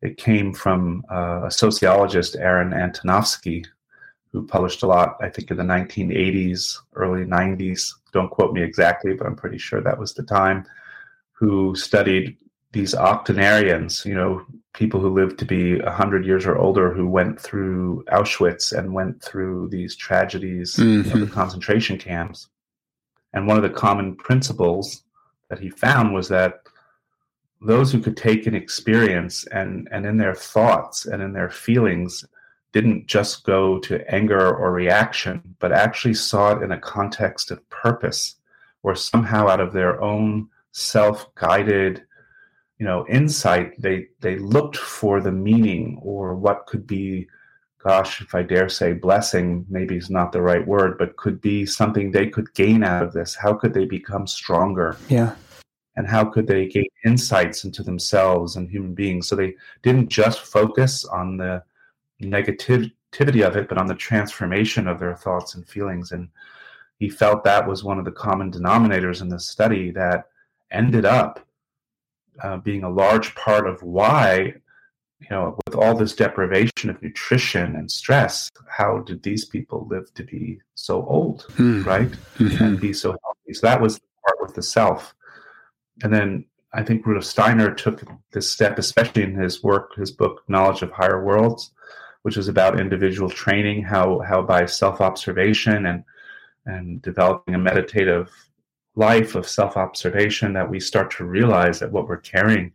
It 0.00 0.16
came 0.16 0.52
from 0.52 1.04
uh, 1.10 1.42
a 1.44 1.50
sociologist, 1.50 2.36
Aaron 2.36 2.70
Antonovsky, 2.70 3.66
who 4.32 4.46
published 4.46 4.82
a 4.82 4.86
lot, 4.86 5.16
I 5.20 5.28
think, 5.28 5.50
in 5.50 5.56
the 5.56 5.62
1980s, 5.62 6.78
early 6.94 7.24
90s. 7.24 7.92
Don't 8.12 8.30
quote 8.30 8.52
me 8.52 8.62
exactly, 8.62 9.14
but 9.14 9.26
I'm 9.26 9.36
pretty 9.36 9.58
sure 9.58 9.80
that 9.80 9.98
was 9.98 10.14
the 10.14 10.22
time. 10.22 10.64
Who 11.32 11.76
studied 11.76 12.36
these 12.72 12.94
octogenarians, 12.94 14.04
you 14.06 14.14
know, 14.14 14.44
people 14.72 14.98
who 14.98 15.12
lived 15.12 15.38
to 15.38 15.44
be 15.44 15.78
100 15.80 16.24
years 16.24 16.46
or 16.46 16.56
older 16.56 16.92
who 16.92 17.06
went 17.06 17.38
through 17.38 18.04
Auschwitz 18.10 18.76
and 18.76 18.94
went 18.94 19.22
through 19.22 19.68
these 19.68 19.94
tragedies 19.94 20.76
mm-hmm. 20.76 21.10
of 21.12 21.20
the 21.20 21.26
concentration 21.26 21.98
camps. 21.98 22.48
And 23.34 23.46
one 23.46 23.58
of 23.58 23.62
the 23.62 23.70
common 23.70 24.16
principles 24.16 25.04
that 25.50 25.58
he 25.58 25.68
found 25.68 26.14
was 26.14 26.28
that 26.30 26.61
those 27.64 27.92
who 27.92 28.00
could 28.00 28.16
take 28.16 28.46
an 28.46 28.54
experience 28.54 29.44
and, 29.46 29.88
and 29.92 30.04
in 30.04 30.16
their 30.16 30.34
thoughts 30.34 31.06
and 31.06 31.22
in 31.22 31.32
their 31.32 31.50
feelings 31.50 32.24
didn't 32.72 33.06
just 33.06 33.44
go 33.44 33.78
to 33.78 34.14
anger 34.14 34.56
or 34.56 34.72
reaction, 34.72 35.42
but 35.58 35.72
actually 35.72 36.14
saw 36.14 36.52
it 36.52 36.62
in 36.62 36.72
a 36.72 36.80
context 36.80 37.50
of 37.50 37.68
purpose, 37.70 38.36
or 38.82 38.94
somehow 38.94 39.46
out 39.46 39.60
of 39.60 39.72
their 39.72 40.02
own 40.02 40.48
self-guided, 40.72 42.02
you 42.78 42.86
know, 42.86 43.06
insight, 43.08 43.80
they 43.80 44.06
they 44.20 44.38
looked 44.38 44.76
for 44.76 45.20
the 45.20 45.30
meaning 45.30 45.98
or 46.02 46.34
what 46.34 46.66
could 46.66 46.86
be, 46.86 47.28
gosh, 47.84 48.20
if 48.20 48.34
I 48.34 48.42
dare 48.42 48.68
say, 48.68 48.92
blessing, 48.92 49.66
maybe 49.68 49.96
is 49.96 50.10
not 50.10 50.32
the 50.32 50.42
right 50.42 50.66
word, 50.66 50.98
but 50.98 51.16
could 51.16 51.40
be 51.40 51.66
something 51.66 52.10
they 52.10 52.28
could 52.28 52.52
gain 52.54 52.82
out 52.82 53.02
of 53.04 53.12
this. 53.12 53.34
How 53.34 53.52
could 53.54 53.74
they 53.74 53.84
become 53.84 54.26
stronger? 54.26 54.96
Yeah. 55.08 55.34
And 55.96 56.06
how 56.06 56.24
could 56.24 56.46
they 56.46 56.66
gain 56.66 56.88
insights 57.04 57.64
into 57.64 57.82
themselves 57.82 58.56
and 58.56 58.70
human 58.70 58.94
beings? 58.94 59.28
So 59.28 59.36
they 59.36 59.54
didn't 59.82 60.08
just 60.08 60.40
focus 60.40 61.04
on 61.04 61.36
the 61.36 61.62
negativity 62.22 63.46
of 63.46 63.56
it, 63.56 63.68
but 63.68 63.78
on 63.78 63.86
the 63.86 63.94
transformation 63.94 64.88
of 64.88 64.98
their 64.98 65.14
thoughts 65.14 65.54
and 65.54 65.68
feelings. 65.68 66.12
And 66.12 66.28
he 66.98 67.10
felt 67.10 67.44
that 67.44 67.66
was 67.66 67.84
one 67.84 67.98
of 67.98 68.04
the 68.04 68.12
common 68.12 68.50
denominators 68.50 69.20
in 69.20 69.28
the 69.28 69.40
study 69.40 69.90
that 69.90 70.28
ended 70.70 71.04
up 71.04 71.46
uh, 72.42 72.56
being 72.56 72.84
a 72.84 72.90
large 72.90 73.34
part 73.34 73.68
of 73.68 73.82
why, 73.82 74.54
you 75.20 75.26
know, 75.30 75.58
with 75.66 75.74
all 75.74 75.94
this 75.94 76.14
deprivation 76.14 76.88
of 76.88 77.02
nutrition 77.02 77.76
and 77.76 77.90
stress, 77.90 78.50
how 78.68 78.98
did 79.00 79.22
these 79.22 79.44
people 79.44 79.86
live 79.90 80.12
to 80.14 80.24
be 80.24 80.58
so 80.74 81.04
old, 81.06 81.46
mm. 81.56 81.84
right? 81.84 82.10
Mm-hmm. 82.38 82.64
And 82.64 82.80
be 82.80 82.92
so 82.92 83.10
healthy. 83.10 83.52
So 83.52 83.66
that 83.66 83.80
was 83.80 83.96
the 83.96 84.06
part 84.26 84.38
with 84.40 84.54
the 84.54 84.62
self. 84.62 85.14
And 86.02 86.12
then 86.12 86.44
I 86.72 86.82
think 86.82 87.06
Rudolf 87.06 87.24
Steiner 87.24 87.74
took 87.74 88.02
this 88.32 88.50
step, 88.50 88.78
especially 88.78 89.22
in 89.22 89.34
his 89.34 89.62
work, 89.62 89.94
his 89.94 90.10
book, 90.10 90.42
Knowledge 90.48 90.82
of 90.82 90.90
Higher 90.90 91.22
Worlds, 91.22 91.70
which 92.22 92.36
is 92.36 92.48
about 92.48 92.80
individual 92.80 93.28
training, 93.28 93.82
how 93.82 94.20
how 94.20 94.42
by 94.42 94.66
self 94.66 95.00
observation 95.00 95.86
and 95.86 96.04
and 96.64 97.02
developing 97.02 97.54
a 97.54 97.58
meditative 97.58 98.30
life 98.94 99.34
of 99.34 99.48
self 99.48 99.76
observation 99.76 100.52
that 100.54 100.68
we 100.68 100.80
start 100.80 101.10
to 101.10 101.24
realize 101.24 101.78
that 101.80 101.92
what 101.92 102.08
we're 102.08 102.16
carrying 102.16 102.72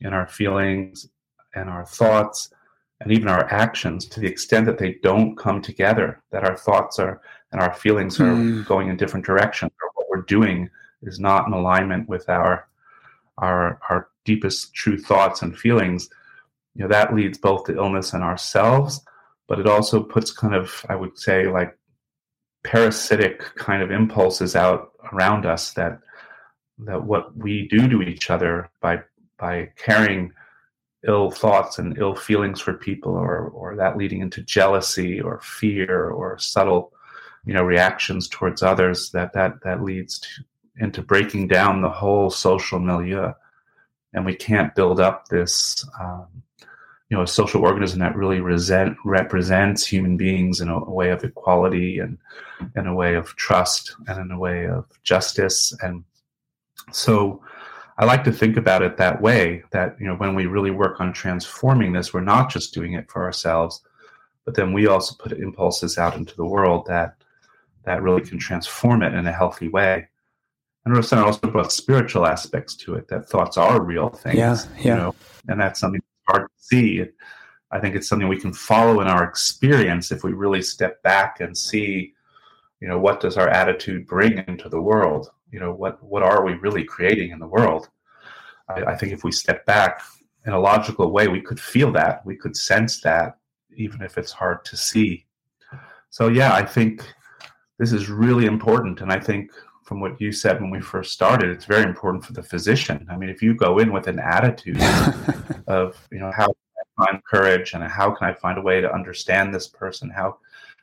in 0.00 0.12
our 0.12 0.26
feelings 0.26 1.08
and 1.54 1.68
our 1.68 1.84
thoughts 1.84 2.50
and 3.00 3.12
even 3.12 3.28
our 3.28 3.50
actions 3.52 4.06
to 4.06 4.20
the 4.20 4.26
extent 4.26 4.66
that 4.66 4.78
they 4.78 4.98
don't 5.02 5.36
come 5.36 5.60
together 5.60 6.22
that 6.30 6.44
our 6.44 6.56
thoughts 6.56 6.98
are 6.98 7.20
and 7.52 7.60
our 7.60 7.74
feelings 7.74 8.18
are 8.20 8.34
mm. 8.34 8.66
going 8.66 8.88
in 8.88 8.96
different 8.96 9.26
directions 9.26 9.70
or 9.82 9.90
what 9.94 10.06
we're 10.10 10.22
doing 10.22 10.68
is 11.02 11.18
not 11.18 11.46
in 11.46 11.52
alignment 11.52 12.08
with 12.08 12.28
our 12.28 12.68
our 13.38 13.80
our 13.88 14.08
deepest 14.24 14.74
true 14.74 14.98
thoughts 14.98 15.42
and 15.42 15.58
feelings 15.58 16.08
you 16.74 16.82
know 16.82 16.88
that 16.88 17.14
leads 17.14 17.38
both 17.38 17.64
to 17.64 17.76
illness 17.76 18.12
in 18.12 18.22
ourselves 18.22 19.04
but 19.52 19.58
it 19.60 19.66
also 19.66 20.02
puts 20.02 20.30
kind 20.30 20.54
of, 20.54 20.84
I 20.88 20.94
would 20.94 21.18
say, 21.18 21.46
like 21.46 21.76
parasitic 22.64 23.40
kind 23.56 23.82
of 23.82 23.90
impulses 23.90 24.56
out 24.56 24.92
around 25.12 25.44
us 25.44 25.74
that 25.74 25.98
that 26.78 27.04
what 27.04 27.36
we 27.36 27.68
do 27.68 27.86
to 27.86 28.00
each 28.00 28.30
other 28.30 28.70
by 28.80 29.02
by 29.38 29.68
carrying 29.76 30.32
ill 31.06 31.30
thoughts 31.30 31.78
and 31.78 31.98
ill 31.98 32.14
feelings 32.14 32.60
for 32.60 32.72
people 32.72 33.12
or 33.12 33.48
or 33.48 33.76
that 33.76 33.98
leading 33.98 34.22
into 34.22 34.40
jealousy 34.42 35.20
or 35.20 35.40
fear 35.40 36.08
or 36.08 36.38
subtle 36.38 36.92
you 37.44 37.52
know 37.52 37.62
reactions 37.62 38.28
towards 38.28 38.62
others 38.62 39.10
that 39.10 39.34
that 39.34 39.62
that 39.64 39.82
leads 39.82 40.20
to 40.20 40.28
into 40.78 41.02
breaking 41.02 41.48
down 41.48 41.82
the 41.82 41.90
whole 41.90 42.30
social 42.30 42.78
milieu. 42.78 43.32
And 44.14 44.26
we 44.26 44.34
can't 44.34 44.74
build 44.74 45.00
up 45.00 45.28
this 45.28 45.86
um, 46.00 46.26
you 47.12 47.16
know 47.18 47.24
a 47.24 47.26
social 47.26 47.62
organism 47.62 47.98
that 47.98 48.16
really 48.16 48.40
resent, 48.40 48.96
represents 49.04 49.86
human 49.86 50.16
beings 50.16 50.62
in 50.62 50.68
a, 50.68 50.78
a, 50.78 50.90
way 50.90 51.10
of 51.10 51.22
equality 51.22 51.98
and 51.98 52.16
in 52.74 52.86
a 52.86 52.94
way 52.94 53.14
of 53.16 53.36
trust 53.36 53.94
and 54.06 54.18
in 54.18 54.30
a 54.30 54.38
way 54.38 54.66
of 54.66 54.86
justice. 55.02 55.76
And 55.82 56.04
so 56.90 57.42
I 57.98 58.06
like 58.06 58.24
to 58.24 58.32
think 58.32 58.56
about 58.56 58.80
it 58.80 58.96
that 58.96 59.20
way 59.20 59.62
that 59.72 59.96
you 60.00 60.06
know 60.06 60.14
when 60.14 60.34
we 60.34 60.46
really 60.46 60.70
work 60.70 61.00
on 61.00 61.12
transforming 61.12 61.92
this 61.92 62.14
we're 62.14 62.22
not 62.22 62.50
just 62.50 62.72
doing 62.72 62.94
it 62.94 63.10
for 63.10 63.22
ourselves 63.22 63.82
but 64.44 64.54
then 64.54 64.72
we 64.72 64.86
also 64.86 65.14
put 65.18 65.32
impulses 65.32 65.98
out 65.98 66.16
into 66.16 66.34
the 66.34 66.46
world 66.46 66.86
that 66.86 67.14
that 67.84 68.02
really 68.02 68.22
can 68.22 68.38
transform 68.38 69.02
it 69.02 69.14
in 69.14 69.26
a 69.26 69.32
healthy 69.32 69.68
way 69.68 70.08
and 70.84 70.96
Rosanna 70.96 71.26
also 71.26 71.50
brought 71.50 71.72
spiritual 71.72 72.26
aspects 72.26 72.74
to 72.76 72.94
it 72.94 73.08
that 73.08 73.28
thoughts 73.28 73.56
are 73.56 73.80
real 73.82 74.08
things 74.08 74.36
yeah, 74.36 74.56
yeah. 74.78 74.82
you 74.82 74.94
know? 74.96 75.14
And 75.48 75.60
that's 75.60 75.80
something 75.80 76.00
that's 76.00 76.36
hard 76.36 76.48
to 76.48 76.64
see. 76.64 77.04
I 77.70 77.78
think 77.78 77.94
it's 77.94 78.08
something 78.08 78.28
we 78.28 78.40
can 78.40 78.52
follow 78.52 79.00
in 79.00 79.06
our 79.06 79.24
experience 79.24 80.10
if 80.10 80.24
we 80.24 80.32
really 80.32 80.62
step 80.62 81.02
back 81.02 81.40
and 81.40 81.56
see 81.56 82.14
you 82.80 82.88
know 82.88 82.98
what 82.98 83.20
does 83.20 83.36
our 83.36 83.48
attitude 83.48 84.08
bring 84.08 84.44
into 84.48 84.68
the 84.68 84.80
world? 84.80 85.30
You 85.52 85.60
know 85.60 85.72
what 85.72 86.02
what 86.02 86.24
are 86.24 86.44
we 86.44 86.54
really 86.54 86.82
creating 86.82 87.30
in 87.30 87.38
the 87.38 87.46
world? 87.46 87.88
I, 88.68 88.82
I, 88.84 88.96
think 88.96 89.12
if 89.12 89.22
we 89.22 89.30
step 89.30 89.64
back 89.66 90.02
in 90.46 90.52
a 90.52 90.58
logical 90.58 91.12
way 91.12 91.28
we 91.28 91.40
could 91.40 91.60
feel 91.60 91.92
that 91.92 92.26
we 92.26 92.36
could 92.36 92.56
sense 92.56 93.00
that 93.02 93.38
even 93.76 94.02
if 94.02 94.18
it's 94.18 94.32
hard 94.32 94.64
to 94.64 94.76
see. 94.76 95.26
So 96.10 96.28
yeah 96.28 96.54
i 96.54 96.64
think 96.64 97.06
this 97.78 97.92
is 97.92 98.10
really 98.10 98.46
important 98.46 99.00
and 99.00 99.12
i 99.12 99.18
think 99.18 99.50
from 99.92 100.00
what 100.00 100.18
you 100.18 100.32
said 100.32 100.58
when 100.58 100.70
we 100.70 100.80
first 100.80 101.12
started 101.12 101.50
it's 101.50 101.66
very 101.66 101.82
important 101.82 102.24
for 102.24 102.32
the 102.32 102.42
physician. 102.42 103.06
I 103.10 103.16
mean 103.18 103.28
if 103.28 103.42
you 103.42 103.52
go 103.52 103.78
in 103.78 103.92
with 103.92 104.06
an 104.06 104.18
attitude 104.18 104.80
of 105.66 106.08
you 106.10 106.18
know 106.18 106.32
how 106.34 106.46
can 106.46 106.76
i 106.80 107.04
find 107.04 107.24
courage 107.26 107.74
and 107.74 107.84
how 107.84 108.10
can 108.10 108.26
i 108.26 108.32
find 108.32 108.56
a 108.56 108.62
way 108.62 108.80
to 108.80 108.90
understand 108.90 109.54
this 109.54 109.68
person? 109.68 110.08
How 110.08 110.38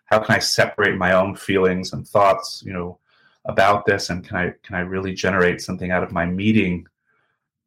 how 0.05 0.20
can 0.20 0.36
i 0.36 0.38
separate 0.38 0.95
my 0.95 1.14
own 1.14 1.36
feelings 1.36 1.91
and 1.93 2.07
thoughts 2.07 2.62
you 2.64 2.72
know 2.72 2.99
about 3.45 3.88
this? 3.88 4.12
And 4.12 4.24
can 4.24 4.38
i 4.38 4.53
can 4.62 4.76
i 4.76 4.82
really 4.82 5.16
generate 5.16 5.60
something 5.60 5.89
out 5.89 6.03
of 6.03 6.12
my 6.12 6.28
meeting 6.28 6.86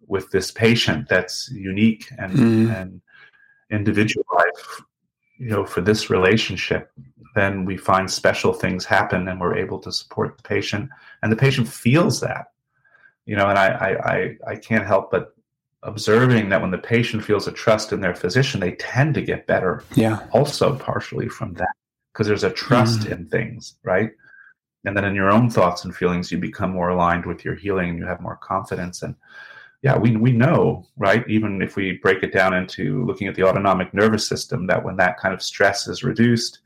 with 0.07 0.31
this 0.31 0.53
patient 0.53 1.09
that's 1.09 1.51
unique 1.51 2.05
and 2.19 2.33
mm. 2.33 2.81
and 2.81 3.01
individualized 3.73 4.61
you 5.39 5.51
know 5.51 5.65
for 5.67 5.81
this 5.81 6.09
relationship 6.09 6.93
then 7.35 7.65
we 7.65 7.77
find 7.77 8.11
special 8.11 8.53
things 8.53 8.85
happen 8.85 9.29
and 9.29 9.41
we're 9.41 9.57
able 9.57 9.79
to 9.81 9.93
support 9.93 10.37
the 10.37 10.43
patient. 10.43 10.91
And 11.23 11.33
the 11.33 11.37
patient 11.37 11.69
feels 11.69 12.21
that 12.21 12.53
you 13.27 13.37
know 13.37 13.49
and 13.49 13.59
i 13.59 14.37
i 14.47 14.51
i, 14.53 14.57
can't 14.57 14.87
help 14.87 15.11
but 15.11 15.35
observing 15.83 16.49
that 16.49 16.61
when 16.61 16.71
the 16.71 16.79
patient 16.79 17.25
feels 17.25 17.47
a 17.47 17.53
trust 17.53 17.93
in 17.93 18.01
their 18.01 18.15
physician 18.15 18.61
they 18.61 18.73
tend 18.73 19.15
to 19.15 19.23
get 19.23 19.47
better 19.47 19.85
yeah. 19.95 20.27
also 20.33 20.77
partially 20.77 21.29
from 21.29 21.55
that 21.55 21.75
because 22.13 22.27
there's 22.27 22.45
a 22.45 22.51
trust 22.51 23.01
mm. 23.01 23.13
in 23.13 23.27
things 23.29 23.75
right? 23.83 24.11
And 24.85 24.97
then 24.97 25.05
in 25.05 25.15
your 25.15 25.31
own 25.31 25.49
thoughts 25.49 25.85
and 25.85 25.95
feelings 25.95 26.31
you 26.31 26.39
become 26.39 26.71
more 26.71 26.89
aligned 26.89 27.27
with 27.27 27.45
your 27.45 27.55
healing 27.55 27.91
and 27.91 27.99
you 27.99 28.05
have 28.05 28.21
more 28.21 28.37
confidence. 28.37 29.03
And 29.03 29.15
yeah 29.83 29.97
we, 29.97 30.17
we 30.17 30.33
know 30.33 30.87
right? 30.97 31.29
Even 31.29 31.63
if 31.63 31.75
we 31.77 31.99
break 32.03 32.23
it 32.23 32.33
down 32.33 32.55
into 32.55 33.05
looking 33.05 33.27
at 33.27 33.35
the 33.35 33.45
autonomic 33.45 33.93
nervous 33.93 34.27
system 34.27 34.67
that 34.69 34.85
when 34.85 34.97
that 34.97 35.19
kind 35.19 35.35
of 35.35 35.43
stress 35.43 35.89
is 35.89 36.05
reduced 36.05 36.61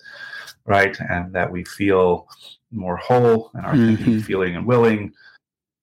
right 0.66 0.96
and 1.10 1.32
that 1.32 1.50
we 1.50 1.64
feel 1.64 2.28
more 2.70 2.96
whole 2.96 3.50
and 3.54 3.64
our 3.64 3.74
mm-hmm. 3.74 3.96
thinking 3.96 4.20
feeling 4.20 4.56
and 4.56 4.66
willing 4.66 5.04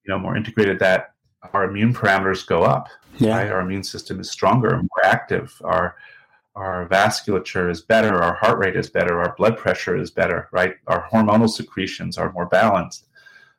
you 0.04 0.10
know 0.10 0.20
more 0.20 0.36
integrated 0.36 0.80
that 0.80 1.14
our 1.54 1.66
immune 1.66 1.94
parameters 1.94 2.46
go 2.46 2.64
up 2.64 2.88
yeah. 3.18 3.38
right 3.38 3.52
our 3.52 3.62
immune 3.62 3.84
system 3.84 4.20
is 4.20 4.30
stronger 4.30 4.74
and 4.76 4.90
more 4.92 5.06
active 5.12 5.60
our 5.64 5.96
our 6.56 6.88
vasculature 6.88 7.70
is 7.72 7.82
better, 7.82 8.22
our 8.22 8.36
heart 8.36 8.60
rate 8.60 8.76
is 8.76 8.90
better, 8.90 9.20
our 9.20 9.36
blood 9.38 9.58
pressure 9.58 9.98
is 9.98 10.12
better, 10.12 10.50
right? 10.52 10.76
Our 10.88 11.08
hormonal 11.10 11.50
secretions 11.50 12.18
are 12.18 12.32
more 12.32 12.46
balanced. 12.46 13.08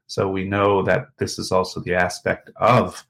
So 0.07 0.29
we 0.29 0.45
know 0.45 0.83
that 0.83 1.09
this 1.19 1.39
is 1.39 1.51
also 1.51 1.81
the 1.81 1.95
aspect 1.95 2.51
of 2.57 3.05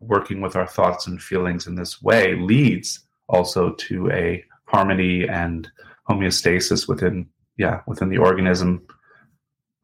working 0.00 0.40
with 0.40 0.54
our 0.54 0.66
thoughts 0.66 1.06
and 1.06 1.22
feelings 1.22 1.66
in 1.66 1.74
this 1.74 2.02
way 2.02 2.34
leads 2.34 3.00
also 3.28 3.72
to 3.72 4.10
a 4.10 4.44
harmony 4.66 5.26
and 5.28 5.70
homeostasis 6.08 6.88
within 6.88 7.26
yeah 7.56 7.80
within 7.86 8.08
the 8.08 8.18
organism 8.18 8.82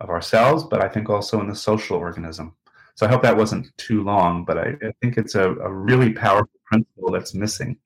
of 0.00 0.10
ourselves 0.10 0.64
but 0.64 0.82
i 0.82 0.88
think 0.88 1.08
also 1.08 1.40
in 1.40 1.48
the 1.48 1.54
social 1.54 1.96
organism 1.96 2.54
so 2.94 3.06
i 3.06 3.08
hope 3.08 3.22
that 3.22 3.36
wasn't 3.36 3.66
too 3.76 4.02
long 4.02 4.44
but 4.44 4.58
i, 4.58 4.74
I 4.82 4.92
think 5.00 5.16
it's 5.16 5.34
a, 5.34 5.50
a 5.50 5.72
really 5.72 6.12
powerful 6.12 6.60
principle 6.66 7.10
that's 7.10 7.34
missing 7.34 7.78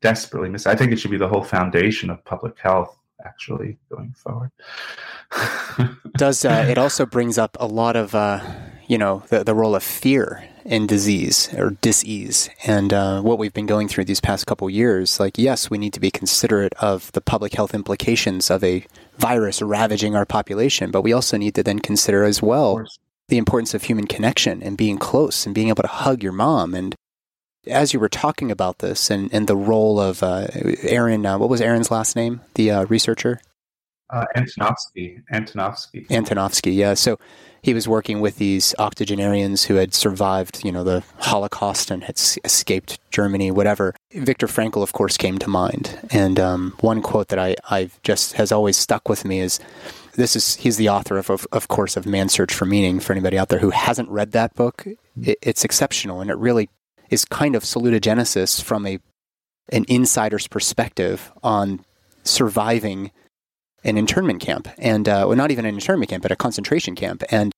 desperately 0.00 0.48
miss. 0.48 0.66
I 0.66 0.74
think 0.74 0.92
it 0.92 0.98
should 0.98 1.10
be 1.10 1.18
the 1.18 1.28
whole 1.28 1.44
foundation 1.44 2.10
of 2.10 2.24
public 2.24 2.58
health 2.58 2.96
actually 3.24 3.78
going 3.90 4.14
forward. 4.14 4.50
Does 6.16 6.44
uh, 6.44 6.66
it 6.68 6.78
also 6.78 7.06
brings 7.06 7.38
up 7.38 7.56
a 7.60 7.66
lot 7.66 7.96
of 7.96 8.14
uh, 8.14 8.40
you 8.86 8.98
know 8.98 9.22
the 9.28 9.44
the 9.44 9.54
role 9.54 9.74
of 9.74 9.82
fear 9.82 10.48
in 10.64 10.86
disease 10.86 11.52
or 11.54 11.70
disease 11.80 12.50
and 12.64 12.92
uh, 12.92 13.20
what 13.20 13.38
we've 13.38 13.52
been 13.52 13.66
going 13.66 13.88
through 13.88 14.04
these 14.04 14.20
past 14.20 14.46
couple 14.46 14.68
years? 14.70 15.18
Like, 15.20 15.38
yes, 15.38 15.70
we 15.70 15.78
need 15.78 15.92
to 15.94 16.00
be 16.00 16.10
considerate 16.10 16.74
of 16.74 17.10
the 17.12 17.20
public 17.20 17.54
health 17.54 17.74
implications 17.74 18.50
of 18.50 18.62
a 18.64 18.84
virus 19.18 19.62
ravaging 19.62 20.14
our 20.14 20.26
population, 20.26 20.90
but 20.90 21.02
we 21.02 21.12
also 21.12 21.36
need 21.36 21.54
to 21.54 21.62
then 21.62 21.78
consider 21.78 22.24
as 22.24 22.42
well 22.42 22.84
the 23.28 23.38
importance 23.38 23.74
of 23.74 23.84
human 23.84 24.06
connection 24.06 24.62
and 24.62 24.76
being 24.76 24.98
close 24.98 25.46
and 25.46 25.54
being 25.54 25.68
able 25.68 25.82
to 25.82 25.88
hug 25.88 26.22
your 26.22 26.32
mom 26.32 26.74
and 26.74 26.94
as 27.66 27.92
you 27.92 28.00
were 28.00 28.08
talking 28.08 28.50
about 28.50 28.78
this 28.78 29.10
and, 29.10 29.32
and 29.32 29.46
the 29.46 29.56
role 29.56 30.00
of 30.00 30.22
uh, 30.22 30.46
Aaron, 30.82 31.26
uh, 31.26 31.38
what 31.38 31.50
was 31.50 31.60
Aaron's 31.60 31.90
last 31.90 32.16
name? 32.16 32.40
The 32.54 32.70
uh, 32.70 32.84
researcher? 32.86 33.40
Uh, 34.12 34.24
Antonovsky. 34.36 35.22
Antonovsky. 35.32 36.06
Antonovsky, 36.08 36.74
yeah. 36.74 36.94
So 36.94 37.18
he 37.62 37.74
was 37.74 37.86
working 37.86 38.20
with 38.20 38.36
these 38.36 38.74
octogenarians 38.78 39.64
who 39.64 39.74
had 39.74 39.94
survived, 39.94 40.64
you 40.64 40.72
know, 40.72 40.82
the 40.82 41.04
Holocaust 41.18 41.90
and 41.90 42.02
had 42.02 42.18
escaped 42.44 42.98
Germany, 43.10 43.50
whatever. 43.50 43.94
Viktor 44.12 44.46
Frankl, 44.46 44.82
of 44.82 44.92
course, 44.92 45.16
came 45.16 45.38
to 45.38 45.48
mind. 45.48 45.98
And 46.10 46.40
um, 46.40 46.74
one 46.80 47.02
quote 47.02 47.28
that 47.28 47.38
I, 47.38 47.56
I've 47.70 48.00
just 48.02 48.32
has 48.34 48.50
always 48.50 48.76
stuck 48.76 49.08
with 49.08 49.24
me 49.24 49.40
is 49.40 49.60
this 50.14 50.34
is 50.34 50.56
he's 50.56 50.76
the 50.76 50.88
author 50.88 51.18
of, 51.18 51.30
of, 51.30 51.46
of 51.52 51.68
course 51.68 51.96
of 51.96 52.06
man's 52.06 52.32
search 52.32 52.52
for 52.52 52.66
meaning 52.66 53.00
for 53.00 53.12
anybody 53.12 53.38
out 53.38 53.48
there 53.48 53.60
who 53.60 53.70
hasn't 53.70 54.08
read 54.08 54.32
that 54.32 54.54
book 54.54 54.84
it, 55.22 55.38
it's 55.40 55.64
exceptional 55.64 56.20
and 56.20 56.30
it 56.30 56.36
really 56.36 56.68
is 57.10 57.24
kind 57.24 57.54
of 57.54 57.62
salutogenesis 57.62 58.62
from 58.62 58.86
a 58.86 58.98
an 59.72 59.84
insider's 59.88 60.48
perspective 60.48 61.30
on 61.44 61.84
surviving 62.24 63.12
an 63.84 63.96
internment 63.96 64.40
camp, 64.40 64.68
and 64.78 65.08
uh, 65.08 65.24
well, 65.26 65.36
not 65.36 65.50
even 65.50 65.64
an 65.64 65.74
internment 65.74 66.10
camp, 66.10 66.22
but 66.22 66.32
a 66.32 66.36
concentration 66.36 66.94
camp. 66.94 67.22
And 67.30 67.52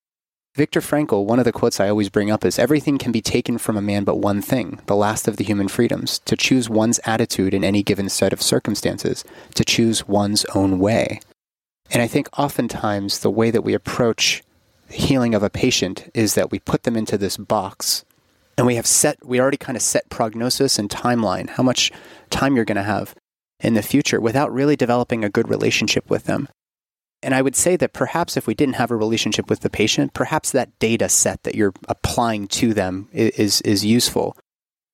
Viktor 0.55 0.81
Frankl, 0.81 1.25
one 1.25 1.39
of 1.39 1.47
the 1.47 1.53
quotes 1.53 1.81
I 1.81 1.89
always 1.89 2.11
bring 2.11 2.31
up 2.31 2.45
is 2.45 2.59
everything 2.59 2.99
can 2.99 3.11
be 3.11 3.23
taken 3.23 3.57
from 3.57 3.77
a 3.77 3.83
man 3.83 4.05
but 4.05 4.17
one 4.17 4.43
thing, 4.43 4.81
the 4.87 4.95
last 4.95 5.27
of 5.27 5.39
the 5.39 5.45
human 5.45 5.67
freedoms, 5.67 6.19
to 6.27 6.37
choose 6.37 6.69
one's 6.69 7.01
attitude 7.05 7.55
in 7.55 7.65
any 7.65 7.83
given 7.83 8.11
set 8.11 8.35
of 8.35 8.43
circumstances, 8.43 9.25
to 9.55 9.65
choose 9.65 10.07
one's 10.07 10.45
own 10.55 10.79
way. 10.79 11.21
And 11.91 12.03
I 12.03 12.07
think 12.07 12.29
oftentimes 12.39 13.21
the 13.21 13.31
way 13.31 13.51
that 13.51 13.65
we 13.65 13.73
approach 13.73 14.43
healing 14.91 15.35
of 15.35 15.43
a 15.43 15.51
patient 15.51 16.11
is 16.13 16.35
that 16.35 16.51
we 16.51 16.59
put 16.59 16.83
them 16.83 16.97
into 16.97 17.17
this 17.17 17.39
box 17.39 18.05
and 18.59 18.67
we 18.67 18.77
have 18.77 18.87
set 18.87 19.25
we 19.25 19.41
already 19.41 19.57
kind 19.57 19.77
of 19.77 19.83
set 19.83 20.09
prognosis 20.11 20.79
and 20.79 20.91
timeline 20.91 21.49
how 21.49 21.63
much 21.63 21.91
time 22.29 22.55
you're 22.55 22.65
going 22.67 22.77
to 22.77 22.83
have 22.83 23.15
in 23.63 23.75
the 23.75 23.83
future 23.83 24.21
without 24.21 24.53
really 24.53 24.77
developing 24.77 25.25
a 25.25 25.31
good 25.31 25.49
relationship 25.49 26.11
with 26.11 26.25
them. 26.25 26.49
And 27.23 27.35
i 27.35 27.43
would 27.43 27.57
say 27.57 27.77
that 27.77 27.93
perhaps 27.93 28.37
if 28.37 28.47
we 28.47 28.55
didn't 28.55 28.75
have 28.75 28.91
a 28.91 28.97
relationship 28.97 29.49
with 29.49 29.61
the 29.61 29.71
patient 29.71 30.13
perhaps 30.13 30.51
that 30.51 30.77
data 30.81 31.09
set 31.09 31.45
that 31.45 31.55
you're 31.55 31.73
applying 31.89 32.49
to 32.49 32.75
them 32.75 33.09
is 33.13 33.61
is 33.63 33.85
useful. 33.85 34.37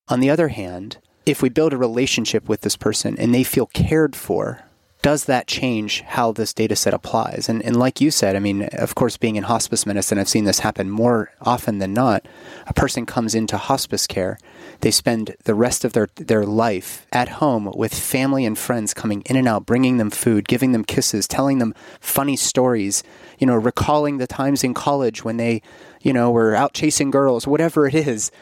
On 0.08 0.20
the 0.20 0.30
other 0.30 0.48
hand 0.48 0.98
if 1.26 1.42
we 1.42 1.48
build 1.48 1.72
a 1.72 1.78
relationship 1.78 2.48
with 2.48 2.60
this 2.60 2.76
person 2.76 3.16
and 3.18 3.34
they 3.34 3.42
feel 3.42 3.66
cared 3.66 4.14
for 4.14 4.62
does 5.02 5.26
that 5.26 5.46
change 5.46 6.00
how 6.02 6.32
this 6.32 6.52
data 6.52 6.74
set 6.74 6.92
applies? 6.92 7.48
And, 7.48 7.62
and 7.62 7.76
like 7.76 8.00
you 8.00 8.10
said, 8.10 8.34
I 8.34 8.40
mean, 8.40 8.64
of 8.72 8.96
course, 8.96 9.16
being 9.16 9.36
in 9.36 9.44
hospice 9.44 9.86
medicine, 9.86 10.18
I've 10.18 10.28
seen 10.28 10.44
this 10.44 10.58
happen 10.58 10.90
more 10.90 11.32
often 11.40 11.78
than 11.78 11.94
not. 11.94 12.26
A 12.66 12.74
person 12.74 13.06
comes 13.06 13.34
into 13.34 13.56
hospice 13.56 14.06
care 14.06 14.38
They 14.80 14.90
spend 14.90 15.36
the 15.44 15.54
rest 15.54 15.84
of 15.84 15.92
their, 15.92 16.08
their 16.16 16.44
life 16.44 17.06
at 17.12 17.28
home 17.28 17.70
with 17.76 17.94
family 17.94 18.44
and 18.44 18.58
friends 18.58 18.92
coming 18.92 19.22
in 19.22 19.36
and 19.36 19.46
out, 19.46 19.66
bringing 19.66 19.98
them 19.98 20.10
food, 20.10 20.48
giving 20.48 20.72
them 20.72 20.84
kisses, 20.84 21.28
telling 21.28 21.58
them 21.58 21.74
funny 22.00 22.36
stories, 22.36 23.04
you 23.38 23.46
know, 23.46 23.54
recalling 23.56 24.18
the 24.18 24.26
times 24.26 24.64
in 24.64 24.74
college 24.74 25.24
when 25.24 25.36
they, 25.36 25.62
you 26.02 26.12
know, 26.12 26.30
were 26.30 26.56
out 26.56 26.74
chasing 26.74 27.10
girls, 27.10 27.46
whatever 27.46 27.86
it 27.86 27.94
is. 27.94 28.32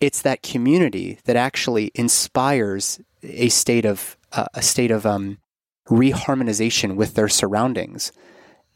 It's 0.00 0.22
that 0.22 0.42
community 0.42 1.18
that 1.24 1.36
actually 1.36 1.92
inspires 1.94 3.00
a 3.22 3.48
state 3.48 3.86
of 3.86 4.18
uh, 4.32 4.46
a 4.52 4.60
state 4.60 4.90
of 4.90 5.06
um, 5.06 5.38
reharmonization 5.88 6.96
with 6.96 7.14
their 7.14 7.28
surroundings. 7.28 8.12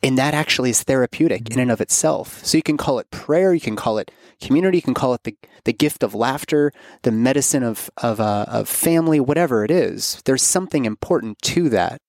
And 0.03 0.17
that 0.17 0.35
actually 0.35 0.71
is 0.71 0.85
therapeutic 0.85 1.51
in 1.51 1.59
and 1.59 1.71
of 1.71 1.81
itself. 1.81 2.45
So 2.45 2.57
you 2.57 2.63
can 2.63 2.77
call 2.77 2.99
it 3.01 3.11
prayer, 3.11 3.53
you 3.53 3.61
can 3.61 3.75
call 3.75 3.99
it 3.99 4.13
community, 4.41 4.79
you 4.79 4.83
can 4.83 4.95
call 4.95 5.15
it 5.15 5.25
the, 5.25 5.37
the 5.65 5.73
gift 5.73 6.05
of 6.05 6.15
laughter, 6.15 6.73
the 7.03 7.11
medicine 7.11 7.65
of, 7.65 7.91
of, 7.97 8.21
uh, 8.21 8.45
of 8.47 8.69
family, 8.69 9.19
whatever 9.19 9.65
it 9.65 9.71
is. 9.71 10.23
There's 10.25 10.43
something 10.43 10.85
important 10.85 11.43
to 11.43 11.69
that. 11.71 12.01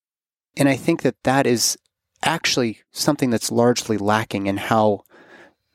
And 0.56 0.70
I 0.70 0.76
think 0.76 1.02
that 1.02 1.16
that 1.24 1.48
is 1.48 1.78
actually 2.24 2.80
something 2.92 3.30
that's 3.30 3.52
largely 3.52 3.98
lacking 3.98 4.48
in 4.48 4.58
how 4.58 5.04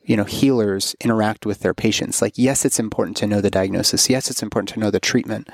you 0.03 0.15
know 0.15 0.23
healers 0.23 0.95
interact 1.01 1.45
with 1.45 1.61
their 1.61 1.73
patients 1.73 2.21
like 2.21 2.33
yes 2.35 2.63
it's 2.63 2.79
important 2.79 3.17
to 3.17 3.25
know 3.25 3.41
the 3.41 3.49
diagnosis 3.49 4.09
yes 4.09 4.29
it's 4.29 4.43
important 4.43 4.69
to 4.69 4.79
know 4.79 4.91
the 4.91 4.99
treatment 4.99 5.49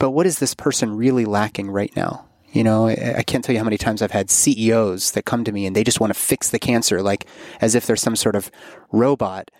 but 0.00 0.10
what 0.10 0.26
is 0.26 0.40
this 0.40 0.54
person 0.54 0.96
really 0.96 1.24
lacking 1.24 1.70
right 1.70 1.94
now 1.94 2.26
you 2.54 2.62
know, 2.62 2.86
I 2.88 3.24
can't 3.26 3.44
tell 3.44 3.52
you 3.52 3.58
how 3.58 3.64
many 3.64 3.76
times 3.76 4.00
I've 4.00 4.12
had 4.12 4.30
CEOs 4.30 5.10
that 5.12 5.24
come 5.24 5.42
to 5.42 5.50
me 5.50 5.66
and 5.66 5.74
they 5.74 5.82
just 5.82 5.98
want 5.98 6.14
to 6.14 6.18
fix 6.18 6.50
the 6.50 6.60
cancer, 6.60 7.02
like 7.02 7.26
as 7.60 7.74
if 7.74 7.84
they're 7.84 7.96
some 7.96 8.14
sort 8.14 8.36
of 8.36 8.50
robot. 8.92 9.50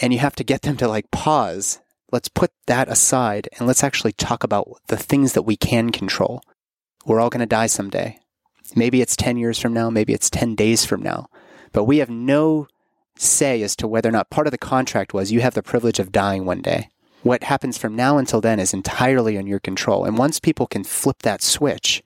And 0.00 0.12
you 0.12 0.20
have 0.20 0.36
to 0.36 0.44
get 0.44 0.62
them 0.62 0.76
to 0.76 0.86
like 0.86 1.10
pause. 1.10 1.80
Let's 2.12 2.28
put 2.28 2.52
that 2.66 2.88
aside 2.88 3.48
and 3.58 3.66
let's 3.66 3.82
actually 3.82 4.12
talk 4.12 4.44
about 4.44 4.68
the 4.86 4.96
things 4.96 5.32
that 5.32 5.42
we 5.42 5.56
can 5.56 5.90
control. 5.90 6.40
We're 7.04 7.18
all 7.20 7.28
going 7.28 7.40
to 7.40 7.46
die 7.46 7.66
someday. 7.66 8.20
Maybe 8.76 9.02
it's 9.02 9.16
10 9.16 9.36
years 9.36 9.58
from 9.58 9.72
now, 9.72 9.90
maybe 9.90 10.12
it's 10.12 10.30
10 10.30 10.54
days 10.54 10.84
from 10.84 11.02
now, 11.02 11.28
but 11.72 11.84
we 11.84 11.98
have 11.98 12.10
no 12.10 12.68
say 13.16 13.62
as 13.62 13.74
to 13.76 13.88
whether 13.88 14.10
or 14.10 14.12
not 14.12 14.30
part 14.30 14.46
of 14.46 14.50
the 14.52 14.58
contract 14.58 15.12
was 15.12 15.32
you 15.32 15.40
have 15.40 15.54
the 15.54 15.62
privilege 15.62 15.98
of 15.98 16.12
dying 16.12 16.44
one 16.44 16.62
day. 16.62 16.88
What 17.22 17.42
happens 17.44 17.78
from 17.78 17.96
now 17.96 18.18
until 18.18 18.40
then 18.40 18.60
is 18.60 18.72
entirely 18.72 19.36
in 19.36 19.46
your 19.46 19.58
control. 19.58 20.04
And 20.04 20.16
once 20.16 20.38
people 20.38 20.66
can 20.66 20.84
flip 20.84 21.22
that 21.22 21.42
switch, 21.42 22.02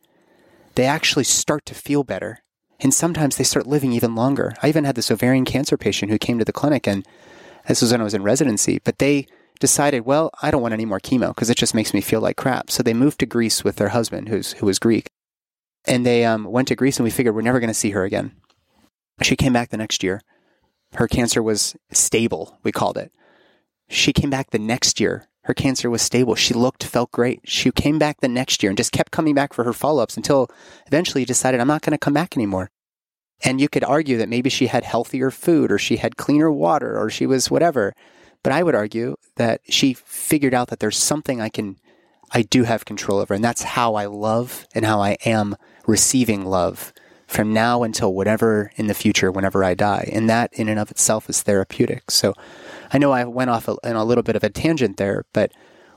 they 0.74 0.86
actually 0.86 1.24
start 1.24 1.66
to 1.66 1.74
feel 1.74 2.04
better. 2.04 2.38
And 2.80 2.92
sometimes 2.92 3.36
they 3.36 3.44
start 3.44 3.66
living 3.66 3.92
even 3.92 4.14
longer. 4.14 4.54
I 4.62 4.68
even 4.68 4.84
had 4.84 4.96
this 4.96 5.10
ovarian 5.10 5.44
cancer 5.44 5.76
patient 5.76 6.10
who 6.10 6.18
came 6.18 6.38
to 6.38 6.44
the 6.44 6.52
clinic, 6.52 6.88
and 6.88 7.06
this 7.68 7.80
was 7.80 7.92
when 7.92 8.00
I 8.00 8.04
was 8.04 8.14
in 8.14 8.22
residency, 8.22 8.80
but 8.82 8.98
they 8.98 9.26
decided, 9.60 10.04
well, 10.04 10.30
I 10.42 10.50
don't 10.50 10.62
want 10.62 10.74
any 10.74 10.84
more 10.84 10.98
chemo 10.98 11.28
because 11.28 11.48
it 11.48 11.56
just 11.56 11.74
makes 11.74 11.94
me 11.94 12.00
feel 12.00 12.20
like 12.20 12.36
crap. 12.36 12.70
So 12.70 12.82
they 12.82 12.94
moved 12.94 13.20
to 13.20 13.26
Greece 13.26 13.62
with 13.62 13.76
their 13.76 13.90
husband, 13.90 14.28
who's, 14.28 14.54
who 14.54 14.66
was 14.66 14.80
Greek. 14.80 15.10
And 15.84 16.04
they 16.04 16.24
um, 16.24 16.44
went 16.44 16.68
to 16.68 16.76
Greece, 16.76 16.98
and 16.98 17.04
we 17.04 17.10
figured 17.10 17.34
we're 17.34 17.42
never 17.42 17.60
going 17.60 17.68
to 17.68 17.74
see 17.74 17.90
her 17.90 18.04
again. 18.04 18.32
She 19.22 19.36
came 19.36 19.52
back 19.52 19.70
the 19.70 19.76
next 19.76 20.02
year. 20.02 20.20
Her 20.94 21.06
cancer 21.06 21.42
was 21.42 21.76
stable, 21.92 22.58
we 22.64 22.72
called 22.72 22.98
it. 22.98 23.12
She 23.88 24.12
came 24.12 24.30
back 24.30 24.50
the 24.50 24.58
next 24.58 24.98
year 24.98 25.28
her 25.44 25.54
cancer 25.54 25.90
was 25.90 26.02
stable. 26.02 26.34
She 26.34 26.54
looked, 26.54 26.84
felt 26.84 27.10
great. 27.10 27.40
She 27.44 27.70
came 27.72 27.98
back 27.98 28.20
the 28.20 28.28
next 28.28 28.62
year 28.62 28.70
and 28.70 28.76
just 28.76 28.92
kept 28.92 29.10
coming 29.10 29.34
back 29.34 29.52
for 29.52 29.64
her 29.64 29.72
follow 29.72 30.02
ups 30.02 30.16
until 30.16 30.48
eventually 30.86 31.24
decided, 31.24 31.60
I'm 31.60 31.66
not 31.66 31.82
going 31.82 31.92
to 31.92 31.98
come 31.98 32.14
back 32.14 32.36
anymore. 32.36 32.70
And 33.44 33.60
you 33.60 33.68
could 33.68 33.82
argue 33.82 34.18
that 34.18 34.28
maybe 34.28 34.48
she 34.48 34.68
had 34.68 34.84
healthier 34.84 35.30
food 35.30 35.72
or 35.72 35.78
she 35.78 35.96
had 35.96 36.16
cleaner 36.16 36.50
water 36.50 36.96
or 36.96 37.10
she 37.10 37.26
was 37.26 37.50
whatever. 37.50 37.92
But 38.44 38.52
I 38.52 38.62
would 38.62 38.76
argue 38.76 39.16
that 39.36 39.60
she 39.68 39.94
figured 39.94 40.54
out 40.54 40.68
that 40.68 40.78
there's 40.78 40.96
something 40.96 41.40
I 41.40 41.48
can, 41.48 41.76
I 42.30 42.42
do 42.42 42.62
have 42.62 42.84
control 42.84 43.18
over. 43.18 43.34
And 43.34 43.42
that's 43.42 43.62
how 43.62 43.94
I 43.96 44.06
love 44.06 44.66
and 44.74 44.84
how 44.84 45.00
I 45.00 45.16
am 45.24 45.56
receiving 45.86 46.44
love 46.44 46.92
from 47.32 47.52
now 47.52 47.82
until 47.82 48.12
whatever 48.12 48.70
in 48.76 48.88
the 48.88 48.94
future, 48.94 49.32
whenever 49.32 49.64
I 49.64 49.74
die. 49.74 50.10
And 50.12 50.28
that 50.28 50.52
in 50.52 50.68
and 50.68 50.78
of 50.78 50.90
itself 50.90 51.30
is 51.30 51.42
therapeutic. 51.42 52.10
So 52.10 52.34
I 52.92 52.98
know 52.98 53.10
I 53.12 53.24
went 53.24 53.50
off 53.50 53.68
in 53.68 53.96
a 53.96 54.04
little 54.04 54.22
bit 54.22 54.36
of 54.36 54.44
a 54.44 54.50
tangent 54.50 54.98
there, 54.98 55.24
but 55.32 55.50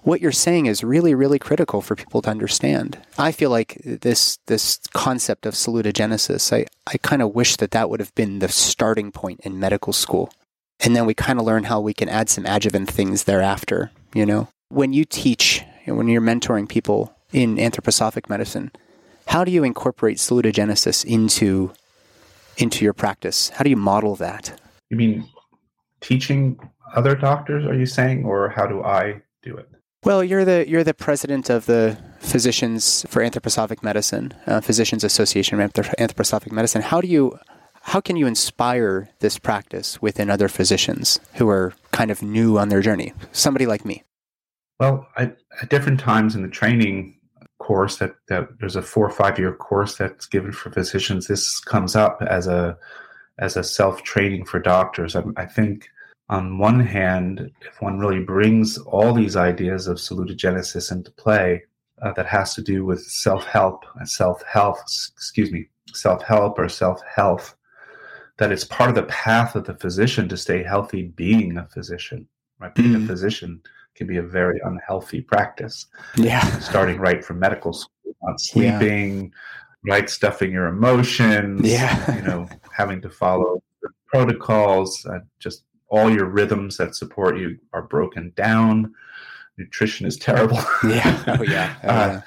what 0.04 0.22
you're 0.22 0.32
saying 0.32 0.68
is 0.68 0.84
really, 0.84 1.14
really 1.14 1.40
critical 1.40 1.82
for 1.82 1.96
people 1.96 2.22
to 2.22 2.30
understand. 2.30 3.00
I 3.18 3.32
feel 3.32 3.50
like 3.50 3.82
this 3.84 4.38
this 4.46 4.80
concept 4.94 5.46
of 5.46 5.56
salutogenesis, 5.56 6.54
I, 6.56 6.68
I 6.88 6.98
kind 6.98 7.22
of 7.22 7.36
wish 7.36 7.58
that 7.58 7.72
that 7.72 7.90
would 7.90 8.00
have 8.00 8.16
been 8.16 8.40
the 8.40 8.48
starting 8.48 9.12
point 9.12 9.42
in 9.42 9.60
medical 9.60 9.94
school. 9.94 10.32
And 10.80 10.96
then 10.96 11.06
we 11.06 11.14
kind 11.14 11.40
of 11.40 11.46
learn 11.46 11.66
how 11.66 11.82
we 11.82 11.94
can 11.94 12.08
add 12.08 12.30
some 12.30 12.46
adjuvant 12.46 12.90
things 12.90 13.24
thereafter, 13.24 13.92
you 14.14 14.26
know? 14.26 14.48
When 14.70 14.94
you 14.94 15.06
teach, 15.06 15.64
when 15.86 16.08
you're 16.08 16.22
mentoring 16.22 16.70
people 16.70 17.16
in 17.32 17.56
anthroposophic 17.58 18.30
medicine, 18.30 18.72
how 19.28 19.44
do 19.44 19.52
you 19.52 19.64
incorporate 19.64 20.18
salutogenesis 20.18 21.06
into 21.06 21.72
into 22.58 22.84
your 22.84 22.94
practice? 22.94 23.50
How 23.50 23.64
do 23.64 23.70
you 23.70 23.76
model 23.76 24.16
that? 24.16 24.60
You 24.90 24.98
mean 24.98 25.28
teaching 26.00 26.58
other 26.96 27.16
doctors, 27.16 27.66
are 27.66 27.74
you 27.74 27.86
saying, 27.86 28.24
or 28.24 28.50
how 28.50 28.66
do 28.66 28.84
I 28.84 29.22
do 29.42 29.58
it? 29.58 29.70
Well, 30.04 30.24
you're 30.24 30.46
the 30.46 30.66
you're 30.68 30.84
the 30.84 30.94
president 30.94 31.50
of 31.50 31.66
the 31.66 31.98
Physicians 32.20 33.06
for 33.10 33.24
Anthroposophic 33.24 33.84
Medicine, 33.84 34.34
uh, 34.46 34.62
Physicians 34.62 35.04
Association 35.04 35.60
of 35.60 35.72
Anthroposophic 35.72 36.52
Medicine. 36.52 36.82
How 36.82 37.02
do 37.02 37.08
you 37.08 37.38
how 37.82 38.02
can 38.02 38.16
you 38.16 38.28
inspire 38.28 39.10
this 39.20 39.38
practice 39.38 40.02
within 40.02 40.30
other 40.30 40.48
physicians 40.48 41.20
who 41.36 41.48
are 41.50 41.74
kind 41.92 42.10
of 42.10 42.22
new 42.22 42.58
on 42.58 42.70
their 42.70 42.82
journey? 42.82 43.14
Somebody 43.32 43.66
like 43.66 43.86
me. 43.86 44.04
Well, 44.80 45.08
I, 45.16 45.32
at 45.62 45.70
different 45.70 46.00
times 46.00 46.36
in 46.36 46.42
the 46.42 46.50
training 46.50 47.16
course, 47.60 47.98
that, 47.98 48.16
that 48.28 48.48
there's 48.60 48.76
a 48.76 48.82
four 48.82 49.06
or 49.06 49.12
five 49.12 49.40
year 49.40 49.54
course 49.54 49.98
that's 49.98 50.26
given 50.26 50.52
for 50.52 50.72
physicians. 50.72 51.28
This 51.28 51.60
comes 51.60 51.96
up 51.96 52.22
as 52.28 52.48
a 52.48 52.78
as 53.38 53.58
a 53.58 53.64
self 53.64 54.04
training 54.04 54.46
for 54.46 54.60
doctors. 54.60 55.16
I, 55.16 55.24
I 55.38 55.46
think 55.46 55.90
on 56.30 56.58
one 56.58 56.80
hand, 56.80 57.52
if 57.62 57.82
one 57.82 58.00
really 58.00 58.24
brings 58.24 58.78
all 58.80 59.14
these 59.14 59.36
ideas 59.36 59.88
of 59.88 59.98
salutogenesis 59.98 60.92
into 60.92 61.12
play, 61.12 61.64
uh, 62.02 62.12
that 62.14 62.26
has 62.26 62.54
to 62.56 62.62
do 62.62 62.84
with 62.84 63.02
self-help 63.02 63.86
and 63.96 64.10
self-health, 64.10 64.82
excuse 65.14 65.52
me, 65.52 65.68
self-help 65.94 66.60
or 66.60 66.68
self-health, 66.68 67.56
that 68.38 68.52
it's 68.52 68.66
part 68.66 68.90
of 68.90 68.96
the 68.96 69.04
path 69.04 69.56
of 69.56 69.66
the 69.66 69.76
physician 69.76 70.28
to 70.28 70.36
stay 70.36 70.62
healthy 70.62 71.04
being 71.04 71.58
a 71.58 71.66
physician. 71.68 72.28
Right? 72.60 72.74
Being 72.74 72.94
mm. 72.94 73.04
a 73.04 73.08
physician 73.08 73.62
can 73.96 74.08
be 74.08 74.18
a 74.18 74.24
very 74.24 74.60
unhealthy 74.66 75.22
practice. 75.22 75.88
Yeah. 76.18 76.44
Starting 76.60 76.98
right 76.98 77.24
from 77.24 77.40
medical 77.40 77.74
school, 77.74 78.16
not 78.24 78.40
sleeping, 78.40 79.32
yeah. 79.86 79.94
right, 79.94 80.10
stuffing 80.10 80.52
your 80.52 80.68
emotions, 80.68 81.62
yeah. 81.64 82.16
you 82.16 82.22
know, 82.24 82.50
having 82.72 83.02
to 83.02 83.10
follow 83.10 83.64
protocols, 84.08 85.06
uh, 85.06 85.20
just 85.40 85.64
all 85.90 86.10
your 86.10 86.26
rhythms 86.26 86.78
that 86.78 86.96
support 86.96 87.38
you 87.38 87.58
are 87.74 87.84
broken 87.84 88.34
down. 88.36 88.94
Nutrition 89.58 90.06
is 90.06 90.18
terrible. 90.18 90.60
yeah. 90.84 91.24
Oh, 91.40 91.44
yeah. 91.44 91.76
Oh, 91.84 91.88
uh, 91.88 91.92
yeah. 91.92 92.22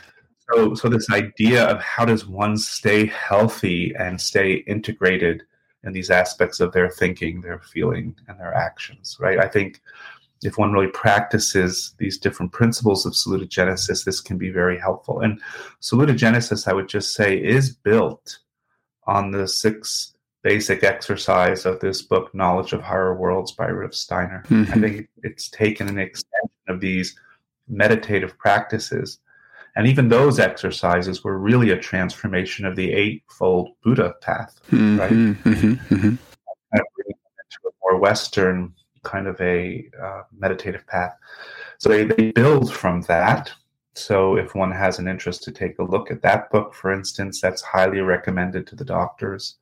so, 0.51 0.75
so 0.75 0.89
this 0.89 1.11
idea 1.11 1.65
of 1.65 1.81
how 1.83 2.05
does 2.05 2.27
one 2.27 2.57
stay 2.57 3.07
healthy 3.07 3.95
and 3.99 4.21
stay 4.21 4.65
integrated 4.67 5.43
in 5.85 5.93
these 5.93 6.11
aspects 6.11 6.61
of 6.61 6.73
their 6.73 6.91
thinking, 6.91 7.41
their 7.41 7.61
feeling, 7.61 8.17
and 8.27 8.39
their 8.41 8.55
actions, 8.55 9.17
right? 9.21 9.39
I 9.39 9.47
think 9.47 9.81
if 10.43 10.59
one 10.59 10.73
really 10.73 10.89
practices 10.89 11.95
these 11.99 12.19
different 12.19 12.53
principles 12.53 13.05
of 13.05 13.13
salutogenesis, 13.13 14.05
this 14.05 14.21
can 14.21 14.39
be 14.39 14.51
very 14.51 14.79
helpful. 14.79 15.21
And 15.21 15.41
salutogenesis, 15.81 16.69
I 16.69 16.73
would 16.73 16.89
just 16.89 17.15
say, 17.15 17.37
is 17.37 17.71
built 17.71 18.39
on 19.07 19.31
the 19.31 19.49
six 19.49 20.15
basic 20.43 20.85
exercise 20.85 21.67
of 21.67 21.81
this 21.81 22.03
book, 22.03 22.35
Knowledge 22.35 22.73
of 22.73 22.81
Higher 22.81 23.15
Worlds 23.15 23.53
by 23.53 23.67
Rudolf 23.67 23.95
Steiner. 23.95 24.45
Mm-hmm. 24.49 24.73
I 24.73 24.81
think 24.81 25.09
it's 25.23 25.49
taken 25.49 25.89
an 25.89 25.99
extension 25.99 26.51
of 26.69 26.81
these 26.81 27.19
meditative 27.67 28.39
practices. 28.39 29.19
And 29.77 29.87
even 29.87 30.09
those 30.09 30.39
exercises 30.39 31.23
were 31.23 31.39
really 31.39 31.71
a 31.71 31.79
transformation 31.79 32.65
of 32.65 32.77
the 32.77 32.93
eightfold 32.93 33.71
Buddha 33.83 34.15
path, 34.21 34.61
mm-hmm. 34.71 34.99
right? 34.99 35.11
Mm-hmm. 35.11 35.73
mm-hmm. 35.73 35.95
Kind 35.95 36.17
of 36.75 36.87
into 37.07 37.59
a 37.67 37.71
more 37.83 37.99
Western 37.99 38.73
kind 39.09 39.27
of 39.27 39.41
a 39.41 39.89
uh, 40.01 40.23
meditative 40.37 40.87
path. 40.87 41.15
So 41.79 41.89
they, 41.89 42.05
they 42.05 42.31
build 42.33 42.73
from 42.73 43.03
that. 43.03 43.53
So 43.95 44.37
if 44.37 44.55
one 44.55 44.73
has 44.73 44.99
an 44.99 45.09
interest 45.09 45.43
to 45.45 45.53
take 45.53 45.79
a 45.79 45.91
look 45.93 46.11
at 46.11 46.23
that 46.23 46.51
book, 46.51 46.75
for 46.75 46.93
instance, 46.93 47.41
that's 47.41 47.63
highly 47.63 48.01
recommended 48.01 48.67
to 48.69 48.77
the 48.77 48.85
doctors. 48.85 49.57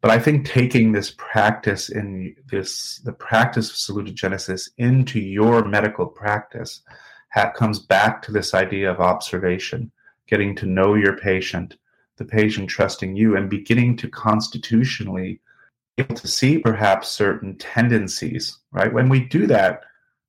But 0.00 0.10
I 0.10 0.18
think 0.18 0.46
taking 0.46 0.92
this 0.92 1.10
practice 1.16 1.90
in 1.90 2.34
this 2.50 3.00
the 3.04 3.12
practice 3.12 3.68
of 3.70 3.76
salutogenesis 3.76 4.70
into 4.78 5.20
your 5.20 5.64
medical 5.64 6.06
practice 6.06 6.80
ha- 7.32 7.52
comes 7.52 7.78
back 7.78 8.22
to 8.22 8.32
this 8.32 8.54
idea 8.54 8.90
of 8.90 9.00
observation, 9.00 9.92
getting 10.26 10.54
to 10.56 10.66
know 10.66 10.94
your 10.94 11.16
patient, 11.18 11.76
the 12.16 12.24
patient 12.24 12.70
trusting 12.70 13.14
you, 13.14 13.36
and 13.36 13.50
beginning 13.50 13.96
to 13.98 14.08
constitutionally 14.08 15.40
able 16.00 16.16
to 16.16 16.28
see 16.28 16.58
perhaps 16.58 17.08
certain 17.08 17.56
tendencies. 17.56 18.58
Right 18.72 18.92
when 18.92 19.08
we 19.08 19.20
do 19.20 19.46
that, 19.46 19.82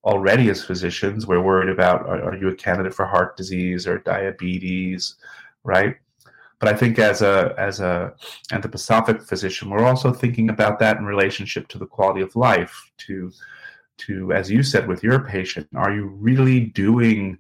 already 0.03 0.49
as 0.49 0.63
physicians 0.63 1.28
we're 1.28 1.41
worried 1.41 1.69
about 1.69 2.07
are, 2.07 2.24
are 2.24 2.36
you 2.36 2.47
a 2.47 2.55
candidate 2.55 2.93
for 2.93 3.05
heart 3.05 3.38
disease 3.38 3.86
or 3.86 3.99
diabetes 3.99 5.15
right 5.63 5.97
but 6.59 6.67
i 6.67 6.76
think 6.76 6.97
as 6.97 7.22
a 7.22 7.53
as 7.57 7.80
a 7.80 8.11
anthroposophic 8.51 9.24
physician 9.28 9.69
we're 9.69 9.86
also 9.86 10.11
thinking 10.11 10.49
about 10.49 10.80
that 10.80 10.97
in 10.97 11.05
relationship 11.05 11.67
to 11.67 11.78
the 11.78 11.86
quality 11.86 12.22
of 12.22 12.36
life 12.36 12.91
to 12.97 13.32
to 13.97 14.34
as 14.34 14.49
you 14.49 14.63
said 14.63 14.88
with 14.88 15.03
your 15.03 15.19
patient 15.19 15.67
are 15.76 15.93
you 15.93 16.07
really 16.07 16.61
doing 16.61 17.38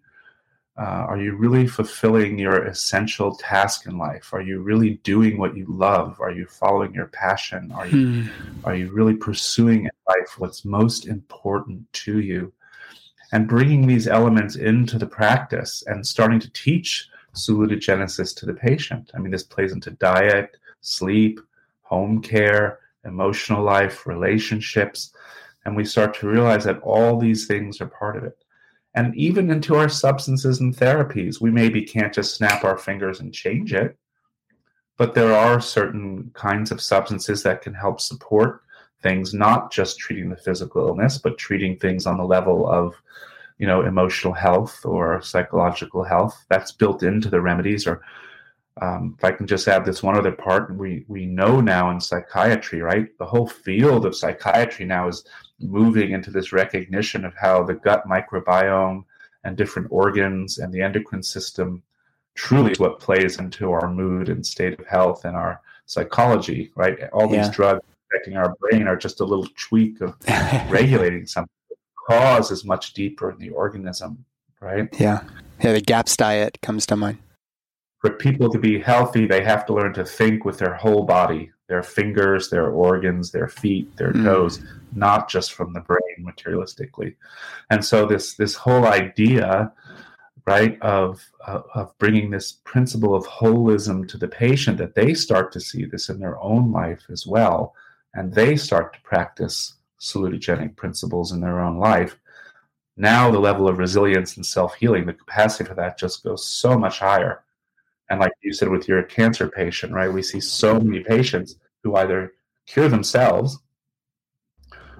uh, 0.77 1.05
are 1.09 1.17
you 1.17 1.35
really 1.35 1.67
fulfilling 1.67 2.39
your 2.39 2.65
essential 2.65 3.35
task 3.35 3.85
in 3.87 3.97
life? 3.97 4.33
Are 4.33 4.41
you 4.41 4.61
really 4.61 4.91
doing 5.03 5.37
what 5.37 5.55
you 5.55 5.65
love? 5.67 6.19
Are 6.21 6.31
you 6.31 6.45
following 6.45 6.93
your 6.93 7.07
passion? 7.07 7.71
Are 7.73 7.87
you 7.87 8.23
hmm. 8.23 8.27
are 8.63 8.75
you 8.75 8.91
really 8.91 9.15
pursuing 9.15 9.85
in 9.85 9.91
life 10.07 10.39
what's 10.39 10.63
most 10.63 11.07
important 11.07 11.91
to 11.93 12.19
you? 12.19 12.53
And 13.33 13.47
bringing 13.47 13.85
these 13.85 14.07
elements 14.07 14.55
into 14.55 14.97
the 14.97 15.05
practice 15.05 15.83
and 15.87 16.05
starting 16.05 16.39
to 16.39 16.51
teach 16.51 17.09
salutogenesis 17.33 18.35
to 18.37 18.45
the 18.45 18.53
patient. 18.53 19.11
I 19.13 19.19
mean 19.19 19.31
this 19.31 19.43
plays 19.43 19.73
into 19.73 19.91
diet 19.91 20.57
sleep 20.81 21.39
home 21.83 22.21
care 22.21 22.79
emotional 23.03 23.63
life 23.63 24.07
relationships. 24.07 25.11
And 25.65 25.75
we 25.75 25.85
start 25.85 26.13
to 26.15 26.27
realize 26.27 26.63
that 26.63 26.81
all 26.81 27.19
these 27.19 27.45
things 27.45 27.81
are 27.81 27.87
part 27.87 28.17
of 28.17 28.23
it 28.23 28.40
and 28.93 29.15
even 29.15 29.49
into 29.49 29.75
our 29.75 29.89
substances 29.89 30.59
and 30.59 30.75
therapies. 30.75 31.39
We 31.39 31.51
maybe 31.51 31.81
can't 31.81 32.13
just 32.13 32.35
snap 32.35 32.63
our 32.63 32.77
fingers 32.77 33.19
and 33.19 33.33
change 33.33 33.73
it, 33.73 33.97
but 34.97 35.13
there 35.13 35.33
are 35.33 35.61
certain 35.61 36.31
kinds 36.33 36.71
of 36.71 36.81
substances 36.81 37.43
that 37.43 37.61
can 37.61 37.73
help 37.73 38.01
support 38.01 38.61
things, 39.01 39.33
not 39.33 39.71
just 39.71 39.97
treating 39.97 40.29
the 40.29 40.35
physical 40.35 40.87
illness, 40.87 41.17
but 41.17 41.37
treating 41.37 41.77
things 41.77 42.05
on 42.05 42.17
the 42.17 42.23
level 42.23 42.69
of 42.69 42.95
you 43.57 43.67
know 43.67 43.83
emotional 43.83 44.33
health 44.33 44.83
or 44.85 45.21
psychological 45.21 46.03
health 46.03 46.45
that's 46.49 46.71
built 46.71 47.03
into 47.03 47.29
the 47.29 47.39
remedies 47.39 47.85
or 47.85 48.01
um, 48.81 49.15
if 49.17 49.23
I 49.23 49.31
can 49.31 49.47
just 49.47 49.67
add 49.67 49.83
this 49.83 50.01
one 50.01 50.17
other 50.17 50.31
part, 50.31 50.75
we 50.75 51.05
we 51.07 51.25
know 51.25 51.59
now 51.59 51.91
in 51.91 51.99
psychiatry, 51.99 52.81
right? 52.81 53.07
The 53.17 53.25
whole 53.25 53.47
field 53.47 54.05
of 54.05 54.15
psychiatry 54.15 54.85
now 54.85 55.07
is 55.07 55.25
moving 55.61 56.11
into 56.11 56.31
this 56.31 56.51
recognition 56.51 57.25
of 57.25 57.33
how 57.35 57.63
the 57.63 57.73
gut 57.73 58.03
microbiome 58.07 59.03
and 59.43 59.57
different 59.57 59.87
organs 59.91 60.59
and 60.59 60.73
the 60.73 60.81
endocrine 60.81 61.23
system 61.23 61.81
truly 62.35 62.71
is 62.71 62.79
what 62.79 62.99
plays 62.99 63.39
into 63.39 63.71
our 63.71 63.91
mood 63.91 64.29
and 64.29 64.45
state 64.45 64.79
of 64.79 64.85
health 64.85 65.25
and 65.25 65.35
our 65.35 65.61
psychology, 65.85 66.71
right? 66.75 66.97
All 67.11 67.27
these 67.27 67.47
yeah. 67.47 67.51
drugs 67.51 67.85
affecting 68.09 68.37
our 68.37 68.55
brain 68.59 68.87
are 68.87 68.95
just 68.95 69.19
a 69.19 69.25
little 69.25 69.47
tweak 69.57 70.01
of 70.01 70.15
regulating 70.69 71.25
something. 71.25 71.49
The 71.69 71.75
cause 72.07 72.51
is 72.51 72.63
much 72.63 72.93
deeper 72.93 73.31
in 73.31 73.37
the 73.37 73.49
organism, 73.49 74.23
right? 74.59 74.87
Yeah. 74.99 75.23
Yeah, 75.61 75.73
the 75.73 75.81
GAPS 75.81 76.17
diet 76.17 76.57
comes 76.61 76.85
to 76.87 76.95
mind 76.95 77.19
for 78.01 78.09
people 78.09 78.49
to 78.49 78.57
be 78.57 78.79
healthy, 78.79 79.27
they 79.27 79.43
have 79.43 79.65
to 79.67 79.73
learn 79.73 79.93
to 79.93 80.03
think 80.03 80.43
with 80.43 80.57
their 80.57 80.73
whole 80.73 81.03
body, 81.03 81.51
their 81.71 81.81
fingers, 81.81 82.49
their 82.49 82.69
organs, 82.69 83.31
their 83.31 83.47
feet, 83.47 83.95
their 83.95 84.11
mm. 84.11 84.25
toes, 84.25 84.61
not 84.93 85.29
just 85.29 85.53
from 85.53 85.71
the 85.71 85.79
brain 85.79 86.17
materialistically. 86.19 87.15
And 87.69 87.83
so 87.83 88.05
this 88.05 88.35
this 88.35 88.55
whole 88.55 88.85
idea, 88.85 89.71
right, 90.45 90.77
of 90.81 91.23
uh, 91.47 91.61
of 91.73 91.97
bringing 91.97 92.29
this 92.29 92.51
principle 92.51 93.15
of 93.15 93.25
holism 93.25 94.05
to 94.09 94.17
the 94.17 94.27
patient, 94.27 94.79
that 94.79 94.95
they 94.95 95.13
start 95.13 95.53
to 95.53 95.61
see 95.61 95.85
this 95.85 96.09
in 96.09 96.19
their 96.19 96.37
own 96.41 96.73
life 96.73 97.03
as 97.09 97.25
well, 97.25 97.73
and 98.13 98.33
they 98.33 98.57
start 98.57 98.91
to 98.93 99.01
practice 99.03 99.75
salutogenic 100.01 100.75
principles 100.75 101.31
in 101.31 101.39
their 101.39 101.61
own 101.61 101.77
life. 101.77 102.17
Now 102.97 103.31
the 103.31 103.39
level 103.39 103.69
of 103.69 103.77
resilience 103.77 104.35
and 104.35 104.45
self 104.45 104.75
healing, 104.75 105.05
the 105.05 105.13
capacity 105.13 105.63
for 105.69 105.75
that 105.75 105.97
just 105.97 106.21
goes 106.21 106.45
so 106.45 106.77
much 106.77 106.99
higher 106.99 107.45
and 108.11 108.19
like 108.19 108.33
you 108.41 108.51
said 108.51 108.67
with 108.67 108.89
your 108.89 109.01
cancer 109.03 109.47
patient, 109.47 109.93
right? 109.93 110.11
We 110.11 110.21
see 110.21 110.41
so 110.41 110.77
many 110.77 110.99
patients 110.99 111.55
who 111.83 111.95
either 111.95 112.33
cure 112.67 112.87
themselves 112.87 113.57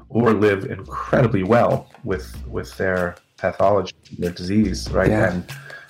or 0.10 0.34
live 0.34 0.66
incredibly 0.66 1.44
well 1.44 1.90
with 2.04 2.36
with 2.48 2.76
their 2.78 3.16
pathology, 3.38 3.96
their 4.20 4.32
disease, 4.32 4.90
right? 4.92 5.10
Yeah. 5.10 5.32
And 5.32 5.46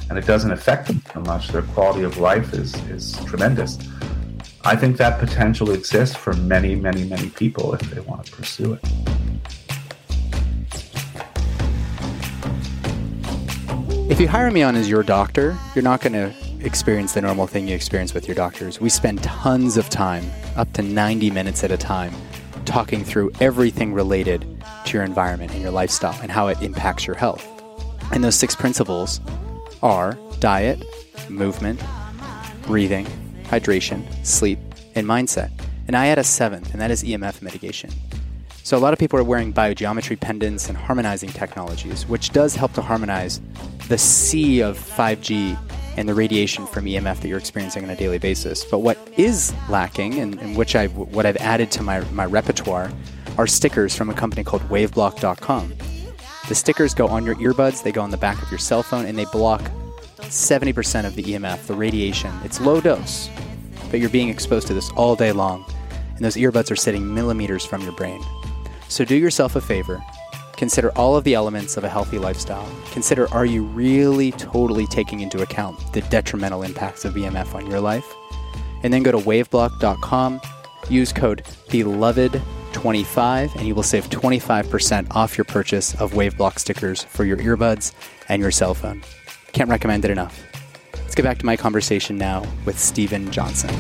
and 0.10 0.18
it 0.18 0.26
doesn't 0.26 0.52
affect 0.52 0.88
them 0.88 1.02
so 1.14 1.22
much. 1.22 1.50
Their 1.50 1.62
quality 1.62 2.04
of 2.04 2.18
life 2.18 2.54
is 2.54 2.76
is 2.90 3.14
tremendous. 3.26 3.78
I 4.64 4.76
think 4.76 4.98
that 4.98 5.20
potential 5.20 5.72
exists 5.72 6.16
for 6.16 6.34
many, 6.34 6.76
many, 6.76 7.04
many 7.04 7.30
people 7.30 7.74
if 7.74 7.82
they 7.82 8.00
want 8.02 8.26
to 8.26 8.32
pursue 8.32 8.74
it. 8.74 8.86
If 14.12 14.20
you 14.20 14.28
hire 14.28 14.52
me 14.52 14.62
on 14.62 14.76
as 14.76 14.88
your 14.90 15.02
doctor, 15.04 15.58
you're 15.74 15.84
not 15.84 16.02
going 16.02 16.14
to 16.14 16.36
experience 16.64 17.14
the 17.14 17.22
normal 17.22 17.48
thing 17.48 17.68
you 17.68 17.76
experience 17.76 18.14
with 18.14 18.28
your 18.28 18.36
doctors. 18.36 18.80
We 18.80 18.90
spend 18.90 19.24
tons 19.24 19.78
of 19.78 19.90
time, 19.90 20.24
up 20.56 20.72
to 20.74 20.82
90 20.82 21.32
minutes 21.32 21.64
at 21.64 21.72
a 21.72 21.78
time, 21.78 22.14
talking 22.66 23.04
through 23.04 23.32
everything 23.40 23.94
related 23.94 24.46
to 24.86 24.94
your 24.94 25.04
environment 25.04 25.52
and 25.52 25.62
your 25.62 25.72
lifestyle 25.72 26.20
and 26.22 26.32
how 26.32 26.48
it 26.48 26.62
impacts 26.62 27.08
your 27.08 27.16
health. 27.16 27.48
And 28.12 28.24
those 28.24 28.36
six 28.36 28.56
principles 28.56 29.22
are 29.82 30.18
diet, 30.40 30.84
movement, 31.30 31.82
breathing, 32.64 33.06
hydration, 33.46 34.04
sleep, 34.26 34.60
and 34.96 35.08
mindset. 35.08 35.52
And 35.88 35.96
I 35.96 36.08
add 36.08 36.20
a 36.20 36.24
seventh, 36.24 36.72
and 36.72 36.82
that 36.82 36.92
is 36.92 37.04
EMF 37.04 37.42
mitigation. 37.42 37.90
So, 38.64 38.78
a 38.78 38.80
lot 38.80 38.94
of 38.94 39.00
people 39.00 39.20
are 39.20 39.24
wearing 39.24 39.52
biogeometry 39.52 40.20
pendants 40.20 40.70
and 40.70 40.78
harmonizing 40.78 41.30
technologies, 41.30 42.06
which 42.06 42.30
does 42.30 42.56
help 42.56 42.74
to 42.74 42.82
harmonize 42.82 43.42
the 43.88 43.98
sea 43.98 44.62
of 44.62 44.78
5G 44.78 45.58
and 45.98 46.08
the 46.08 46.14
radiation 46.14 46.66
from 46.66 46.86
EMF 46.86 47.20
that 47.20 47.28
you're 47.28 47.38
experiencing 47.38 47.84
on 47.84 47.90
a 47.90 47.96
daily 47.96 48.18
basis. 48.18 48.64
But 48.66 48.80
what 48.80 48.98
is 49.18 49.54
lacking, 49.70 50.20
and, 50.20 50.40
and 50.40 50.58
which 50.58 50.76
I 50.76 50.88
what 50.88 51.26
I've 51.26 51.38
added 51.38 51.72
to 51.72 51.84
my, 51.84 52.02
my 52.12 52.26
repertoire, 52.26 52.92
are 53.38 53.48
stickers 53.48 53.96
from 53.96 54.10
a 54.10 54.14
company 54.14 54.44
called 54.44 54.62
Waveblock.com. 54.64 55.74
The 56.48 56.56
stickers 56.56 56.94
go 56.94 57.08
on 57.08 57.26
your 57.26 57.36
earbuds, 57.36 57.84
they 57.84 57.92
go 57.92 58.02
on 58.02 58.12
the 58.12 58.18
back 58.18 58.42
of 58.42 58.52
your 58.52 58.60
cell 58.60 58.84
phone, 58.84 59.06
and 59.06 59.18
they 59.18 59.26
block 59.26 59.62
70% 60.18 61.06
of 61.06 61.16
the 61.16 61.24
EMF, 61.24 61.68
the 61.68 61.74
radiation. 61.74 62.34
It's 62.44 62.60
low 62.60 62.82
dose, 62.82 63.30
but 63.90 64.00
you're 64.00 64.10
being 64.10 64.30
exposed 64.30 64.68
to 64.68 64.74
this 64.74 64.90
all 64.92 65.16
day 65.16 65.32
long, 65.32 65.66
and 66.16 66.26
those 66.26 66.36
earbuds 66.36 66.72
are 66.72 66.76
sitting 66.76 67.14
millimeters 67.14 67.66
from 67.66 67.82
your 67.82 67.94
brain. 67.94 68.22
So 68.88 69.06
do 69.06 69.16
yourself 69.16 69.56
a 69.56 69.62
favor 69.62 70.04
Consider 70.62 70.96
all 70.96 71.16
of 71.16 71.24
the 71.24 71.34
elements 71.34 71.76
of 71.76 71.84
a 71.84 71.90
healthy 71.90 72.20
lifestyle. 72.20 72.70
Consider 72.92 73.28
are 73.34 73.48
you 73.48 73.64
really 73.64 74.32
totally 74.34 74.86
taking 74.86 75.22
into 75.22 75.42
account 75.42 75.92
the 75.92 76.02
detrimental 76.02 76.62
impacts 76.62 77.04
of 77.04 77.16
EMF 77.16 77.56
on 77.56 77.66
your 77.66 77.80
life? 77.80 78.06
And 78.84 78.94
then 78.94 79.02
go 79.02 79.12
to 79.12 79.18
waveblock.com, 79.18 80.40
use 80.88 81.12
code 81.12 81.44
BELOVED25, 81.70 83.56
and 83.56 83.68
you 83.68 83.74
will 83.74 83.82
save 83.82 84.08
25% 84.12 85.16
off 85.16 85.36
your 85.36 85.46
purchase 85.46 86.00
of 86.00 86.12
Waveblock 86.12 86.60
stickers 86.60 87.02
for 87.06 87.26
your 87.26 87.38
earbuds 87.38 87.92
and 88.30 88.40
your 88.40 88.52
cell 88.52 88.76
phone. 88.76 89.02
Can't 89.54 89.68
recommend 89.72 90.06
it 90.06 90.12
enough. 90.12 90.44
Let's 90.94 91.16
get 91.16 91.24
back 91.24 91.40
to 91.40 91.46
my 91.48 91.58
conversation 91.58 92.20
now 92.20 92.46
with 92.66 92.78
Steven 92.78 93.32
Johnson. 93.32 93.72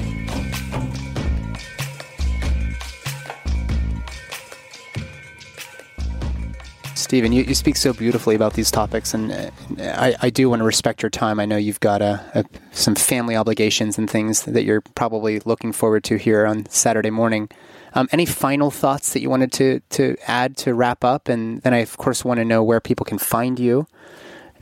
Steven, 7.12 7.34
you, 7.34 7.43
you 7.43 7.55
speak 7.55 7.76
so 7.76 7.91
beautifully 7.91 8.36
about 8.36 8.53
these 8.53 8.72
topics, 8.72 9.14
and 9.14 9.34
uh, 9.34 9.51
I, 9.80 10.16
I 10.22 10.30
do 10.30 10.49
want 10.49 10.62
to 10.62 10.64
respect 10.64 11.03
your 11.03 11.09
time. 11.09 11.41
I 11.41 11.45
know 11.45 11.57
you've 11.57 11.82
got 11.82 12.01
a, 12.01 12.24
a, 12.34 12.45
some 12.72 12.95
family 12.95 13.36
obligations 13.36 13.97
and 13.97 14.09
things 14.09 14.43
that 14.43 14.64
you're 14.64 14.80
probably 14.80 15.41
looking 15.41 15.74
forward 15.74 16.05
to 16.05 16.16
here 16.16 16.45
on 16.45 16.68
Saturday 16.68 17.09
morning. 17.09 17.49
Um, 17.95 18.07
any 18.14 18.26
final 18.26 18.72
thoughts 18.72 19.12
that 19.12 19.20
you 19.20 19.30
wanted 19.30 19.51
to, 19.51 19.82
to 19.89 20.16
add 20.26 20.55
to 20.59 20.74
wrap 20.74 21.03
up? 21.03 21.28
And 21.28 21.62
then 21.64 21.74
I, 21.74 21.80
of 21.80 21.97
course, 21.97 22.24
want 22.24 22.38
to 22.38 22.45
know 22.45 22.64
where 22.64 22.80
people 22.80 23.05
can 23.05 23.18
find 23.18 23.59
you, 23.59 23.88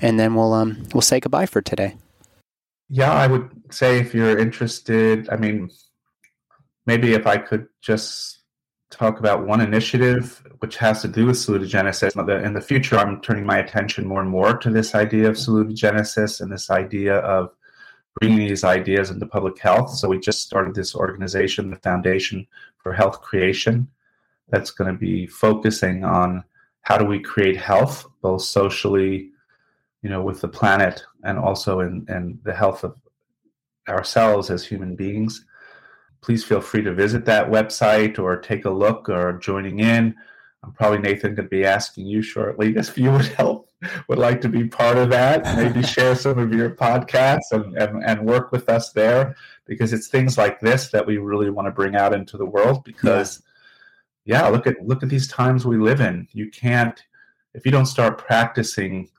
and 0.01 0.19
then 0.19 0.33
we'll 0.33 0.53
um, 0.53 0.87
we'll 0.91 1.01
say 1.01 1.19
goodbye 1.19 1.45
for 1.45 1.61
today. 1.61 1.97
Yeah, 2.89 3.13
I 3.13 3.27
would 3.27 3.47
say 3.69 3.99
if 3.99 4.15
you're 4.15 4.39
interested, 4.39 5.29
I 5.29 5.35
mean, 5.35 5.69
maybe 6.87 7.13
if 7.13 7.27
I 7.27 7.37
could 7.37 7.67
just 7.79 8.39
talk 8.89 9.19
about 9.19 9.45
one 9.45 9.61
initiative 9.61 10.41
which 10.60 10.78
has 10.78 11.01
to 11.01 11.07
do 11.07 11.26
with 11.26 11.38
salutogenesis. 11.38 12.43
In 12.45 12.53
the 12.53 12.62
future, 12.62 12.97
I'm 12.97 13.22
turning 13.22 13.45
my 13.45 13.57
attention 13.57 14.07
more 14.07 14.22
and 14.22 14.30
more 14.30 14.57
to 14.57 14.70
this 14.70 14.95
idea 14.95 15.28
of 15.30 15.36
salutogenesis 15.36 16.41
and 16.41 16.51
this 16.51 16.70
idea 16.70 17.18
of 17.18 17.51
bringing 18.20 18.47
these 18.47 18.64
ideas 18.64 19.10
into 19.10 19.26
public 19.26 19.60
health. 19.60 19.91
So 19.91 20.10
we 20.10 20.20
just 20.20 20.41
started 20.41 20.76
this 20.76 20.95
organization, 20.95 21.70
the 21.70 21.78
Foundation 21.78 22.45
for 22.78 22.93
Health 22.93 23.22
Creation, 23.22 23.88
that's 24.49 24.72
going 24.72 24.91
to 24.91 24.97
be 24.97 25.28
focusing 25.28 26.03
on 26.03 26.43
how 26.82 26.97
do 26.97 27.05
we 27.05 27.20
create 27.20 27.57
health, 27.57 28.05
both 28.22 28.41
socially, 28.41 29.30
you 30.01 30.10
know, 30.10 30.22
with 30.22 30.41
the 30.41 30.47
planet, 30.47 31.03
and 31.24 31.38
also 31.38 31.82
in, 31.82 32.05
in 32.10 32.39
the 32.43 32.53
health 32.53 32.84
of 32.84 32.95
ourselves 33.88 34.49
as 34.49 34.66
human 34.66 34.95
beings 34.95 35.45
please 36.22 36.43
feel 36.43 36.62
free 36.62 36.82
to 36.82 36.93
visit 36.93 37.26
that 37.26 37.49
website 37.49 38.20
or 38.20 38.38
take 38.38 38.66
a 38.66 38.70
look 38.70 39.10
or 39.10 39.34
joining 39.34 39.80
in. 39.80 40.16
I'm 40.70 40.76
probably 40.76 40.99
Nathan 40.99 41.34
going 41.34 41.47
to 41.47 41.49
be 41.49 41.65
asking 41.65 42.05
you 42.05 42.22
shortly 42.22 42.76
if 42.76 42.95
you 42.95 43.11
would 43.11 43.26
help, 43.26 43.70
would 44.07 44.20
like 44.20 44.39
to 44.41 44.49
be 44.49 44.67
part 44.67 44.97
of 44.97 45.09
that, 45.09 45.43
maybe 45.57 45.82
share 45.82 46.15
some 46.15 46.38
of 46.38 46.53
your 46.53 46.70
podcasts 46.70 47.51
and, 47.51 47.76
and, 47.76 48.03
and 48.03 48.26
work 48.26 48.51
with 48.51 48.70
us 48.70 48.91
there 48.91 49.36
because 49.65 49.93
it's 49.93 50.07
things 50.07 50.38
like 50.38 50.59
this 50.59 50.89
that 50.89 51.05
we 51.05 51.17
really 51.17 51.49
want 51.49 51.67
to 51.67 51.72
bring 51.72 51.95
out 51.95 52.13
into 52.13 52.38
the 52.38 52.45
world 52.45 52.84
because 52.84 53.41
yeah. 54.26 54.43
yeah, 54.43 54.47
look 54.49 54.67
at 54.67 54.76
look 54.86 55.01
at 55.01 55.09
these 55.09 55.28
times 55.28 55.65
we 55.65 55.78
live 55.78 56.01
in. 56.01 56.28
You 56.34 56.51
can't 56.51 57.01
if 57.55 57.65
you 57.65 57.72
don't 57.72 57.88
start 57.88 58.20
practicing 58.20 59.09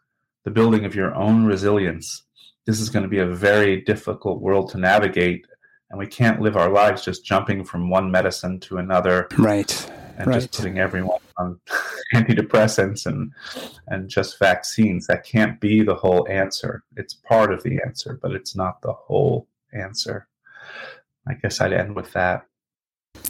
the 0.44 0.52
building 0.52 0.84
of 0.84 0.94
your 0.94 1.14
own 1.16 1.44
resilience, 1.44 2.22
this 2.64 2.80
is 2.80 2.90
going 2.90 3.02
to 3.02 3.08
be 3.08 3.18
a 3.18 3.26
very 3.26 3.80
difficult 3.80 4.40
world 4.40 4.70
to 4.70 4.78
navigate 4.78 5.46
and 5.90 5.98
we 5.98 6.06
can't 6.06 6.40
live 6.40 6.56
our 6.56 6.70
lives 6.70 7.04
just 7.04 7.24
jumping 7.24 7.64
from 7.64 7.90
one 7.90 8.08
medicine 8.12 8.60
to 8.60 8.76
another. 8.76 9.26
Right 9.36 9.90
and 10.20 10.28
right. 10.28 10.34
just 10.34 10.56
putting 10.56 10.78
everyone 10.78 11.18
on 11.38 11.58
antidepressants 12.14 13.06
and 13.06 13.32
and 13.88 14.08
just 14.08 14.38
vaccines. 14.38 15.06
That 15.06 15.24
can't 15.24 15.60
be 15.60 15.82
the 15.82 15.94
whole 15.94 16.26
answer. 16.28 16.84
It's 16.96 17.14
part 17.14 17.52
of 17.52 17.62
the 17.62 17.80
answer, 17.84 18.18
but 18.20 18.32
it's 18.32 18.54
not 18.54 18.82
the 18.82 18.92
whole 18.92 19.48
answer. 19.72 20.28
I 21.26 21.34
guess 21.34 21.60
I'd 21.60 21.72
end 21.72 21.96
with 21.96 22.12
that. 22.12 22.46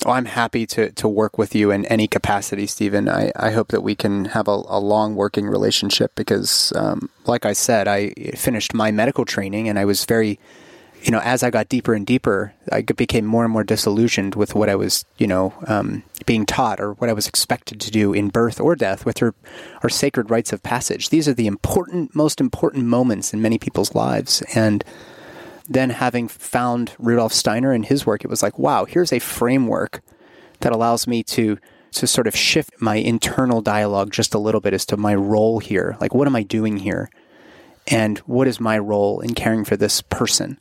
Oh, 0.04 0.12
I'm 0.12 0.26
happy 0.26 0.66
to, 0.66 0.90
to 0.92 1.08
work 1.08 1.36
with 1.36 1.54
you 1.54 1.70
in 1.70 1.84
any 1.86 2.06
capacity, 2.06 2.66
Steven. 2.66 3.08
I, 3.08 3.32
I 3.36 3.50
hope 3.50 3.68
that 3.68 3.82
we 3.82 3.94
can 3.94 4.26
have 4.26 4.48
a, 4.48 4.62
a 4.66 4.78
long 4.78 5.14
working 5.14 5.46
relationship 5.46 6.12
because, 6.14 6.72
um, 6.76 7.10
like 7.26 7.44
I 7.44 7.52
said, 7.52 7.88
I 7.88 8.10
finished 8.34 8.72
my 8.72 8.90
medical 8.90 9.24
training 9.24 9.68
and 9.68 9.78
I 9.78 9.84
was 9.84 10.04
very 10.04 10.38
you 11.02 11.10
know, 11.10 11.20
as 11.20 11.42
I 11.42 11.50
got 11.50 11.68
deeper 11.68 11.94
and 11.94 12.06
deeper, 12.06 12.52
I 12.70 12.82
became 12.82 13.24
more 13.24 13.44
and 13.44 13.52
more 13.52 13.64
disillusioned 13.64 14.34
with 14.34 14.54
what 14.54 14.68
I 14.68 14.74
was, 14.74 15.04
you 15.18 15.26
know, 15.26 15.54
um, 15.66 16.02
being 16.26 16.44
taught 16.44 16.80
or 16.80 16.92
what 16.94 17.08
I 17.08 17.14
was 17.14 17.26
expected 17.26 17.80
to 17.80 17.90
do 17.90 18.12
in 18.12 18.28
birth 18.28 18.60
or 18.60 18.76
death 18.76 19.06
with 19.06 19.22
our, 19.22 19.34
our 19.82 19.88
sacred 19.88 20.30
rites 20.30 20.52
of 20.52 20.62
passage. 20.62 21.08
These 21.08 21.26
are 21.26 21.34
the 21.34 21.46
important, 21.46 22.14
most 22.14 22.40
important 22.40 22.84
moments 22.84 23.32
in 23.32 23.40
many 23.40 23.58
people's 23.58 23.94
lives. 23.94 24.42
And 24.54 24.84
then 25.68 25.90
having 25.90 26.28
found 26.28 26.92
Rudolf 26.98 27.32
Steiner 27.32 27.72
and 27.72 27.86
his 27.86 28.04
work, 28.04 28.24
it 28.24 28.30
was 28.30 28.42
like, 28.42 28.58
wow, 28.58 28.84
here's 28.84 29.12
a 29.12 29.20
framework 29.20 30.02
that 30.60 30.72
allows 30.72 31.06
me 31.06 31.22
to 31.24 31.58
to 31.92 32.06
sort 32.06 32.28
of 32.28 32.36
shift 32.36 32.80
my 32.80 32.94
internal 32.94 33.60
dialogue 33.60 34.12
just 34.12 34.32
a 34.32 34.38
little 34.38 34.60
bit 34.60 34.72
as 34.72 34.86
to 34.86 34.96
my 34.96 35.12
role 35.12 35.58
here. 35.58 35.96
Like, 36.00 36.14
what 36.14 36.28
am 36.28 36.36
I 36.36 36.44
doing 36.44 36.76
here? 36.76 37.10
And 37.88 38.18
what 38.18 38.46
is 38.46 38.60
my 38.60 38.78
role 38.78 39.18
in 39.18 39.34
caring 39.34 39.64
for 39.64 39.76
this 39.76 40.00
person? 40.00 40.60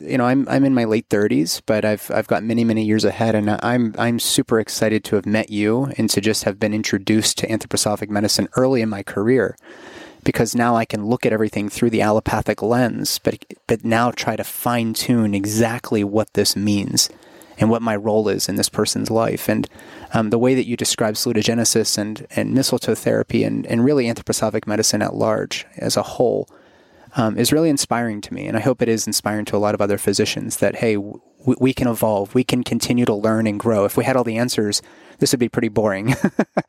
You 0.00 0.16
know, 0.16 0.24
I'm 0.24 0.48
I'm 0.48 0.64
in 0.64 0.74
my 0.74 0.84
late 0.84 1.08
30s, 1.08 1.60
but 1.66 1.84
I've 1.84 2.10
I've 2.12 2.26
got 2.26 2.42
many 2.42 2.64
many 2.64 2.84
years 2.84 3.04
ahead, 3.04 3.34
and 3.34 3.50
I'm 3.62 3.94
I'm 3.98 4.18
super 4.18 4.58
excited 4.58 5.04
to 5.04 5.16
have 5.16 5.26
met 5.26 5.50
you 5.50 5.92
and 5.98 6.08
to 6.10 6.20
just 6.20 6.44
have 6.44 6.58
been 6.58 6.74
introduced 6.74 7.38
to 7.38 7.46
anthroposophic 7.46 8.08
medicine 8.08 8.48
early 8.56 8.80
in 8.80 8.88
my 8.88 9.02
career, 9.02 9.56
because 10.24 10.54
now 10.54 10.74
I 10.74 10.84
can 10.84 11.06
look 11.06 11.26
at 11.26 11.32
everything 11.32 11.68
through 11.68 11.90
the 11.90 12.02
allopathic 12.02 12.62
lens, 12.62 13.18
but 13.18 13.44
but 13.66 13.84
now 13.84 14.10
try 14.10 14.36
to 14.36 14.44
fine 14.44 14.94
tune 14.94 15.34
exactly 15.34 16.02
what 16.02 16.32
this 16.32 16.56
means 16.56 17.10
and 17.58 17.68
what 17.68 17.82
my 17.82 17.94
role 17.94 18.28
is 18.28 18.48
in 18.48 18.56
this 18.56 18.70
person's 18.70 19.10
life. 19.10 19.48
And 19.48 19.68
um, 20.14 20.30
the 20.30 20.38
way 20.38 20.54
that 20.54 20.66
you 20.66 20.76
describe 20.76 21.14
salutogenesis 21.14 21.98
and 21.98 22.26
and 22.34 22.54
mistletoe 22.54 22.94
therapy 22.94 23.44
and 23.44 23.66
and 23.66 23.84
really 23.84 24.06
anthroposophic 24.06 24.66
medicine 24.66 25.02
at 25.02 25.14
large 25.14 25.66
as 25.76 25.96
a 25.96 26.02
whole 26.02 26.48
um, 27.16 27.36
is 27.36 27.52
really 27.52 27.70
inspiring 27.70 28.20
to 28.22 28.34
me. 28.34 28.46
And 28.46 28.56
I 28.56 28.60
hope 28.60 28.82
it 28.82 28.88
is 28.88 29.06
inspiring 29.06 29.44
to 29.46 29.56
a 29.56 29.58
lot 29.58 29.74
of 29.74 29.80
other 29.80 29.98
physicians 29.98 30.58
that, 30.58 30.76
hey, 30.76 30.94
w- 30.94 31.20
we 31.58 31.72
can 31.72 31.88
evolve, 31.88 32.34
we 32.34 32.44
can 32.44 32.62
continue 32.62 33.04
to 33.04 33.14
learn 33.14 33.46
and 33.46 33.58
grow. 33.58 33.84
If 33.84 33.96
we 33.96 34.04
had 34.04 34.16
all 34.16 34.24
the 34.24 34.36
answers, 34.36 34.82
this 35.18 35.32
would 35.32 35.40
be 35.40 35.48
pretty 35.48 35.68
boring. 35.68 36.14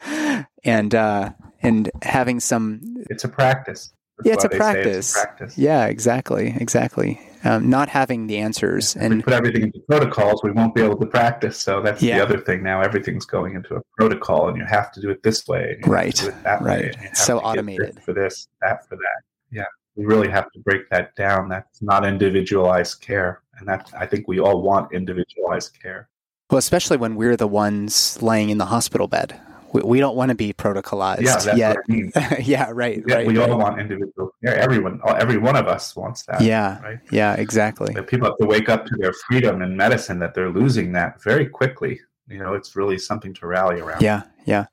and, 0.64 0.96
uh, 0.96 1.32
and 1.62 1.92
having 2.02 2.40
some. 2.40 2.82
It's 3.10 3.24
a 3.24 3.30
practice. 3.30 3.94
That's 4.18 4.28
yeah, 4.28 4.34
it's 4.34 4.44
a, 4.44 4.50
practice. 4.50 4.98
it's 4.98 5.16
a, 5.16 5.20
practice. 5.26 5.58
Yeah, 5.58 5.86
exactly. 5.86 6.56
Exactly. 6.58 7.20
Um, 7.44 7.72
not 7.72 7.90
having 7.90 8.28
the 8.28 8.38
answers 8.38 8.96
and 8.96 9.16
we 9.16 9.22
put 9.24 9.34
everything 9.34 9.64
into 9.64 9.80
protocols, 9.90 10.44
we 10.44 10.52
won't 10.52 10.76
be 10.76 10.82
able 10.84 10.98
to 10.98 11.08
practice. 11.08 11.60
So 11.60 11.82
that's 11.82 12.00
yeah. 12.00 12.18
the 12.18 12.24
other 12.24 12.40
thing. 12.40 12.62
Now 12.62 12.82
everything's 12.82 13.26
going 13.26 13.56
into 13.56 13.76
a 13.76 13.82
protocol, 13.98 14.48
and 14.48 14.58
you 14.58 14.66
have 14.66 14.92
to 14.92 15.02
do 15.02 15.10
it 15.10 15.24
this 15.24 15.48
way, 15.48 15.80
right? 15.88 16.16
That 16.44 16.62
right. 16.62 16.96
so 17.14 17.40
automated 17.40 18.00
for 18.04 18.14
this, 18.14 18.48
that 18.62 18.88
for 18.88 18.96
that. 18.96 19.24
Yeah 19.50 19.66
we 19.96 20.06
really 20.06 20.30
have 20.30 20.52
to 20.52 20.60
break 20.60 20.90
that 20.90 21.16
down. 21.16 21.50
That's 21.50 21.82
not 21.82 22.06
individualized 22.06 23.02
care, 23.02 23.42
and 23.58 23.68
that 23.68 23.92
I 23.98 24.06
think 24.06 24.28
we 24.28 24.40
all 24.40 24.62
want 24.62 24.94
individualized 24.94 25.80
care. 25.82 26.10
Well, 26.50 26.58
especially 26.58 26.98
when 26.98 27.16
we're 27.16 27.38
the 27.38 27.48
ones 27.48 28.22
laying 28.22 28.50
in 28.50 28.58
the 28.58 28.66
hospital 28.66 29.08
bed. 29.08 29.40
We, 29.74 29.82
we 29.82 30.00
don't 30.00 30.18
want 30.18 30.30
to 30.30 30.36
be 30.36 30.52
protocolized 30.52 31.22
yeah, 31.22 31.38
that's 31.38 31.58
yet. 31.58 31.78
What 31.78 31.86
I 31.90 31.94
mean. 31.94 32.12
yeah, 32.42 32.72
right. 32.74 33.02
Yeah, 33.08 33.16
right, 33.16 33.28
we 33.28 33.38
right. 33.38 33.50
all 33.50 33.58
want 33.58 33.80
individual 33.80 34.32
care. 34.44 34.58
Everyone, 34.58 35.00
every 35.08 35.38
one 35.38 35.56
of 35.56 35.68
us 35.68 35.96
wants 35.96 36.24
that. 36.24 36.42
Yeah, 36.42 36.82
right. 36.82 37.00
Yeah, 37.10 37.36
exactly. 37.36 37.94
But 37.94 38.08
people 38.08 38.28
have 38.28 38.38
to 38.40 38.46
wake 38.46 38.68
up 38.68 38.86
to 38.86 38.96
their 38.98 39.14
freedom 39.14 39.62
in 39.62 39.78
medicine 39.78 40.20
that 40.20 40.34
they're 40.34 40.50
losing 40.50 40.92
that 40.94 41.24
very 41.24 41.46
quickly. 41.48 42.02
You 42.28 42.40
know, 42.40 42.54
it's 42.54 42.76
really 42.76 42.98
something 42.98 43.34
to 43.36 43.48
rally 43.48 43.80
around. 43.80 44.02
Yeah, 44.02 44.24
yeah. 44.46 44.66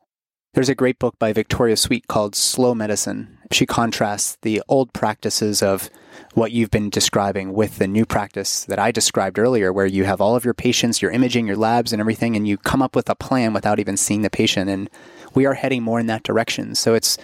There's 0.54 0.68
a 0.68 0.74
great 0.74 0.98
book 0.98 1.16
by 1.20 1.32
Victoria 1.32 1.76
Sweet 1.76 2.08
called 2.08 2.34
Slow 2.34 2.74
Medicine. 2.74 3.37
She 3.50 3.66
contrasts 3.66 4.36
the 4.42 4.62
old 4.68 4.92
practices 4.92 5.62
of 5.62 5.90
what 6.34 6.52
you've 6.52 6.70
been 6.70 6.90
describing 6.90 7.52
with 7.52 7.78
the 7.78 7.86
new 7.86 8.04
practice 8.04 8.64
that 8.64 8.78
I 8.78 8.90
described 8.90 9.38
earlier, 9.38 9.72
where 9.72 9.86
you 9.86 10.04
have 10.04 10.20
all 10.20 10.36
of 10.36 10.44
your 10.44 10.54
patients, 10.54 11.00
your 11.00 11.10
imaging, 11.10 11.46
your 11.46 11.56
labs, 11.56 11.92
and 11.92 12.00
everything, 12.00 12.36
and 12.36 12.46
you 12.46 12.58
come 12.58 12.82
up 12.82 12.94
with 12.94 13.08
a 13.08 13.14
plan 13.14 13.52
without 13.52 13.78
even 13.78 13.96
seeing 13.96 14.22
the 14.22 14.30
patient. 14.30 14.68
And 14.68 14.90
we 15.34 15.46
are 15.46 15.54
heading 15.54 15.82
more 15.82 16.00
in 16.00 16.06
that 16.06 16.22
direction. 16.22 16.74
So 16.74 16.94
it's 16.94 17.18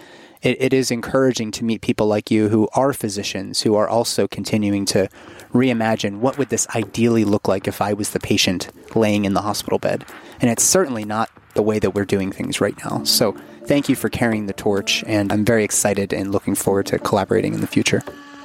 it, 0.45 0.61
it 0.61 0.73
is 0.73 0.91
encouraging 0.91 1.51
to 1.53 1.65
meet 1.65 1.81
people 1.81 2.07
like 2.07 2.31
you 2.31 2.49
who 2.51 2.69
are 2.75 2.93
physicians 2.93 3.63
who 3.63 3.75
are 3.75 3.89
also 3.89 4.29
continuing 4.29 4.85
to 4.87 5.09
reimagine 5.53 6.19
what 6.19 6.39
would 6.39 6.51
this 6.51 6.69
ideally 6.77 7.25
look 7.25 7.49
like 7.49 7.67
if 7.67 7.81
I 7.81 7.95
was 7.95 8.11
the 8.11 8.21
patient 8.21 8.69
laying 8.95 9.25
in 9.25 9.33
the 9.33 9.43
hospital 9.43 9.79
bed. 9.79 10.05
And 10.41 10.51
it's 10.51 10.63
certainly 10.63 11.05
not 11.05 11.31
the 11.55 11.63
way 11.63 11.79
that 11.79 11.91
we're 11.91 12.05
doing 12.05 12.33
things 12.33 12.61
right 12.61 12.77
now. 12.85 13.05
So 13.05 13.33
thank 13.65 13.89
you 13.89 13.97
for 13.97 14.09
carrying 14.09 14.47
the 14.47 14.53
torch, 14.53 15.03
and 15.07 15.33
I'm 15.33 15.45
very 15.45 15.65
excited 15.65 16.13
and 16.13 16.33
looking 16.33 16.55
forward 16.55 16.87
to 16.87 16.99
collaborating 16.99 17.55
in 17.55 17.61
the 17.61 17.67
future. 17.67 18.01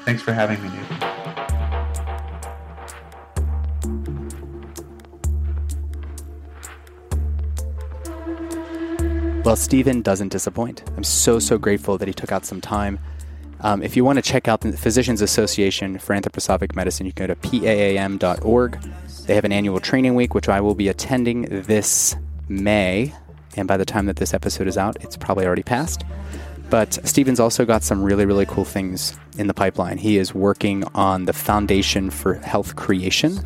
Thanks 0.05 0.22
for 0.22 0.34
having 0.34 0.62
me. 0.64 0.70
Nathan. 0.70 1.20
Well, 9.49 9.55
Steven 9.55 10.03
doesn't 10.03 10.30
disappoint. 10.30 10.84
I'm 10.95 11.03
so, 11.03 11.39
so 11.39 11.57
grateful 11.57 11.97
that 11.97 12.07
he 12.07 12.14
took 12.14 12.32
out 12.32 12.45
some 12.45 12.62
time. 12.62 12.99
Um, 13.62 13.82
if 13.82 13.95
you 13.95 14.05
want 14.05 14.18
to 14.18 14.22
check 14.22 14.47
out 14.47 14.62
the 14.62 14.72
Physicians 14.74 15.22
Association 15.22 15.97
for 15.97 16.16
Anthroposophic 16.16 16.76
Medicine, 16.76 17.05
you 17.05 17.14
can 17.14 17.28
go 17.28 17.34
to 17.34 17.39
paam.org. 17.39 18.80
They 19.26 19.36
have 19.36 19.45
an 19.45 19.51
annual 19.51 19.80
training 19.80 20.14
week, 20.16 20.36
which 20.36 20.49
I 20.49 20.62
will 20.62 20.76
be 20.76 20.88
attending 20.88 21.43
this 21.64 22.16
May. 22.50 23.14
And 23.56 23.68
by 23.68 23.78
the 23.78 23.86
time 23.86 24.06
that 24.08 24.18
this 24.18 24.34
episode 24.34 24.68
is 24.68 24.78
out, 24.78 24.97
it's 25.04 25.18
probably 25.18 25.45
already 25.45 25.64
passed. 25.64 26.04
But 26.70 27.00
Steven's 27.08 27.39
also 27.39 27.66
got 27.66 27.84
some 27.84 28.04
really, 28.04 28.26
really 28.26 28.45
cool 28.45 28.66
things 28.66 29.18
in 29.38 29.47
the 29.47 29.54
pipeline. 29.54 29.97
He 29.97 30.18
is 30.18 30.36
working 30.36 30.84
on 30.93 31.26
the 31.26 31.34
Foundation 31.34 32.10
for 32.12 32.36
Health 32.36 32.76
Creation, 32.76 33.39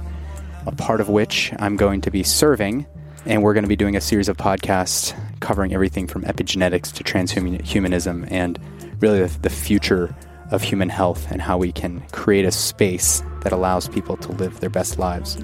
a 0.65 0.71
part 0.73 0.99
of 0.99 1.07
which 1.07 1.53
I'm 1.59 1.77
going 1.77 2.01
to 2.01 2.11
be 2.11 2.23
serving. 2.23 2.85
And 3.25 3.41
we're 3.41 3.53
going 3.53 3.63
to 3.63 3.69
be 3.69 3.77
doing 3.77 3.95
a 3.95 4.01
series 4.01 4.27
of 4.27 4.35
podcasts 4.35 5.17
covering 5.39 5.73
everything 5.73 6.07
from 6.07 6.23
epigenetics 6.23 6.91
to 6.93 7.03
transhumanism 7.03 8.29
and 8.29 8.59
really 8.99 9.21
the, 9.21 9.39
the 9.39 9.49
future 9.49 10.13
of 10.51 10.61
human 10.61 10.89
health 10.89 11.31
and 11.31 11.41
how 11.41 11.57
we 11.57 11.71
can 11.71 12.01
create 12.11 12.43
a 12.43 12.51
space 12.51 13.23
that 13.41 13.53
allows 13.53 13.87
people 13.87 14.17
to 14.17 14.31
live 14.33 14.59
their 14.59 14.69
best 14.69 14.99
lives. 14.99 15.37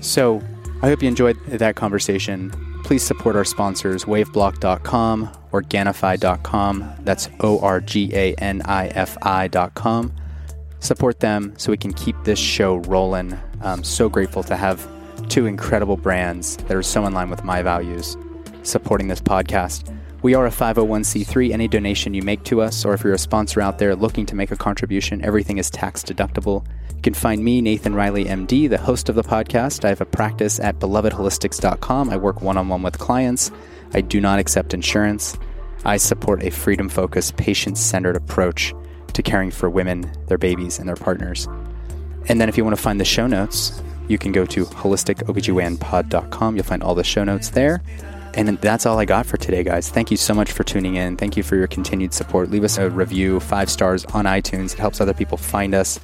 So 0.00 0.40
I 0.82 0.88
hope 0.88 1.02
you 1.02 1.08
enjoyed 1.08 1.36
that 1.46 1.74
conversation 1.74 2.52
please 2.90 3.04
support 3.04 3.36
our 3.36 3.44
sponsors, 3.44 4.04
waveblock.com, 4.06 5.30
organifi.com. 5.52 6.92
That's 7.04 7.28
O 7.38 7.60
R 7.60 7.80
G 7.80 8.10
A 8.12 8.34
N 8.34 8.62
I 8.64 8.88
F 8.88 9.16
I.com. 9.22 10.12
Support 10.80 11.20
them 11.20 11.54
so 11.56 11.70
we 11.70 11.76
can 11.76 11.92
keep 11.92 12.16
this 12.24 12.40
show 12.40 12.78
rolling. 12.78 13.38
I'm 13.62 13.84
so 13.84 14.08
grateful 14.08 14.42
to 14.42 14.56
have 14.56 14.88
two 15.28 15.46
incredible 15.46 15.98
brands 15.98 16.56
that 16.56 16.72
are 16.72 16.82
so 16.82 17.06
in 17.06 17.12
line 17.12 17.30
with 17.30 17.44
my 17.44 17.62
values 17.62 18.16
supporting 18.64 19.06
this 19.06 19.20
podcast. 19.20 19.96
We 20.22 20.34
are 20.34 20.46
a 20.46 20.50
501c3. 20.50 21.52
Any 21.52 21.68
donation 21.68 22.12
you 22.12 22.22
make 22.22 22.42
to 22.46 22.60
us, 22.60 22.84
or 22.84 22.92
if 22.92 23.04
you're 23.04 23.14
a 23.14 23.18
sponsor 23.18 23.60
out 23.60 23.78
there 23.78 23.94
looking 23.94 24.26
to 24.26 24.34
make 24.34 24.50
a 24.50 24.56
contribution, 24.56 25.24
everything 25.24 25.58
is 25.58 25.70
tax 25.70 26.02
deductible. 26.02 26.66
You 27.00 27.02
can 27.02 27.14
find 27.14 27.42
me, 27.42 27.62
Nathan 27.62 27.94
Riley, 27.94 28.26
MD, 28.26 28.68
the 28.68 28.76
host 28.76 29.08
of 29.08 29.14
the 29.14 29.22
podcast. 29.22 29.86
I 29.86 29.88
have 29.88 30.02
a 30.02 30.04
practice 30.04 30.60
at 30.60 30.78
belovedholistics.com. 30.80 32.10
I 32.10 32.18
work 32.18 32.42
one 32.42 32.58
on 32.58 32.68
one 32.68 32.82
with 32.82 32.98
clients. 32.98 33.50
I 33.94 34.02
do 34.02 34.20
not 34.20 34.38
accept 34.38 34.74
insurance. 34.74 35.38
I 35.86 35.96
support 35.96 36.42
a 36.42 36.50
freedom 36.50 36.90
focused, 36.90 37.38
patient 37.38 37.78
centered 37.78 38.16
approach 38.16 38.74
to 39.14 39.22
caring 39.22 39.50
for 39.50 39.70
women, 39.70 40.12
their 40.26 40.36
babies, 40.36 40.78
and 40.78 40.86
their 40.86 40.94
partners. 40.94 41.48
And 42.28 42.38
then 42.38 42.50
if 42.50 42.58
you 42.58 42.64
want 42.64 42.76
to 42.76 42.82
find 42.82 43.00
the 43.00 43.06
show 43.06 43.26
notes, 43.26 43.82
you 44.06 44.18
can 44.18 44.30
go 44.30 44.44
to 44.44 44.66
holisticobgynpod.com. 44.66 46.54
You'll 46.54 46.64
find 46.66 46.82
all 46.82 46.94
the 46.94 47.02
show 47.02 47.24
notes 47.24 47.48
there. 47.48 47.82
And 48.34 48.58
that's 48.58 48.84
all 48.84 48.98
I 48.98 49.06
got 49.06 49.24
for 49.24 49.38
today, 49.38 49.64
guys. 49.64 49.88
Thank 49.88 50.10
you 50.10 50.18
so 50.18 50.34
much 50.34 50.52
for 50.52 50.64
tuning 50.64 50.96
in. 50.96 51.16
Thank 51.16 51.38
you 51.38 51.42
for 51.42 51.56
your 51.56 51.66
continued 51.66 52.12
support. 52.12 52.50
Leave 52.50 52.64
us 52.64 52.76
a 52.76 52.90
review, 52.90 53.40
five 53.40 53.70
stars 53.70 54.04
on 54.04 54.26
iTunes. 54.26 54.74
It 54.74 54.78
helps 54.78 55.00
other 55.00 55.14
people 55.14 55.38
find 55.38 55.74
us. 55.74 55.98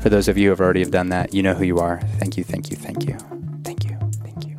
For 0.00 0.08
those 0.08 0.28
of 0.28 0.38
you 0.38 0.44
who 0.44 0.50
have 0.50 0.60
already 0.60 0.80
have 0.80 0.90
done 0.90 1.08
that, 1.08 1.34
you 1.34 1.42
know 1.42 1.54
who 1.54 1.64
you 1.64 1.78
are. 1.78 2.00
Thank 2.18 2.36
you, 2.36 2.44
thank 2.44 2.70
you, 2.70 2.76
thank 2.76 3.06
you, 3.06 3.16
thank 3.64 3.84
you, 3.84 3.98
thank 4.22 4.46
you. 4.46 4.56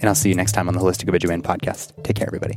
And 0.00 0.04
I'll 0.04 0.14
see 0.14 0.28
you 0.28 0.34
next 0.34 0.52
time 0.52 0.68
on 0.68 0.74
the 0.74 0.80
Holistic 0.80 1.08
OBGYN 1.10 1.42
podcast. 1.42 2.00
Take 2.04 2.16
care, 2.16 2.26
everybody. 2.26 2.56